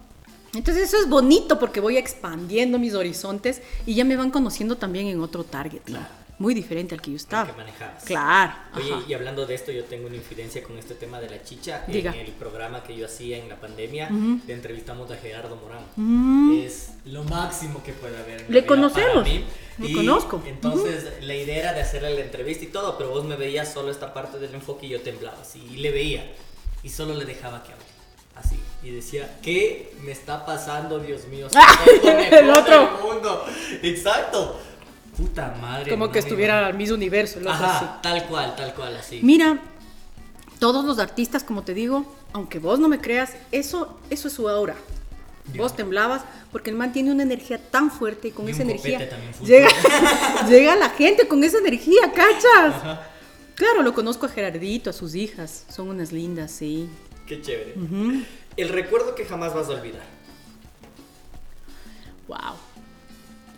[0.52, 5.06] Entonces eso es bonito porque voy expandiendo mis horizontes y ya me van conociendo también
[5.06, 5.96] en otro target, ¿no?
[5.96, 6.25] Claro.
[6.38, 7.46] Muy diferente al que yo estaba.
[7.50, 8.04] que manejabas.
[8.04, 8.52] Claro.
[8.74, 9.04] Oye, ajá.
[9.08, 11.84] y hablando de esto, yo tengo una infidencia con este tema de la chicha.
[11.86, 12.12] Diga.
[12.14, 14.10] En el programa que yo hacía en la pandemia,
[14.46, 15.84] le entrevistamos a Gerardo Morán.
[15.96, 16.60] Mm.
[16.60, 18.42] Es lo máximo que puede haber.
[18.42, 19.26] en Le conocemos.
[19.78, 20.42] Le conozco.
[20.46, 23.90] Entonces, la idea era de hacerle la entrevista y todo, pero vos me veías solo
[23.90, 25.66] esta parte del enfoque y yo temblaba así.
[25.72, 26.30] Y le veía.
[26.82, 27.84] Y solo le dejaba que hable.
[28.36, 28.56] Así.
[28.82, 31.48] Y decía, ¿qué me está pasando, Dios mío?
[32.04, 32.90] El otro.
[33.02, 33.44] mundo.
[33.82, 34.60] Exacto.
[35.16, 35.90] Puta madre.
[35.90, 37.40] Como no que me estuviera al mismo universo.
[37.46, 39.20] Ajá, tal cual, tal cual, así.
[39.22, 39.60] Mira,
[40.58, 44.48] todos los artistas, como te digo, aunque vos no me creas, eso, eso es su
[44.48, 44.74] aura.
[45.56, 49.08] Vos temblabas porque el man tiene una energía tan fuerte y con Y esa energía
[49.44, 49.68] llega,
[50.48, 52.98] llega la gente con esa energía, ¿cachas?
[53.54, 56.88] Claro, lo conozco a Gerardito, a sus hijas, son unas lindas, sí.
[57.26, 57.74] Qué chévere.
[58.56, 60.04] El recuerdo que jamás vas a olvidar.
[62.28, 62.56] Wow.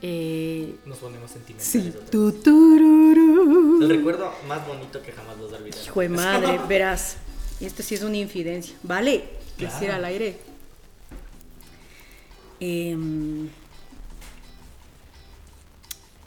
[0.01, 1.70] Eh, Nos ponemos sentimentales.
[1.73, 1.93] sí.
[2.11, 3.83] Tu, tururú.
[3.83, 5.81] El recuerdo más bonito que jamás vas a olvidar.
[5.85, 7.16] Hijo de madre, verás.
[7.61, 8.77] Esto sí es una infidencia.
[8.83, 9.29] ¿Vale?
[9.57, 9.75] Claro.
[9.75, 10.39] Decir al aire.
[12.61, 13.49] Em,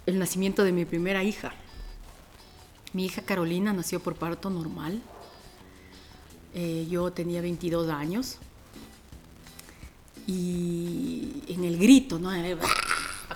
[0.05, 1.53] el nacimiento de mi primera hija.
[2.93, 5.01] Mi hija Carolina nació por parto normal.
[6.53, 8.37] Eh, yo tenía 22 años.
[10.27, 12.31] Y en el grito, ¿no?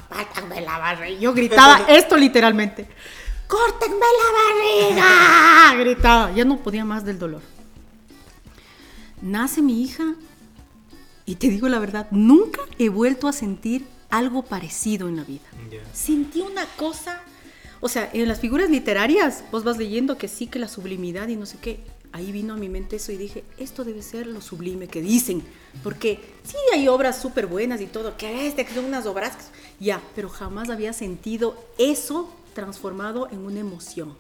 [0.10, 1.20] "Córtenme la barriga".
[1.20, 2.88] Yo gritaba esto literalmente.
[3.48, 5.76] ¡Córtenme la barriga!
[5.84, 6.32] Gritaba.
[6.34, 7.42] Ya no podía más del dolor.
[9.22, 10.16] nace mi hija
[11.26, 15.46] y te digo la verdad, nunca he vuelto a sentir algo parecido en la vida.
[15.94, 17.22] Sentí una cosa,
[17.82, 21.36] o sea, en las figuras literarias vos vas leyendo que sí, que la sublimidad y
[21.36, 21.80] no sé qué.
[22.16, 25.44] Ahí vino a mi mente eso y dije, esto debe ser lo sublime que dicen.
[25.84, 29.34] Porque sí hay obras súper buenas y todo, que este, que son unas obras,
[29.82, 34.16] ya, pero jamás había sentido eso transformado en una emoción.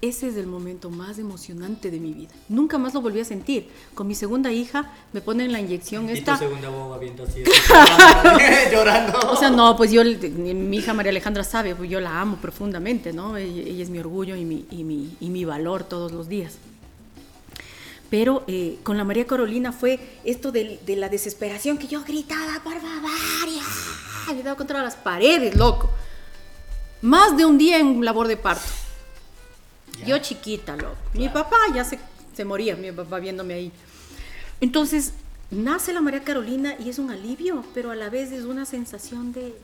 [0.00, 2.30] Ese es el momento más emocionante de mi vida.
[2.48, 3.68] Nunca más lo volví a sentir.
[3.94, 6.36] Con mi segunda hija me ponen la inyección Y tu esta.
[6.36, 7.42] segunda boba viendo así,
[8.72, 9.18] llorando.
[9.30, 13.12] O sea, no, pues yo, mi hija María Alejandra sabe, pues yo la amo profundamente,
[13.12, 13.36] ¿no?
[13.36, 16.58] Ella, es mi orgullo y mi, y, mi, y mi valor todos los días.
[18.10, 22.60] Pero eh, con la María Carolina fue esto de, de la desesperación que yo gritaba,
[22.62, 22.74] por.
[24.34, 25.90] Le daba contra las paredes, loco.
[27.02, 28.64] Más de un día en labor de parto.
[30.06, 30.96] Yo chiquita, loco.
[31.14, 31.98] Mi papá ya se,
[32.36, 33.72] se moría, mi papá viéndome ahí.
[34.60, 35.12] Entonces,
[35.50, 39.32] nace la María Carolina y es un alivio, pero a la vez es una sensación
[39.32, 39.54] de...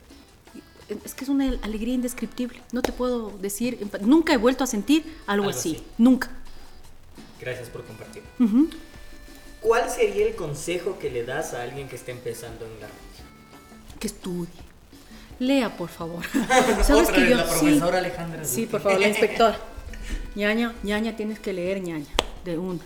[1.05, 2.61] Es que es una alegría indescriptible.
[2.73, 5.77] No te puedo decir, nunca he vuelto a sentir algo, Algo así.
[5.77, 5.85] así.
[5.99, 6.31] Nunca.
[7.41, 8.23] Gracias por compartir.
[9.61, 13.99] ¿Cuál sería el consejo que le das a alguien que está empezando en la radio?
[14.01, 14.49] Que estudie.
[15.39, 16.25] Lea, por favor.
[16.83, 18.45] ¿Sabes Otra que vez yo la sí, profesora Alejandra.
[18.45, 19.59] Sí, por favor, la inspectora.
[20.35, 22.07] ñaña, ñaña, tienes que leer ñaña,
[22.45, 22.81] de una.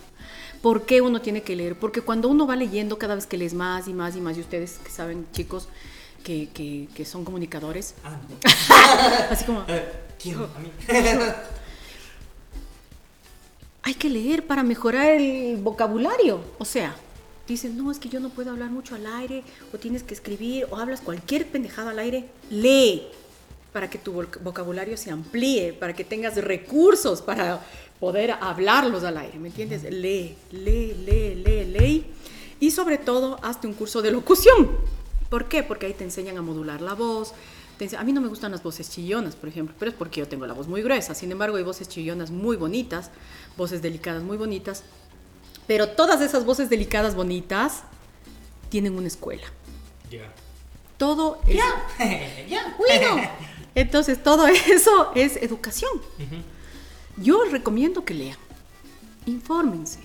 [0.62, 1.78] ¿Por qué uno tiene que leer?
[1.78, 4.40] Porque cuando uno va leyendo, cada vez que lees más y más y más, y
[4.40, 5.68] ustedes que saben, chicos,
[6.22, 8.36] que, que, que son comunicadores, Ah, no.
[9.30, 9.92] así como, Eh,
[10.22, 10.36] ¿Quién?
[10.36, 10.70] A mí.
[13.82, 16.40] hay que leer para mejorar el vocabulario.
[16.58, 16.96] O sea,
[17.46, 19.42] dices, no, es que yo no puedo hablar mucho al aire,
[19.74, 22.24] o tienes que escribir, o hablas cualquier pendejada al aire.
[22.48, 23.02] Lee
[23.74, 27.60] para que tu voc- vocabulario se amplíe, para que tengas recursos para
[28.00, 29.82] poder hablarlos al aire, ¿me entiendes?
[29.82, 32.06] Lee, lee, lee, lee, lee.
[32.60, 34.70] Y sobre todo, hazte un curso de locución.
[35.28, 35.62] ¿Por qué?
[35.64, 37.34] Porque ahí te enseñan a modular la voz.
[37.76, 40.28] te a mí no me gustan las voces chillonas, por ejemplo, pero es porque yo
[40.28, 41.12] tengo la voz muy gruesa.
[41.14, 43.10] Sin embargo, hay voces chillonas muy bonitas,
[43.56, 44.84] voces delicadas muy bonitas.
[45.66, 47.82] Pero todas esas voces delicadas bonitas
[48.68, 49.46] tienen una escuela.
[50.10, 50.32] Ya.
[50.96, 51.56] Todo es...
[52.48, 52.76] ya.
[52.78, 53.20] Bueno,
[53.74, 55.90] entonces todo eso es educación.
[55.94, 57.22] Ujú.
[57.22, 58.38] Yo recomiendo que lean.
[59.26, 60.00] Infórmense.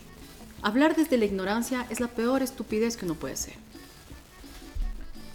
[0.62, 3.54] Hablar desde la ignorancia es la peor estupidez que uno puede hacer.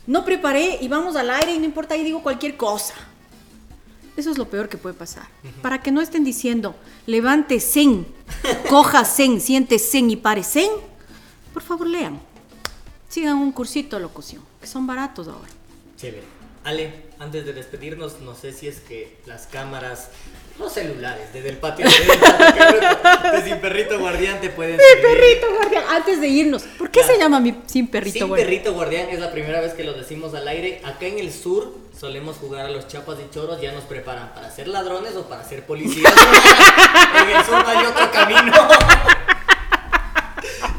[0.06, 2.94] No preparé y vamos al aire y no importa, ahí digo cualquier cosa.
[4.16, 5.26] Eso es lo peor que puede pasar.
[5.62, 8.06] Para que no estén diciendo, levante zen,
[8.68, 10.70] coja zen, siente zen y pare zen,
[11.52, 12.20] por favor lean.
[13.08, 15.48] Sigan un cursito de locución, que son baratos ahora.
[15.96, 16.33] Chévere.
[16.64, 20.08] Ale, antes de despedirnos, no sé si es que las cámaras,
[20.58, 22.18] los celulares, desde el patio, desde el
[23.02, 25.04] patio, Sin Perrito Guardián te pueden Mi servir.
[25.04, 26.62] perrito guardián, antes de irnos.
[26.78, 28.48] ¿Por qué se llama mi sin perrito Sin guardián?
[28.48, 30.80] Perrito Guardián es la primera vez que lo decimos al aire.
[30.84, 34.50] Acá en el sur solemos jugar a los chapas y choros, ya nos preparan para
[34.50, 36.12] ser ladrones o para ser policías.
[37.22, 38.52] en el sur no hay otro camino.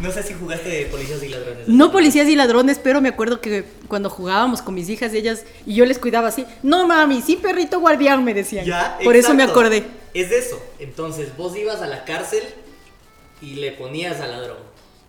[0.01, 1.67] No sé si jugaste de policías y ladrones.
[1.67, 5.76] No policías y ladrones, pero me acuerdo que cuando jugábamos con mis hijas, ellas y
[5.76, 6.45] yo les cuidaba así.
[6.63, 8.65] No mami, sin perrito guardián me decían.
[8.65, 9.84] Ya, Por eso me acordé.
[10.13, 10.61] Es eso.
[10.80, 12.43] Entonces vos ibas a la cárcel
[13.41, 14.57] y le ponías al ladrón.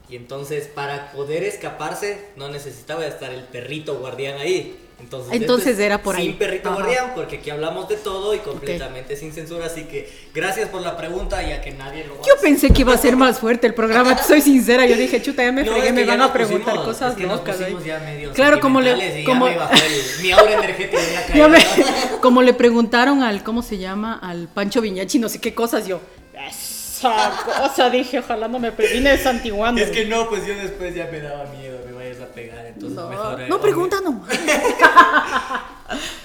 [0.08, 4.78] Y entonces para poder escaparse no necesitaba estar el perrito guardián ahí.
[4.98, 6.28] Entonces, Entonces era por ahí.
[6.28, 6.78] Sin perrito Ajá.
[6.78, 9.66] guardián, porque aquí hablamos de todo y completamente sin censura.
[9.66, 12.42] Así que gracias por la pregunta, ya que nadie lo Yo hace.
[12.42, 14.86] pensé que iba a ser más fuerte el programa, soy sincera.
[14.86, 16.84] Yo dije, chuta, ya me No, fregué, es me que van a nos preguntar pusimos-
[16.86, 17.58] cosas es que nos locas.
[17.84, 20.98] ya medio Claro, como le, como, ya el- mi aura energética
[21.34, 21.58] ya me-
[22.22, 24.18] como le preguntaron al, ¿cómo se llama?
[24.22, 26.00] Al Pancho Viñachi, no sé qué cosas, yo,
[26.48, 29.80] esa cosa, dije, ojalá no me previne de Santiguando.
[29.84, 33.08] Es que no, pues yo después ya me daba miedo, me vayas a pegar, no,
[33.08, 33.40] mejor...
[33.40, 34.24] eh, no pregunta no.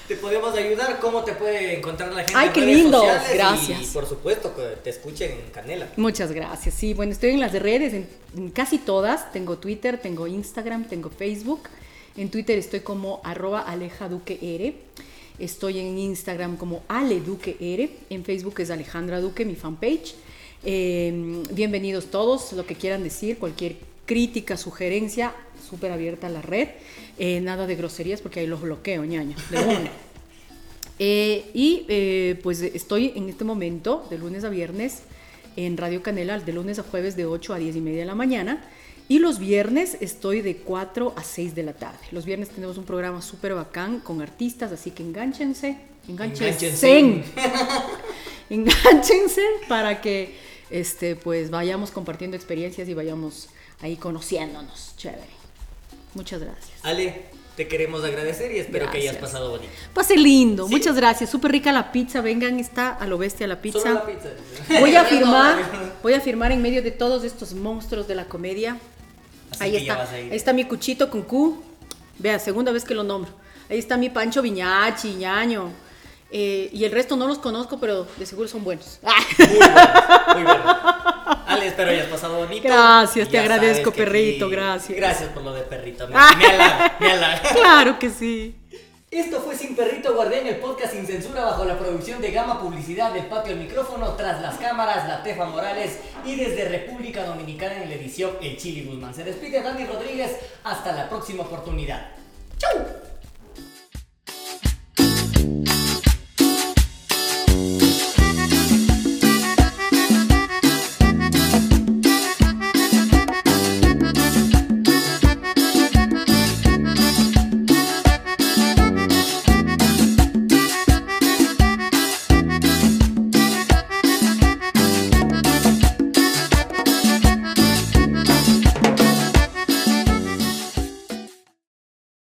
[0.08, 2.34] Te podemos ayudar, ¿cómo te puede encontrar la gente?
[2.36, 3.30] Ay, en qué redes lindo, sociales?
[3.34, 3.82] gracias.
[3.82, 5.88] Y, por supuesto que te escuchen en Canela.
[5.96, 6.74] Muchas gracias.
[6.74, 9.32] Sí, bueno, estoy en las redes, en, en casi todas.
[9.32, 11.60] Tengo Twitter, tengo Instagram, tengo Facebook.
[12.16, 14.74] En Twitter estoy como arroba Aleja Duque R.
[15.38, 17.88] Estoy en Instagram como Ale Duque R.
[18.10, 20.16] En Facebook es Alejandra Duque, mi fanpage.
[20.64, 23.76] Eh, bienvenidos todos, lo que quieran decir, cualquier
[24.06, 25.32] crítica, sugerencia,
[25.68, 26.68] súper abierta a la red.
[27.18, 29.90] Eh, nada de groserías porque ahí los bloqueo, ñaña, de una.
[30.98, 35.02] Eh, y eh, pues estoy en este momento, de lunes a viernes,
[35.56, 38.14] en Radio Canela, de lunes a jueves de 8 a 10 y media de la
[38.14, 38.62] mañana.
[39.08, 41.98] Y los viernes estoy de 4 a 6 de la tarde.
[42.12, 45.76] Los viernes tenemos un programa súper bacán con artistas, así que enganchense,
[46.08, 47.24] enganchense, Engánchense.
[48.48, 50.34] enganchense para que
[50.70, 53.48] este, pues vayamos compartiendo experiencias y vayamos
[53.82, 54.94] ahí conociéndonos.
[54.96, 55.42] Chévere.
[56.14, 56.70] Muchas gracias.
[56.82, 57.26] Ale,
[57.56, 59.72] te queremos agradecer y espero que hayas pasado bonito.
[59.92, 61.30] Pase lindo, muchas gracias.
[61.30, 62.20] Súper rica la pizza.
[62.20, 63.80] Vengan, está a lo bestia la pizza.
[63.80, 64.30] Solo la pizza.
[64.80, 65.58] Voy a firmar,
[66.02, 68.78] voy a firmar en medio de todos estos monstruos de la comedia.
[69.50, 71.62] Así ahí está, ahí está mi cuchito con Q.
[72.18, 73.30] Vea, segunda vez que lo nombro.
[73.68, 75.70] Ahí está mi Pancho Viñachi, ñaño.
[76.34, 78.98] Eh, y el resto no los conozco, pero de seguro son buenos.
[79.02, 79.74] Muy bueno,
[80.34, 80.64] muy bueno.
[81.46, 82.66] Ale, espero hayas pasado bonito.
[82.66, 84.96] Gracias, te agradezco, perrito, gracias.
[84.96, 86.08] Gracias por lo de perrito.
[86.08, 86.96] Me, Ah.
[86.98, 88.56] me me claro que sí.
[89.10, 93.12] Esto fue Sin Perrito Guardián, el podcast sin censura bajo la producción de Gama Publicidad
[93.12, 97.90] del Patio al Micrófono, tras las cámaras, la Tefa Morales y desde República Dominicana en
[97.90, 99.14] la edición El Chili Guzmán.
[99.14, 100.30] Se despide Dani Rodríguez,
[100.64, 102.06] hasta la próxima oportunidad.
[102.56, 103.11] ¡Chau!